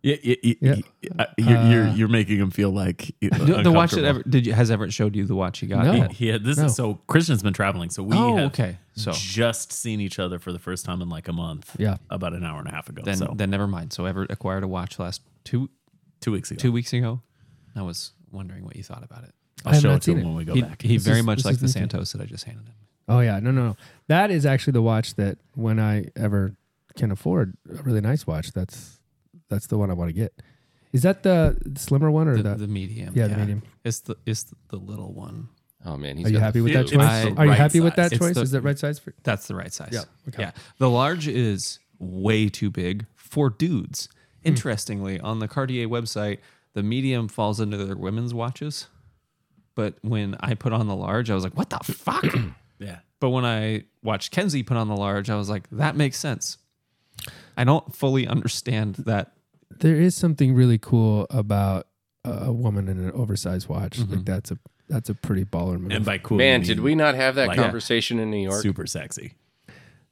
[0.05, 1.09] Yeah, yeah, yeah, Yeah.
[1.19, 4.45] uh, you're, you're Uh, you're making him feel like The, the watch that ever did
[4.45, 5.85] you has Everett showed you the watch he got?
[5.85, 5.93] No.
[5.93, 6.11] yet?
[6.11, 6.65] He had this No.
[6.65, 8.77] is so Christian's been traveling, so we Oh, have okay.
[8.93, 11.75] So just seen each other for the first time in like a month.
[11.79, 11.97] Yeah.
[12.09, 13.01] about an hour and a half ago.
[13.03, 13.91] then so then never mind.
[13.93, 15.69] So Everett acquired a watch last two
[16.21, 17.21] two weeks ago, two weeks ago.
[17.75, 19.33] I was wondering what you thought about it.
[19.65, 20.23] I I'll have show it to him it.
[20.25, 20.81] when we go He, back.
[20.81, 22.67] he This very is- much this like the new to- Santos that I just handed
[22.67, 22.75] him.
[23.07, 23.77] Oh yeah, no, no, no.
[24.07, 26.55] That is actually the watch that when I ever
[26.95, 28.94] can afford a really nice watch, that's
[29.49, 30.41] that's the one I want to get.
[30.93, 32.55] Is that the slimmer one or The, the?
[32.55, 33.13] the medium.
[33.15, 33.63] yeah, the medium.
[33.83, 35.49] It's the it's the little one.
[35.85, 36.99] Oh man, he's Are you happy with that choice?
[37.01, 38.13] I- Are you right happy with that size.
[38.13, 38.35] It's choice?
[38.35, 39.13] the- is that right size for?
[39.23, 39.89] That's the right size.
[39.91, 40.43] Yeah, okay.
[40.43, 40.51] Yeah.
[40.79, 44.07] The large is way too big for dudes.
[44.43, 44.49] Hmm.
[44.49, 46.39] Interestingly, on the Cartier website,
[46.73, 48.87] the medium falls into their women's watches.
[49.75, 52.25] But when I put on the large, I was like, what the fuck?
[52.79, 56.17] yeah, But when I watched Kenzie put on the large, I was like, that makes
[56.17, 56.57] sense.
[57.57, 59.33] I don't fully understand that.
[59.71, 61.87] There is something really cool about
[62.23, 63.99] a a woman in an oversized watch.
[63.99, 64.13] Mm-hmm.
[64.13, 65.91] Like that's a that's a pretty baller move.
[65.91, 68.61] and by cool, Man, did we not have that Like- conversation in New York?
[68.61, 69.33] super sexy?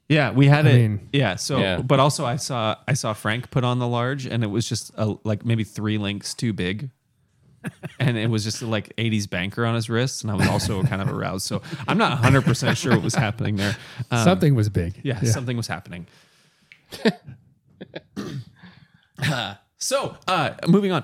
[0.09, 0.73] Yeah, we had I it.
[0.75, 1.35] mean- yeah.
[1.35, 1.81] So, Yeah.
[1.81, 4.91] but also I saw I saw Frank put on the large, and it was just
[4.95, 6.89] a, like maybe three links too big,
[7.99, 11.01] and it was just like '80s banker on his wrist, and I was also kind
[11.01, 11.45] of aroused.
[11.47, 13.75] So I'm not 100 percent sure what was happening there.
[14.11, 14.99] Um, something was big.
[15.03, 16.05] yeah, something was happening.
[19.77, 21.03] so, uh, moving on,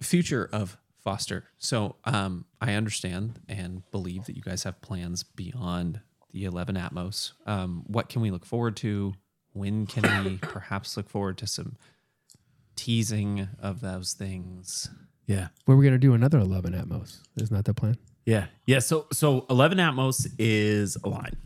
[0.00, 1.44] future of Foster.
[1.58, 6.00] So, um, I understand and believe that you guys have plans beyond
[6.32, 7.32] the 11 Atmos.
[7.46, 9.14] Um, what can we look forward to?
[9.52, 11.76] When can we perhaps look forward to some
[12.74, 14.90] teasing of those things?
[15.26, 17.20] Yeah, Were we gonna do another 11 Atmos?
[17.36, 17.96] Isn't that the plan?
[18.26, 18.78] yeah, yeah.
[18.80, 21.36] So, so Eleven Atmos is a line.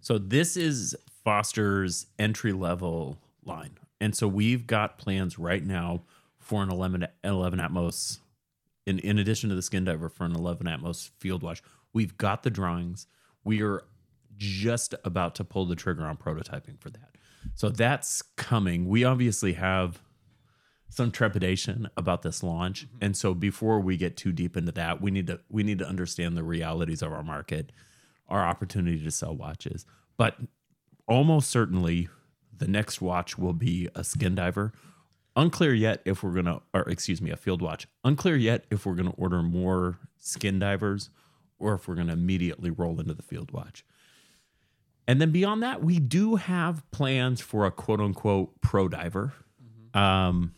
[0.00, 6.02] So this is Foster's entry level line, and so we've got plans right now
[6.36, 8.18] for an 11, 11 Atmos.
[8.84, 11.62] In in addition to the Skin Diver for an 11 Atmos field watch,
[11.92, 13.06] we've got the drawings.
[13.44, 13.84] We are
[14.36, 17.16] just about to pull the trigger on prototyping for that.
[17.54, 18.88] So that's coming.
[18.88, 20.02] We obviously have
[20.88, 22.98] some trepidation about this launch mm-hmm.
[23.00, 25.88] and so before we get too deep into that we need to we need to
[25.88, 27.72] understand the realities of our market
[28.28, 29.86] our opportunity to sell watches
[30.18, 30.36] but
[31.08, 32.10] almost certainly
[32.62, 34.72] the next watch will be a skin diver.
[35.34, 37.88] Unclear yet if we're gonna or excuse me a field watch.
[38.04, 41.10] Unclear yet if we're gonna order more skin divers
[41.58, 43.84] or if we're gonna immediately roll into the field watch.
[45.08, 49.32] And then beyond that we do have plans for a quote unquote pro diver.
[49.92, 50.54] Um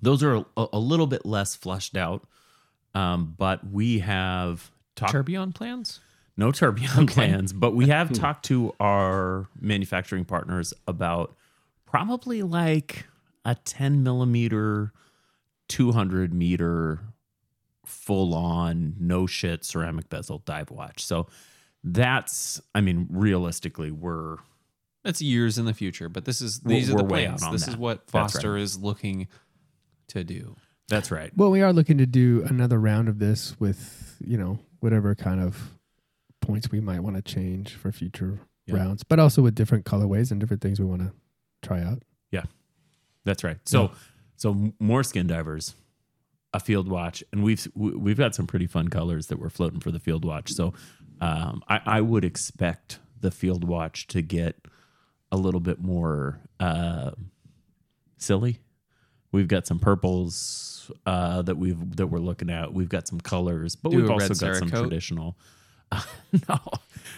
[0.00, 2.28] those are a, a little bit less fleshed out
[2.94, 5.98] um, but we have talked Tourbillon plans?
[6.36, 11.34] No tourbillon plans, but we have talked to our manufacturing partners about
[11.86, 13.06] probably like
[13.44, 14.92] a 10 millimeter,
[15.68, 17.00] 200 meter,
[17.84, 21.04] full on, no shit ceramic bezel dive watch.
[21.04, 21.26] So
[21.84, 24.36] that's, I mean, realistically, we're
[25.04, 27.48] That's years in the future, but this is We're- these are the plans.
[27.50, 27.70] This that.
[27.70, 28.22] is what That's right.
[28.42, 29.28] Foster is looking
[30.08, 30.56] to do.
[30.88, 31.30] that's right.
[31.36, 35.40] Well, we are looking to do another round of this with, you know, whatever kind
[35.40, 35.75] of
[36.46, 38.76] points we might want to change for future Yeah.
[38.76, 41.12] rounds, but also with different colorways and different things we want to
[41.62, 42.02] try out.
[42.30, 42.44] Yeah,
[43.24, 43.58] that's right.
[43.64, 43.90] So,
[44.36, 45.74] so more skin divers,
[46.52, 49.80] a field watch, and we've we- we've got some pretty fun colors that we're floating
[49.80, 50.52] for the field watch.
[50.52, 50.72] So,
[51.20, 54.66] um, I, I would expect the field watch to get
[55.32, 57.10] a little bit more uh,
[58.18, 58.60] silly.
[59.32, 62.72] We've got some purples uh, that we've that we're looking at.
[62.72, 64.80] We've got some colors, but Do we've also red got some Cerakote?
[64.82, 65.36] traditional.
[66.48, 66.60] no,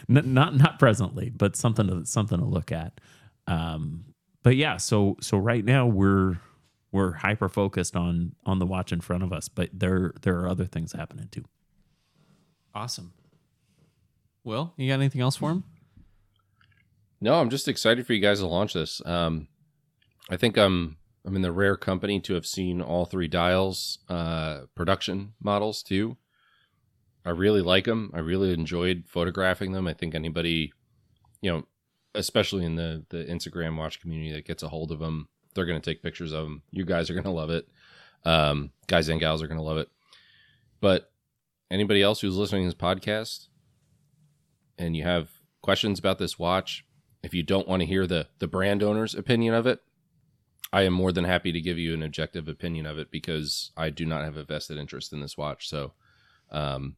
[0.09, 3.01] n- not not presently, but something to something to look at.
[3.47, 4.05] Um,
[4.43, 6.39] but yeah, so so right now we're
[6.93, 10.49] we're hyper focused on on the watch in front of us, but there there are
[10.49, 11.45] other things happening too.
[12.75, 13.13] Awesome.
[14.45, 15.65] Will, you got anything else for him?
[17.21, 19.03] No, I'm just excited for you guys to launch this.
[19.05, 19.49] Um,
[20.31, 24.61] I think I'm I'm in the rare company to have seen all three dials uh,
[24.75, 26.17] production models too.
[27.25, 28.11] I really like them.
[28.15, 29.87] I really enjoyed photographing them.
[29.87, 30.73] I think anybody,
[31.41, 31.65] you know,
[32.15, 35.81] especially in the the Instagram watch community that gets a hold of them, they're going
[35.81, 36.63] to take pictures of them.
[36.71, 37.69] You guys are going to love it.
[38.25, 39.89] Um, guys and gals are going to love it.
[40.81, 41.11] But
[41.71, 43.49] anybody else who's listening to this podcast
[44.79, 45.29] and you have
[45.63, 46.85] questions about this watch,
[47.23, 49.81] if you don't want to hear the the brand owner's opinion of it,
[50.73, 53.91] I am more than happy to give you an objective opinion of it because I
[53.91, 55.69] do not have a vested interest in this watch.
[55.69, 55.93] So,
[56.51, 56.97] um,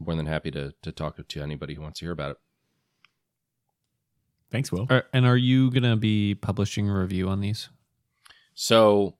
[0.00, 2.36] more than happy to to talk to anybody who wants to hear about it.
[4.50, 4.86] Thanks, Will.
[4.90, 7.68] Are, and are you going to be publishing a review on these?
[8.54, 9.14] So,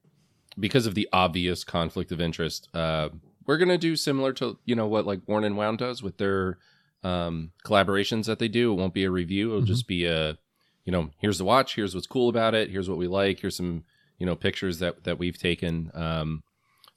[0.58, 3.10] because of the obvious conflict of interest, uh,
[3.46, 6.58] we're gonna do similar to you know what like Worn and Wound does with their
[7.02, 8.72] um, collaborations that they do.
[8.72, 9.50] It won't be a review.
[9.50, 10.38] It'll just be a
[10.84, 11.74] you know here's the watch.
[11.74, 12.70] Here's what's cool about it.
[12.70, 13.40] Here's what we like.
[13.40, 13.84] Here's some
[14.18, 15.90] you know pictures that that we've taken.
[15.94, 16.42] Um,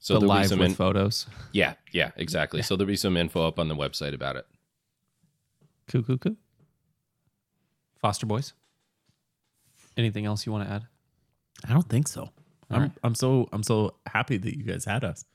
[0.04, 1.28] so the there'll be live some with in- photos.
[1.54, 2.62] yeah yeah exactly.
[2.62, 4.46] So there'll be some info up on the website about it.
[5.88, 6.38] Coo, coo, coo.
[8.00, 8.54] Foster boys.
[9.98, 10.84] Anything else you want to add?
[11.68, 12.30] I don't think so.
[12.70, 12.92] I'm right.
[13.04, 15.26] I'm so I'm so happy that you guys had us.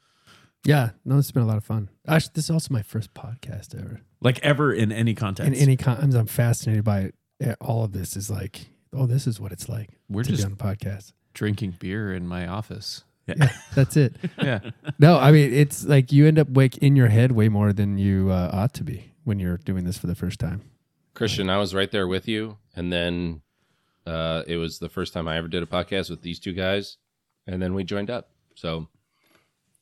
[0.64, 1.88] Yeah, no, this has been a lot of fun.
[2.08, 4.00] Actually, this is also my first podcast ever.
[4.20, 5.52] Like ever in any context.
[5.52, 7.56] In any con- I'm fascinated by it.
[7.60, 10.46] All of this is like, oh, this is what it's like We're to just be
[10.46, 11.12] on a podcast.
[11.32, 13.04] drinking beer in my office.
[13.28, 14.14] Yeah, that's it.
[14.42, 14.60] Yeah.
[14.98, 17.98] No, I mean it's like you end up wake in your head way more than
[17.98, 20.62] you uh, ought to be when you're doing this for the first time.
[21.14, 23.42] Christian, I was right there with you, and then
[24.06, 26.96] uh, it was the first time I ever did a podcast with these two guys,
[27.46, 28.30] and then we joined up.
[28.54, 28.88] So,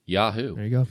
[0.07, 0.55] Yahoo!
[0.57, 0.87] There you go.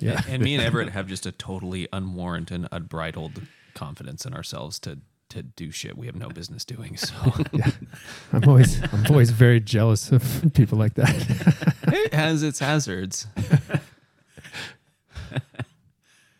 [0.00, 3.42] Yeah, And me and Everett have just a totally unwarranted, unbridled
[3.74, 4.98] confidence in ourselves to
[5.34, 6.96] to do shit we have no business doing.
[6.96, 7.14] So
[8.32, 11.74] I'm always I'm always very jealous of people like that.
[11.88, 13.26] it has its hazards.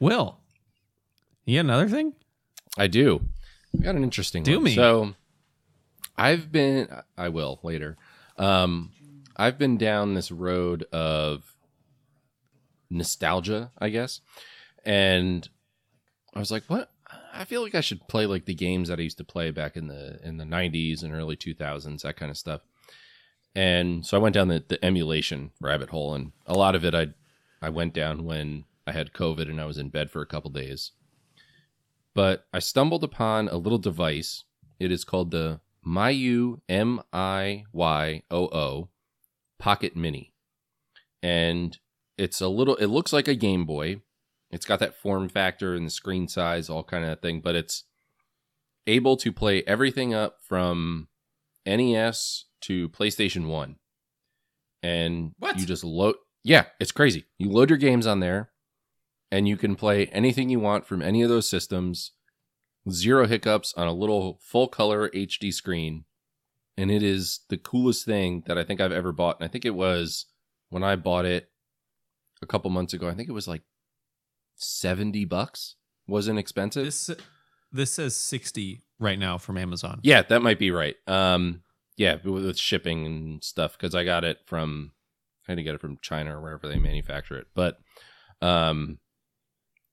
[0.00, 0.38] Will,
[1.44, 2.14] you got another thing?
[2.76, 3.20] I do.
[3.78, 4.64] I got an interesting Do one.
[4.64, 4.74] me.
[4.74, 5.14] So,
[6.16, 6.88] I've been.
[7.16, 7.96] I will later.
[8.36, 8.90] Um,
[9.36, 11.54] I've been down this road of
[12.90, 14.20] nostalgia, I guess,
[14.84, 15.48] and
[16.34, 16.90] I was like, "What?
[17.34, 19.76] I feel like I should play like the games that I used to play back
[19.76, 22.62] in the in the '90s and early 2000s, that kind of stuff."
[23.54, 26.94] And so I went down the, the emulation rabbit hole, and a lot of it
[26.94, 27.08] I
[27.60, 30.50] I went down when I had COVID and I was in bed for a couple
[30.50, 30.92] days
[32.14, 34.44] but I stumbled upon a little device.
[34.78, 38.88] It is called the Miyoo M I Y O O
[39.58, 40.32] Pocket Mini,
[41.22, 41.76] and
[42.16, 42.76] it's a little.
[42.76, 44.00] It looks like a Game Boy.
[44.54, 47.82] It's got that form factor and the screen size, all kind of thing, but it's
[48.86, 51.08] able to play everything up from
[51.66, 53.76] NES to PlayStation One,
[54.82, 55.58] and What?
[55.58, 56.14] you just load.
[56.44, 57.24] Yeah, it's crazy.
[57.36, 58.50] You load your games on there,
[59.30, 62.12] and you can play anything you want from any of those systems.
[62.88, 66.04] Zero hiccups on a little full color HD screen.
[66.76, 69.40] And it is the coolest thing that I think I've ever bought.
[69.40, 70.26] And I think it was
[70.70, 71.50] when I bought it
[72.42, 73.62] a couple months ago, I think it was like
[74.56, 75.76] 70 bucks.
[76.06, 76.84] Wasn't expensive.
[76.84, 77.10] This
[77.72, 80.00] this says sixty right now from Amazon.
[80.02, 80.96] Yeah, that might be right.
[81.06, 81.62] Um,
[81.96, 84.92] yeah, with, shipping and stuff because I got it from
[85.48, 87.46] I had to get it from China or wherever they manufacture it.
[87.54, 87.78] But
[88.40, 88.98] um,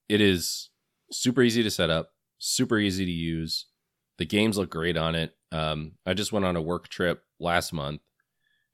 [0.09, 0.69] it is
[1.11, 2.11] super easy to set up.
[2.37, 3.67] super easy to use.
[4.17, 5.35] The games look great on it.
[5.51, 8.01] Um, I just went on a work trip last month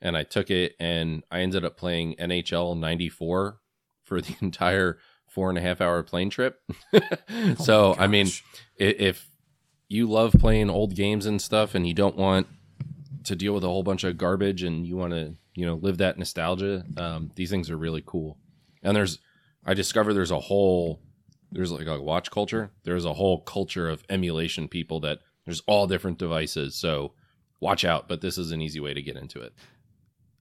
[0.02, 3.60] and I took it and I ended up playing NHL 94
[4.04, 4.98] for the entire
[5.38, 6.60] four and a half hour plane trip.
[7.60, 8.28] so, I mean,
[8.76, 9.30] if
[9.88, 12.48] you love playing old games and stuff and you don't want
[13.26, 16.00] to deal with a whole bunch of garbage and you want to, you know, live
[16.00, 18.40] that nostalgia, um, these things are really cool.
[18.82, 19.20] And there's,
[19.64, 21.04] I discovered there's a whole,
[21.52, 22.72] there's like a watch culture.
[22.84, 26.74] There's a whole culture of emulation people that there's all different devices.
[26.74, 27.14] So
[27.60, 29.54] watch out, but this is an easy way to get into it.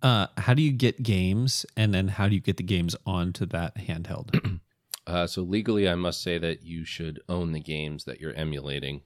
[0.01, 3.44] Uh, how do you get games, and then how do you get the games onto
[3.44, 4.60] that handheld?
[5.07, 9.03] Uh, so legally, I must say that you should own the games that you're emulating.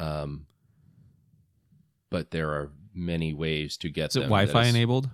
[0.00, 0.46] Um,
[2.10, 4.30] but there are many ways to get Is it them.
[4.30, 5.10] Wi-Fi is- enabled?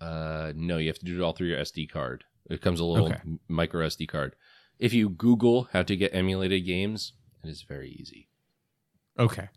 [0.00, 2.24] Uh, no, you have to do it all through your SD card.
[2.48, 3.20] It comes a little Okay.
[3.48, 4.36] micro SD card.
[4.78, 8.28] If you Google how to get emulated games, it is very easy.
[9.18, 9.48] Okay.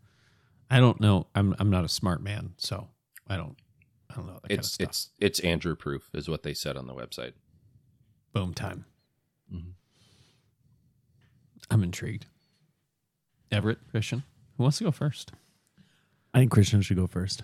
[0.68, 1.28] I don't know.
[1.34, 2.88] I'm I'm not a smart man, so
[3.28, 3.56] I don't
[4.10, 6.76] I don't know that kind of It's it's it's Andrew proof, is what they said
[6.76, 7.34] on the website.
[8.32, 8.86] Boom time.
[9.52, 9.72] Mhm.
[11.70, 12.26] I'm intrigued.
[13.50, 14.22] Everett, Christian,
[14.56, 15.32] who wants to go first?
[16.34, 17.42] I think Christian should go first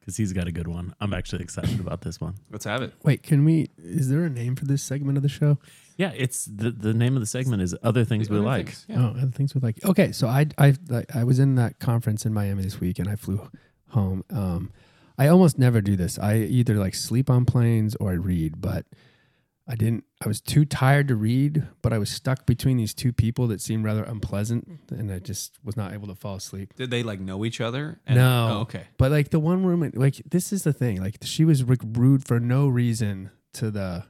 [0.00, 0.94] because he's got a good one.
[1.00, 2.34] I'm actually excited about this one.
[2.50, 2.92] Let's have it.
[3.02, 3.68] Wait, can we?
[3.78, 5.58] Is there a name for this segment of the show?
[5.96, 8.74] Yeah, it's the the name of the segment is other things we like.
[8.90, 9.84] Oh, other things we like.
[9.84, 10.74] Okay, so I I
[11.14, 13.48] I was in that conference in Miami this week, and I flew
[13.90, 14.24] home.
[14.30, 14.70] Um,
[15.18, 16.18] I almost never do this.
[16.18, 18.86] I either like sleep on planes or I read, but
[19.66, 20.04] I didn't.
[20.22, 23.62] I was too tired to read, but I was stuck between these two people that
[23.62, 26.74] seemed rather unpleasant, and I just was not able to fall asleep.
[26.74, 27.98] Did they like know each other?
[28.08, 28.48] No.
[28.50, 28.84] Oh, okay.
[28.98, 31.00] But like the one room, like this is the thing.
[31.00, 34.04] Like she was like, rude for no reason to the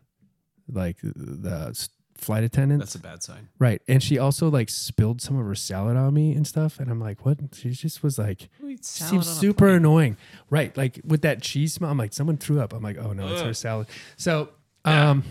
[0.68, 2.80] like the flight attendant.
[2.80, 3.48] That's a bad sign.
[3.58, 3.82] Right.
[3.86, 6.80] And she also like spilled some of her salad on me and stuff.
[6.80, 7.38] And I'm like, what?
[7.52, 8.48] She just was like,
[8.80, 10.16] seems super annoying.
[10.50, 10.76] Right.
[10.76, 12.72] Like with that cheese smell, I'm like, someone threw up.
[12.72, 13.88] I'm like, oh no, it's her salad.
[14.16, 14.48] So,
[14.84, 15.24] um,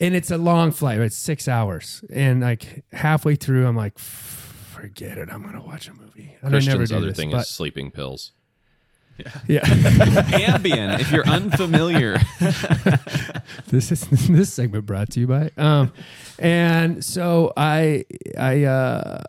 [0.00, 1.06] and it's a long flight, right?
[1.06, 2.04] It's six hours.
[2.12, 5.28] And like halfway through, I'm like, forget it.
[5.30, 6.36] I'm going to watch a movie.
[6.42, 8.32] And I never Christian's do other this, thing but- is sleeping pills.
[9.46, 9.60] yeah.
[9.64, 12.16] Ambien, if you're unfamiliar.
[13.68, 15.92] this is this segment brought to you by um
[16.38, 18.04] and so i
[18.38, 19.22] i uh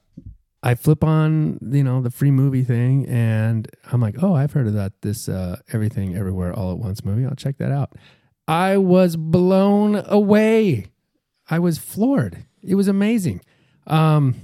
[0.64, 4.68] i flip on you know the free movie thing and i'm like oh i've heard
[4.68, 7.92] of that this uh everything everywhere all at once movie i'll check that out
[8.48, 10.88] i was blown away.
[11.50, 12.46] I was floored.
[12.62, 13.42] It was amazing.
[13.88, 14.36] Um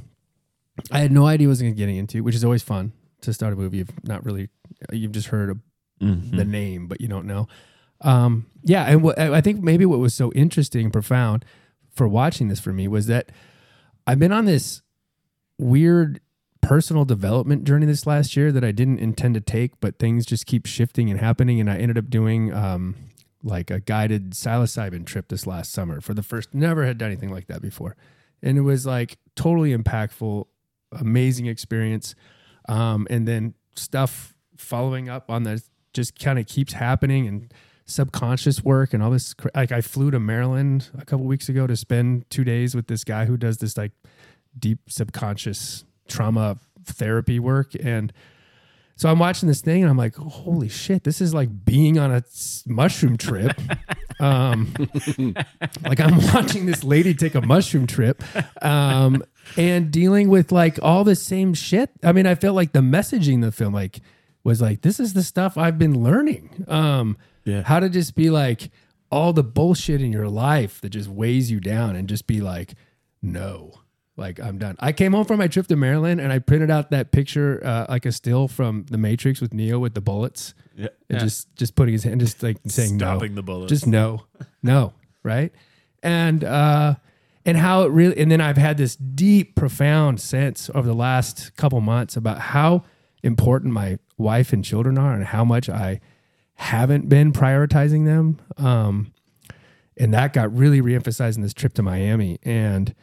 [0.91, 2.93] i had no idea what i was going to get into which is always fun
[3.21, 3.77] to start a movie.
[3.77, 4.49] You've not really
[4.91, 5.59] you've just heard of
[5.99, 7.47] the name, but you don't know.
[8.01, 11.43] Um, yeah, and what, I think maybe what was so interesting and profound
[11.93, 13.31] for watching this for me was that
[14.07, 14.81] I've been on this
[15.57, 16.21] weird
[16.61, 20.45] personal development journey this last year that I didn't intend to take, but things just
[20.45, 22.95] keep shifting and happening, and I ended up doing um,
[23.43, 26.53] like a guided psilocybin trip this last summer for the first.
[26.53, 27.95] Never had done anything like that before,
[28.41, 30.45] and it was like totally impactful,
[30.91, 32.15] amazing experience,
[32.67, 35.61] um, and then stuff following up on that
[35.93, 37.53] just kind of keeps happening and
[37.85, 41.75] subconscious work and all this like i flew to maryland a couple weeks ago to
[41.75, 43.91] spend two days with this guy who does this like
[44.57, 48.13] deep subconscious trauma therapy work and
[48.99, 52.11] so i'm watching this thing and i'm like holy shit this is like being on
[52.11, 52.21] a
[52.67, 53.53] mushroom trip.
[54.21, 54.73] Um
[55.85, 58.21] like i'm watching this lady take a mushroom trip
[58.61, 59.23] um
[59.55, 61.89] and dealing with like all the same shit.
[62.03, 64.01] I mean i felt like the messaging in the film like
[64.43, 66.65] was like this is the stuff i've been learning.
[66.67, 67.15] Um
[67.45, 67.61] Yeah.
[67.63, 68.71] how to just be like
[69.09, 72.73] all the bullshit in your life that just weighs you down and just be like
[73.21, 73.71] no
[74.19, 74.75] like i'm done.
[74.79, 77.85] I came home from my trip to maryland and i printed out that picture uh,
[77.89, 80.53] like a still from the matrix with neo with the bullets.
[80.75, 80.89] Yeah.
[81.09, 83.17] and just just putting his hand just like saying no.
[83.17, 83.69] Stopping the bullets.
[83.69, 84.25] just no.
[84.63, 84.93] No.
[85.23, 85.51] Right?
[86.03, 86.95] And uh
[87.45, 91.55] and how it really and then i've had this deep profound sense over the last
[91.55, 92.83] couple months about how
[93.23, 95.99] important my wife and children are and how much i
[96.55, 98.37] haven't been prioritizing them.
[98.57, 99.13] Um
[99.97, 102.39] and that got really reemphasized in this trip to miami.
[102.43, 102.95] And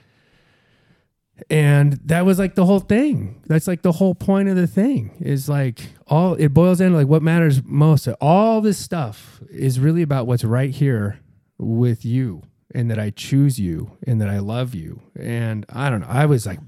[1.51, 5.15] and that was like the whole thing that's like the whole point of the thing
[5.21, 9.79] is like all it boils down to like what matters most all this stuff is
[9.79, 11.21] really about what's right here
[11.59, 12.43] with you
[12.75, 16.25] and that i choose you and that i love you and i don't know i
[16.25, 16.59] was like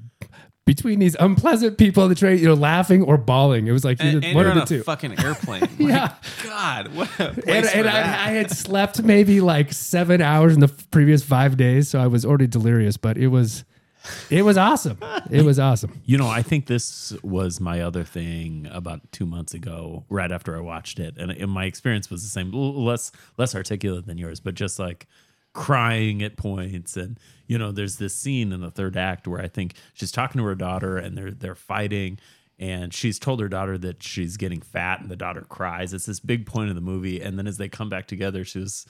[0.67, 3.99] between these unpleasant people on the train you know laughing or bawling it was like
[4.01, 5.63] and, either and one of the two fucking airplane.
[5.63, 6.15] Like, Yeah.
[6.45, 8.01] God, what a and, and I.
[8.01, 12.27] I had slept maybe like seven hours in the previous five days, so I was
[12.27, 12.99] already delirious.
[12.99, 13.65] But it was,
[14.31, 14.99] it was awesome.
[15.31, 16.01] It was awesome.
[16.05, 20.57] You know, I think this was my other thing about two months ago, right after
[20.57, 24.55] I watched it, and, my experience was the same, less less articulate than yours, but
[24.55, 25.07] just like
[25.55, 26.97] crying at points.
[26.97, 30.39] And you know, there's this scene in the third act where I think she's talking
[30.39, 32.19] to her daughter, and they're they're fighting,
[32.59, 35.93] and she's told her daughter that she's getting fat, and the daughter cries.
[35.93, 38.87] It's this big point of the movie, and then as they come back together, she's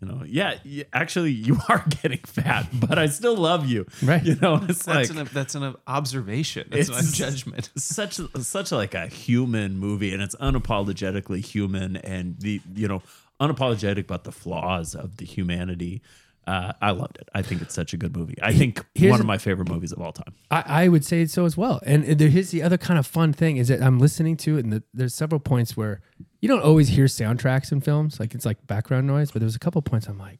[0.00, 3.86] you know, yeah, y- actually, you are getting fat, but I still love you.
[4.02, 4.22] Right.
[4.22, 6.68] You know, it's That's like an that's an observation.
[6.70, 7.70] That's not a judgment.
[7.76, 13.02] such such like a human movie, and it's unapologetically human, and the you know
[13.40, 16.02] unapologetic about the flaws of the humanity.
[16.46, 17.28] Uh, I loved it.
[17.34, 18.36] I think it's such a good movie.
[18.40, 20.32] I think Here's one of my favorite movies of all time.
[20.48, 21.80] I, I would say so as well.
[21.84, 24.62] And there- here's the other kind of fun thing is that I'm listening to it,
[24.64, 26.02] and the, there's several points where
[26.46, 29.32] you don't always hear soundtracks in films, like it's like background noise.
[29.32, 30.38] But there's a couple points I'm like,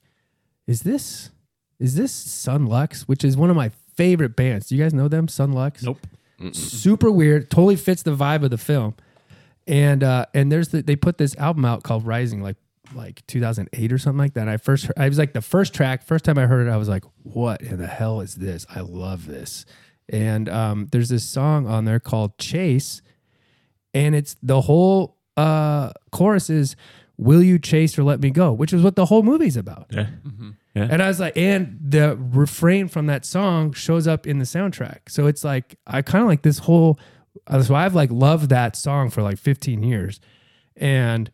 [0.68, 1.30] is this
[1.80, 4.68] is this Son Lux, which is one of my favorite bands?
[4.68, 5.82] Do you guys know them, Son Lux?
[5.82, 5.98] Nope.
[6.52, 7.50] super weird.
[7.50, 8.94] Totally fits the vibe of the film.
[9.66, 12.56] And uh, and there's the, they put this album out called Rising like
[12.94, 14.48] like 2008 or something like that.
[14.48, 16.04] I first heard, I was like the first track.
[16.04, 18.64] First time I heard it, I was like, "What in the hell is this?
[18.72, 19.66] I love this."
[20.08, 23.02] And um, there's this song on there called Chase,
[23.92, 26.76] and it's the whole uh, chorus is
[27.16, 29.86] "Will you chase or let me go," which is what the whole movie's about.
[29.90, 30.06] Yeah.
[30.74, 30.88] yeah.
[30.90, 35.08] And I was like, and the refrain from that song shows up in the soundtrack.
[35.08, 36.98] So it's like I kind of like this whole.
[37.46, 40.20] uh, So I've like loved that song for like 15 years,
[40.76, 41.30] and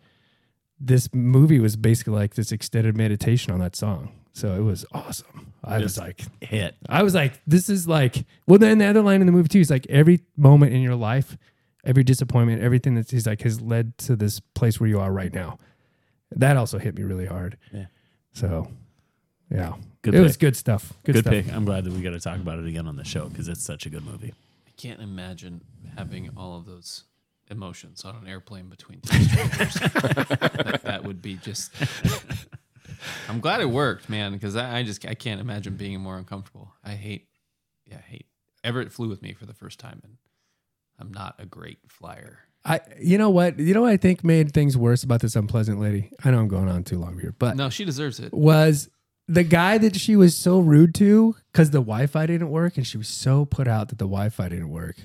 [0.81, 4.11] this movie was basically like this extended meditation on that song.
[4.33, 5.53] So it was awesome.
[5.63, 6.75] I was like, Hit.
[6.89, 8.25] I was like, this is like.
[8.49, 10.97] Well, then the other line in the movie too is like every moment in your
[10.97, 11.37] life,
[11.85, 15.33] every disappointment, everything that he's like has led to this place where you are right
[15.33, 15.59] now.
[16.31, 17.59] That also hit me really hard.
[17.73, 17.87] Yeah.
[18.33, 18.69] So,
[19.51, 20.93] yeah, Good it was good stuff.
[21.05, 21.33] Good, Good, stuff.
[21.33, 21.53] pick.
[21.53, 23.63] I'm glad that we got to talk about it again on the show because it's
[23.63, 24.33] such a good movie.
[24.67, 25.63] I can't imagine
[25.97, 27.05] having all of those
[27.51, 29.75] emotions on an airplane between two strangers.
[29.75, 31.73] that, that would be just.
[33.29, 36.73] I'm glad it worked, man, because I, I just I can't imagine being more uncomfortable.
[36.85, 37.29] I hate,
[37.85, 38.27] yeah, I hate.
[38.65, 40.17] Everett flew with me for the first time, and
[41.03, 42.39] I'm not a great flyer.
[42.65, 45.81] I, you know what, you know what I think made things worse about this unpleasant
[45.81, 46.13] lady.
[46.25, 48.33] I know I'm going on too long here, but No, she deserves it.
[48.33, 48.89] was
[49.27, 52.99] the guy that she was so rude to because the Wi-Fi didn't work, and she
[52.99, 54.97] was so put out that the Wi-Fi didn't work.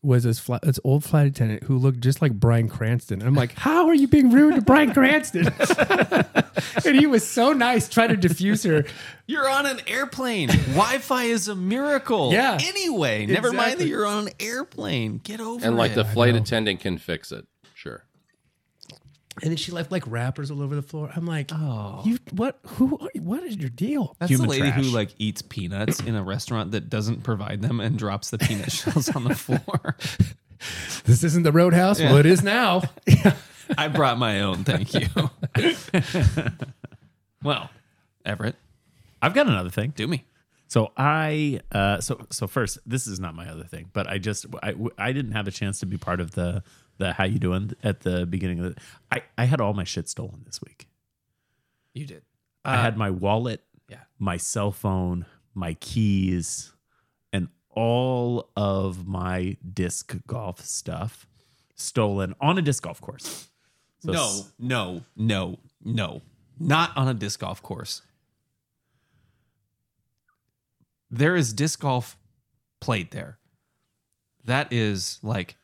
[0.00, 3.20] Was this flight, this old flight attendant who looked just like Bryan Cranston?
[3.20, 5.48] And I'm like, how are you being rude to Bryan Cranston?
[6.86, 8.84] and he was so nice, trying to diffuse her.
[9.26, 10.48] You're on an airplane.
[10.48, 12.32] Wi-Fi is a miracle.
[12.32, 12.58] Yeah.
[12.60, 15.18] Anyway, never mind that you're on an airplane.
[15.18, 15.66] Get over it.
[15.66, 17.46] And like the flight attendant can fix it.
[19.40, 19.46] Sure.
[19.46, 21.10] And then she left like wrappers all over the floor.
[21.14, 22.02] I'm like, Oh.
[22.04, 22.58] you what?
[22.66, 22.98] Who?
[23.00, 24.16] Are, what is your deal?
[24.18, 27.80] That's Human the lady who like eats peanuts in a restaurant that doesn't provide them
[27.80, 29.96] and drops the peanut shells on the floor.
[31.04, 32.00] This isn't the Roadhouse.
[32.00, 32.82] Well, it is now.
[33.78, 35.06] I brought my own, thank you.
[37.42, 37.70] well,
[38.24, 38.56] Everett,
[39.22, 39.92] I've got another thing.
[39.96, 40.24] do me.
[40.66, 44.46] So I uh so so first this is not my other thing, but I just
[44.62, 46.62] I I didn't have a chance to be part of the
[46.98, 48.80] the how you doing at the beginning of the
[49.10, 50.88] I I had all my shit stolen this week.
[51.94, 52.22] You did.
[52.64, 54.00] I had uh, my wallet, yeah.
[54.18, 56.72] my cell phone, my keys,
[57.32, 61.26] and all of my disc golf stuff
[61.74, 63.48] stolen on a disc golf course.
[64.00, 66.22] So No, no, no, no.
[66.60, 68.02] Not on a disc golf course.
[71.10, 72.18] There is disc golf
[72.80, 73.38] played there.
[74.44, 75.56] That is like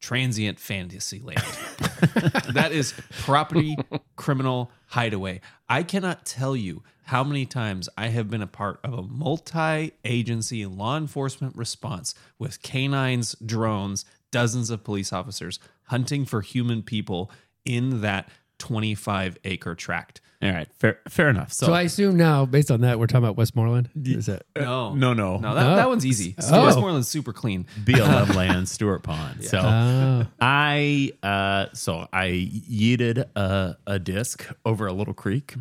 [0.00, 1.40] transient fantasy land.
[2.52, 3.76] that is property
[4.16, 5.40] criminal hideaway.
[5.68, 9.92] I cannot tell you how many times I have been a part of a multi
[10.04, 17.30] agency law enforcement response with canines, drones, dozens of police officers hunting for human people
[17.64, 20.20] in that 25 acre tract.
[20.40, 21.52] All right, fair fair enough.
[21.52, 23.90] So, So I assume now, based on that, we're talking about Westmoreland.
[24.04, 24.44] Is that?
[24.56, 25.76] No, no no no, that, Oh.
[25.76, 26.36] that one's easy.
[26.40, 26.64] Oh.
[26.64, 27.66] Westmoreland's super clean.
[27.82, 29.42] BLM land, Stewart Pond.
[29.44, 30.26] So Oh.
[30.40, 35.54] I uh so I yeeted a, a disc over a little creek,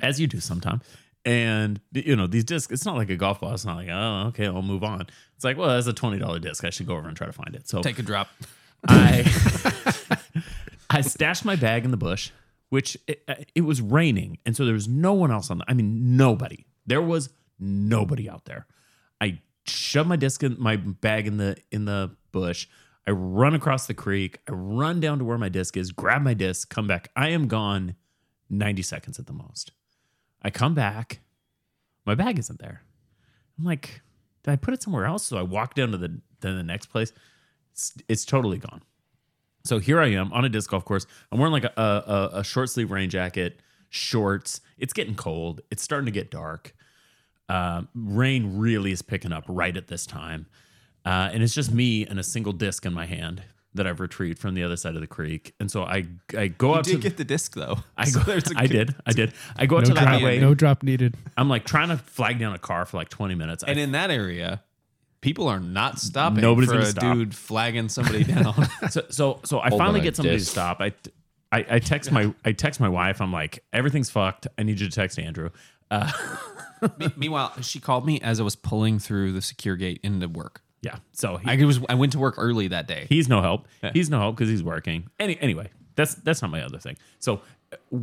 [0.00, 0.82] as you do sometimes.
[1.24, 3.52] And you know, these discs, it's not like a golf ball.
[3.52, 5.06] It's not like, oh, okay, I'll move on.
[5.34, 6.64] It's like, well, that's a twenty dollar disc.
[6.64, 7.68] I should go over and try to find it.
[7.68, 8.28] So Take a drop.
[8.86, 9.24] I
[10.90, 12.30] I stashed my bag in the bush,
[12.70, 15.64] which it, uh, it was raining, and so there was no one else on the.
[15.68, 16.66] I mean, nobody.
[16.86, 18.66] There was nobody out there.
[19.20, 22.66] I shove my disc in my bag in the in the bush.
[23.06, 24.40] I run across the creek.
[24.46, 27.10] I run down to where my disc is, grab my disc, come back.
[27.16, 27.94] I am gone
[28.50, 29.72] 90 seconds at the most.
[30.42, 31.20] I come back.
[32.04, 32.82] My bag isn't there.
[33.58, 34.02] I'm like,
[34.42, 35.24] did I put it somewhere else?
[35.24, 36.08] So I walk down to the
[36.40, 37.12] to the next place.
[37.72, 38.82] It's, it's totally gone.
[39.64, 41.06] So here I am on a disc golf course.
[41.30, 43.60] I'm wearing like a, a, a short sleeve rain jacket,
[43.90, 44.60] shorts.
[44.78, 45.60] It's getting cold.
[45.70, 46.74] It's starting to get dark.
[47.48, 50.46] Um, rain really is picking up right at this time.
[51.04, 53.42] Uh, and it's just me and a single disc in my hand
[53.74, 55.54] that I've retrieved from the other side of the creek.
[55.60, 56.06] And so I
[56.36, 57.78] I go You out to did get the disc though.
[57.96, 58.94] I go, there's a I good- did.
[59.06, 59.32] I did.
[59.56, 60.38] I go out No to the drop, highway.
[60.40, 61.16] no drop needed.
[61.36, 63.64] I'm like trying to flag down a car for like 20 minutes.
[63.64, 64.62] I And in that area,
[65.20, 67.14] people are not stopping Nobody's for gonna a stop.
[67.14, 68.54] dude flagging somebody down.
[68.90, 70.50] so so so I Hold finally on, get somebody to disc.
[70.52, 70.80] stop.
[70.80, 70.92] I,
[71.52, 73.20] I I text my I text my wife.
[73.20, 74.46] I'm like everything's fucked.
[74.58, 75.50] I need you to text Andrew.
[75.90, 76.10] Uh,
[76.98, 80.60] Me- Meanwhile, she called me as I was pulling through the secure gate into work.
[80.82, 80.96] yeah.
[81.12, 83.06] So he, I was I went to work early that day.
[83.08, 83.66] he's no help.
[83.94, 85.08] He's no help because he's working.
[85.18, 86.96] Any anyway, that's that's not my other thing.
[87.18, 87.40] So
[87.72, 87.98] uh,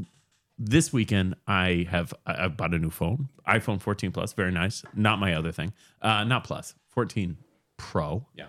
[0.57, 4.83] this weekend I have I, I bought a new phone, iPhone 14 Plus, very nice.
[4.93, 5.73] Not my other thing.
[6.01, 7.37] Uh, not Plus, 14
[7.77, 8.25] Pro.
[8.35, 8.47] Yeah.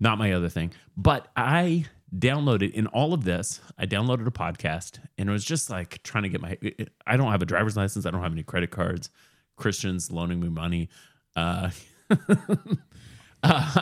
[0.00, 0.72] not my other thing.
[0.96, 1.84] But I
[2.14, 6.24] downloaded in all of this, I downloaded a podcast and it was just like trying
[6.24, 6.58] to get my
[7.06, 9.10] I don't have a driver's license, I don't have any credit cards.
[9.56, 10.88] Christians loaning me money.
[11.36, 11.70] Uh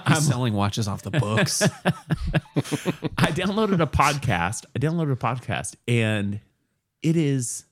[0.08, 1.60] He's selling watches off the books.
[1.84, 4.64] I downloaded a podcast.
[4.74, 6.40] I downloaded a podcast, and
[7.02, 7.66] it is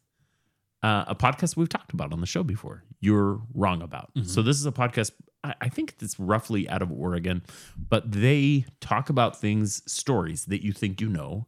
[0.83, 2.85] uh, a podcast we've talked about on the show before.
[3.01, 4.11] You're wrong about.
[4.25, 5.13] So this is a podcast.
[5.45, 7.43] I, I think it's roughly out of Oregon,
[7.89, 11.47] but they talk about things, stories that you think you know,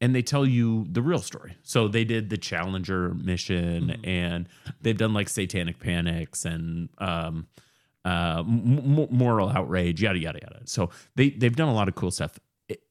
[0.00, 1.56] and they tell you the real story.
[1.62, 4.48] So they did the Challenger mission, and
[4.80, 7.46] they've done like Satanic Panics and um,
[8.06, 10.60] uh, m- moral outrage, yada yada yada.
[10.64, 12.38] So they they've done a lot of cool stuff.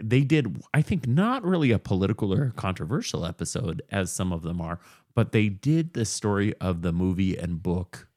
[0.02, 4.62] They did, I think, not really a political or controversial episode as some of them
[4.62, 4.80] are,
[5.16, 8.08] but they did the story of the movie and book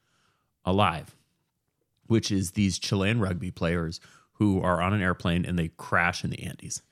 [0.64, 1.16] Alive,
[2.06, 4.00] which is these Chilean rugby players
[4.34, 6.82] who are on an airplane and they crash in the Andes.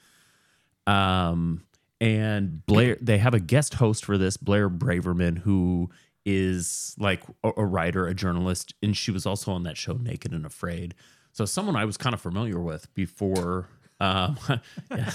[0.86, 1.64] Um,
[2.00, 5.90] and Blair, they have a guest host for this, Blair Braverman, who
[6.24, 10.32] is like a, a writer, a journalist, and she was also on that show Naked
[10.32, 10.94] and Afraid.
[11.32, 13.68] So someone I was kind of familiar with before.
[14.00, 14.38] Um,
[14.90, 15.10] yeah,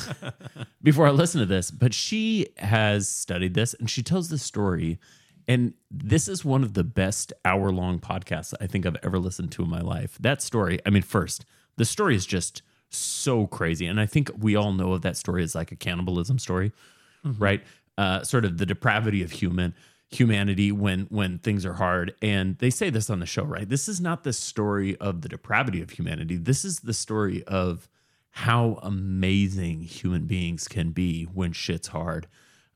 [0.84, 5.00] before I listen to this, but she has studied this and she tells this story.
[5.48, 9.52] And this is one of the best hour long podcasts I think I've ever listened
[9.54, 10.18] to in my life.
[10.20, 11.46] That story, I mean, first,
[11.78, 13.86] the story is just so crazy.
[13.86, 16.72] And I think we all know of that story as like a cannibalism story,
[17.38, 17.64] right?
[17.98, 19.74] Uh, sort of the depravity of human
[20.10, 23.90] humanity when when things are hard and they say this on the show right this
[23.90, 27.90] is not the story of the depravity of humanity this is the story of
[28.38, 32.28] how amazing human beings can be when shit's hard.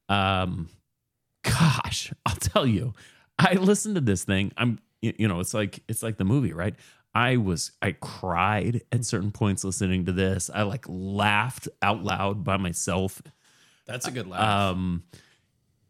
[0.08, 0.70] Um
[1.44, 2.94] gosh i'll tell you
[3.38, 4.52] i listened to this thing.
[4.58, 6.76] I'm you know it's like it's like the movie right?
[7.14, 10.50] I was i cried at certain points listening to this.
[10.54, 13.22] I like laughed out loud by myself.
[13.86, 14.42] That's a good laugh.
[14.74, 15.04] um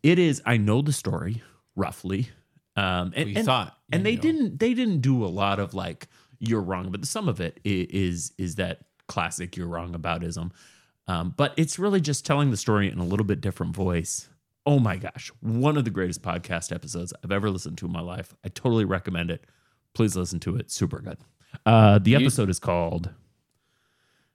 [0.01, 1.41] it is i know the story
[1.75, 2.29] roughly.
[2.75, 4.21] Um and, We and- thought and they knew.
[4.21, 6.07] didn't they didn't do a lot of like
[6.39, 10.51] you're wrong but some of it is is that classic you're wrong aboutism.
[11.07, 14.29] Um but it's really just telling the story in a little bit different voice.
[14.65, 18.01] Oh my gosh one of the greatest podcast episodes i've ever listened to in my
[18.01, 18.33] life.
[18.45, 19.45] I totally recommend it.
[19.93, 21.17] Please listen to it super good.
[21.65, 23.09] Uh the episode is called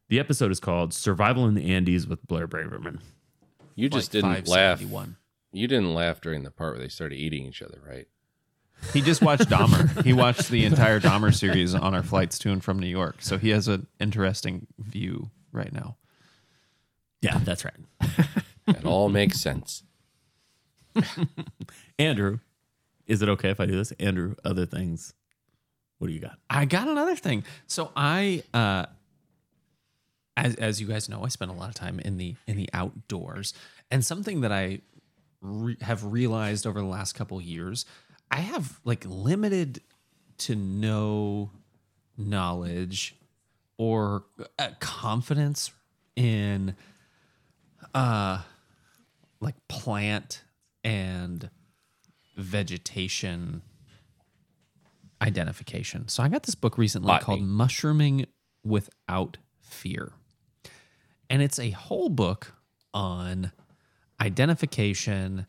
[0.09, 3.01] the episode is called survival in the andes with blair braverman.
[3.75, 4.81] You just Like didn't laugh.
[5.53, 8.07] You didn't laugh during the part where they started eating each other, right?
[8.93, 10.05] He just watched Dahmer.
[10.05, 13.17] he watched the entire Dahmer series on our flights to and from New York.
[13.21, 15.97] So he has an interesting view right now.
[17.23, 17.75] yeah that's right
[18.67, 19.83] It all makes sense.
[21.99, 22.39] Andrew,
[23.07, 23.93] is it okay if I do this?
[23.93, 25.13] Andrew, other things.
[25.99, 26.39] What do you got?
[26.49, 27.45] I got another thing.
[27.67, 28.87] So I, uh,
[30.37, 32.69] as as you guys know, I spend a lot of time in the in the
[32.73, 33.53] outdoors,
[33.91, 34.81] and something that I
[35.41, 37.85] re- have realized over the last couple years,
[38.31, 39.81] I have like limited
[40.39, 41.51] to no
[42.17, 43.17] knowledge
[43.77, 44.25] or
[44.59, 45.73] uh, confidence
[46.17, 46.77] in
[47.95, 48.41] uh
[49.41, 50.43] like plant
[50.85, 51.51] and
[52.37, 53.63] vegetation
[55.23, 56.09] identification.
[56.09, 57.25] So I got this book recently Botany.
[57.25, 58.27] called Mushrooming
[58.65, 60.13] Without Fear.
[61.31, 62.53] And it's a whole book
[62.93, 63.53] on
[64.21, 65.47] identification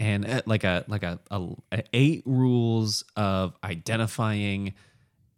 [0.00, 4.74] and uh, like a like a, a, a eight rules of identifying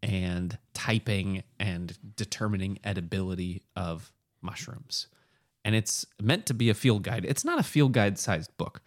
[0.02, 5.08] and typing and determining edibility of mushrooms.
[5.64, 7.24] And it's meant to be a field guide.
[7.24, 8.80] It's not a field guide sized book,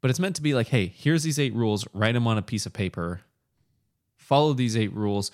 [0.00, 2.42] but it's meant to be like, hey, here's these eight rules, write them on a
[2.42, 3.20] piece of paper,
[4.16, 5.30] follow these eight rules,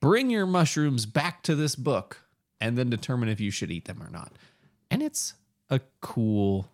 [0.00, 2.20] bring your mushrooms back to this book
[2.60, 4.32] and then determine if you should eat them or not.
[4.90, 5.34] And it's
[5.70, 6.68] a cool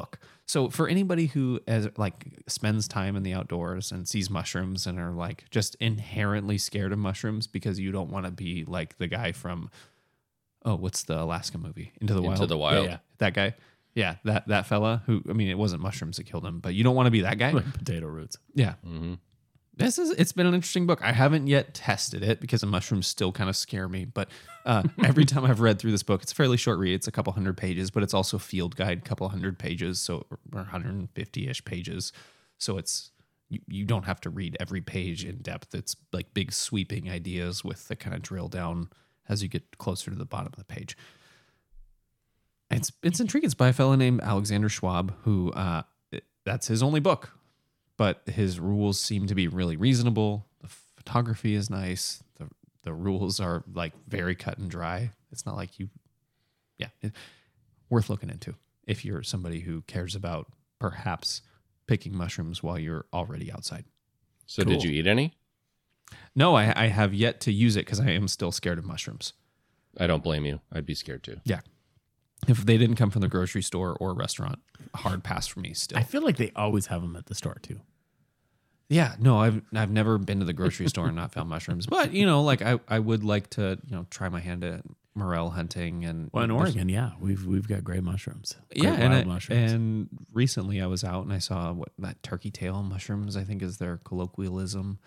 [0.00, 0.18] book.
[0.48, 4.98] So for anybody who as like spends time in the outdoors and sees mushrooms and
[4.98, 9.08] are like just inherently scared of mushrooms because you don't want to be like the
[9.08, 9.70] guy from
[10.64, 12.84] oh what's the Alaska movie Into the Into Wild the Wild.
[12.84, 12.98] yeah, yeah.
[13.18, 13.54] that guy
[13.94, 16.84] yeah that that fella who I mean it wasn't mushrooms that killed him but you
[16.84, 18.38] don't want to be that guy Like potato roots.
[18.54, 19.14] yeah hmm
[19.76, 21.00] this is it's been an interesting book.
[21.02, 24.06] I haven't yet tested it because the mushrooms still kind of scare me.
[24.06, 24.28] But
[24.64, 26.94] uh, every time I've read through this book, it's a fairly short read.
[26.94, 30.38] It's a couple hundred pages, but it's also field guide, couple hundred pages, so or
[30.52, 32.12] 150 ish pages.
[32.58, 33.10] So it's
[33.50, 35.74] you, you don't have to read every page in depth.
[35.74, 38.88] It's like big sweeping ideas with the kind of drill down
[39.28, 40.96] as you get closer to the bottom of the page.
[42.70, 43.46] It's it's intriguing.
[43.46, 45.82] It's by a fellow named Alexander Schwab, who uh,
[46.46, 47.35] that's his only book
[47.96, 50.46] but his rules seem to be really reasonable.
[50.60, 52.22] The photography is nice.
[52.38, 52.48] The
[52.82, 55.10] the rules are like very cut and dry.
[55.32, 55.88] It's not like you
[56.78, 57.12] yeah, it,
[57.88, 58.54] worth looking into
[58.86, 61.42] if you're somebody who cares about perhaps
[61.86, 63.84] picking mushrooms while you're already outside.
[64.46, 65.34] So did you eat any?
[66.34, 69.32] No, I, I have yet to use it because I am still scared of mushrooms.
[69.98, 70.60] I don't blame you.
[70.72, 71.40] I'd be scared too.
[71.44, 71.60] Yeah.
[72.48, 74.60] If they didn't come from the grocery store or restaurant,
[74.94, 75.98] hard pass for me still.
[75.98, 77.80] I feel like they always have them at the store too.
[78.88, 81.86] Yeah, no, I've I've never been to the grocery store and not found mushrooms.
[81.90, 84.82] But you know, like I, I would like to, you know, try my hand at
[85.16, 88.54] morel hunting and Well, in Oregon, yeah, we've we've got gray mushrooms.
[88.70, 89.72] Great Yeah, and I- mushrooms.
[89.72, 93.60] and recently I was out and I saw what that turkey tail mushrooms, I think
[93.62, 94.98] is their colloquialism.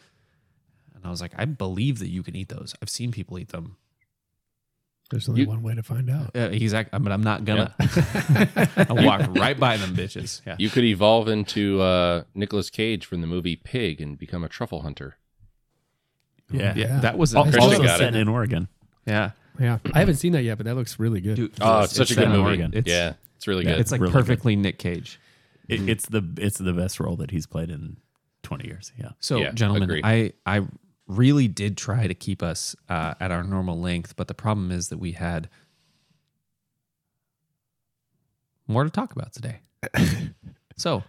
[0.96, 2.76] And I was like, I believe that you can eat those.
[2.82, 3.78] I've seen people eat them.
[5.10, 6.36] There's only You- one way to find out.
[6.36, 7.73] Uh, exactly, but I'm not gonna.
[7.80, 10.41] I walk right by them bitches.
[10.45, 10.56] Yeah.
[10.60, 14.81] You could evolve into uh, Nicolas Cage from the movie Pig and become a truffle
[14.84, 15.15] hunter.
[16.52, 18.19] yeah, yeah, that was Al- also got set it.
[18.19, 18.68] in Oregon.
[19.06, 19.31] yeah.
[19.60, 21.36] Yeah, I haven't seen that yet, but that looks really good.
[21.36, 22.40] Dude, Oh, it's such a good movie.
[22.44, 22.72] Oregon.
[22.73, 23.80] It's, yeah, it's really Yeah, good.
[23.81, 24.19] it's like really good.
[24.19, 25.19] perfectly Nick Cage.
[25.68, 27.98] It, it's the it's the best role that he's played in
[28.41, 28.94] twenty years.
[28.98, 30.06] Yeah, So, Yeah, gentlemen, agreed.
[30.06, 30.61] I I
[31.10, 34.90] really did try to keep us uh, at our normal length, but the problem is
[34.90, 35.49] that we had
[38.68, 39.60] more to talk about today.
[40.77, 41.03] so,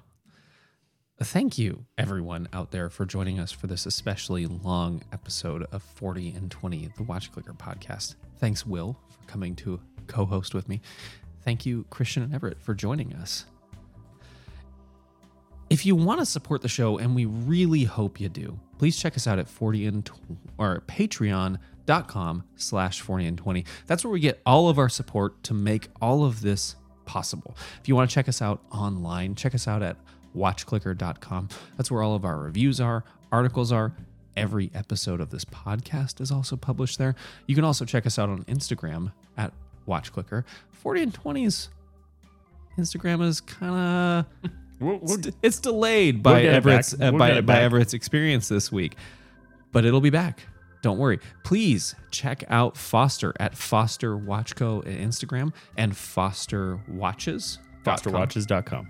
[1.22, 6.30] thank you everyone out there for joining us for this especially long episode of 40
[6.30, 8.14] and 20, the Watch Clicker podcast.
[8.38, 10.80] Thanks, Will, for coming to co-host with me.
[11.44, 13.44] Thank you, Christian and Everett, for joining us.
[15.70, 19.16] If you want to support the show, and we really hope you do, please check
[19.16, 20.14] us out at 40 and tw-
[20.58, 23.64] or patreon.com slash 40 and 20.
[23.86, 26.74] That's where we get all of our support to make all of this
[27.04, 27.56] possible.
[27.80, 29.96] If you want to check us out online, check us out at
[30.36, 31.48] watchclicker.com.
[31.76, 33.94] That's where all of our reviews are, articles are.
[34.36, 37.14] Every episode of this podcast is also published there.
[37.46, 39.52] You can also check us out on Instagram at
[39.86, 40.44] watchclicker.
[40.70, 41.68] 40 and 20s
[42.78, 43.74] Instagram is kind
[44.44, 47.60] of it's, it's delayed by Everett's uh, by, by.
[47.60, 48.96] Everett's experience this week,
[49.72, 50.46] but it'll be back.
[50.82, 51.20] Don't worry.
[51.44, 58.88] Please check out Foster at Foster Watchco at Instagram and Foster Watches FosterWatches.com.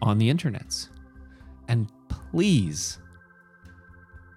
[0.00, 0.88] on the internets.
[1.68, 2.98] And please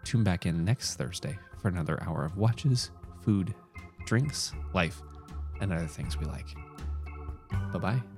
[0.04, 2.92] tune back in next Thursday for another hour of watches,
[3.22, 3.54] food,
[4.06, 5.02] drinks, life,
[5.62, 6.48] and other things we like.
[7.74, 8.15] Bye bye.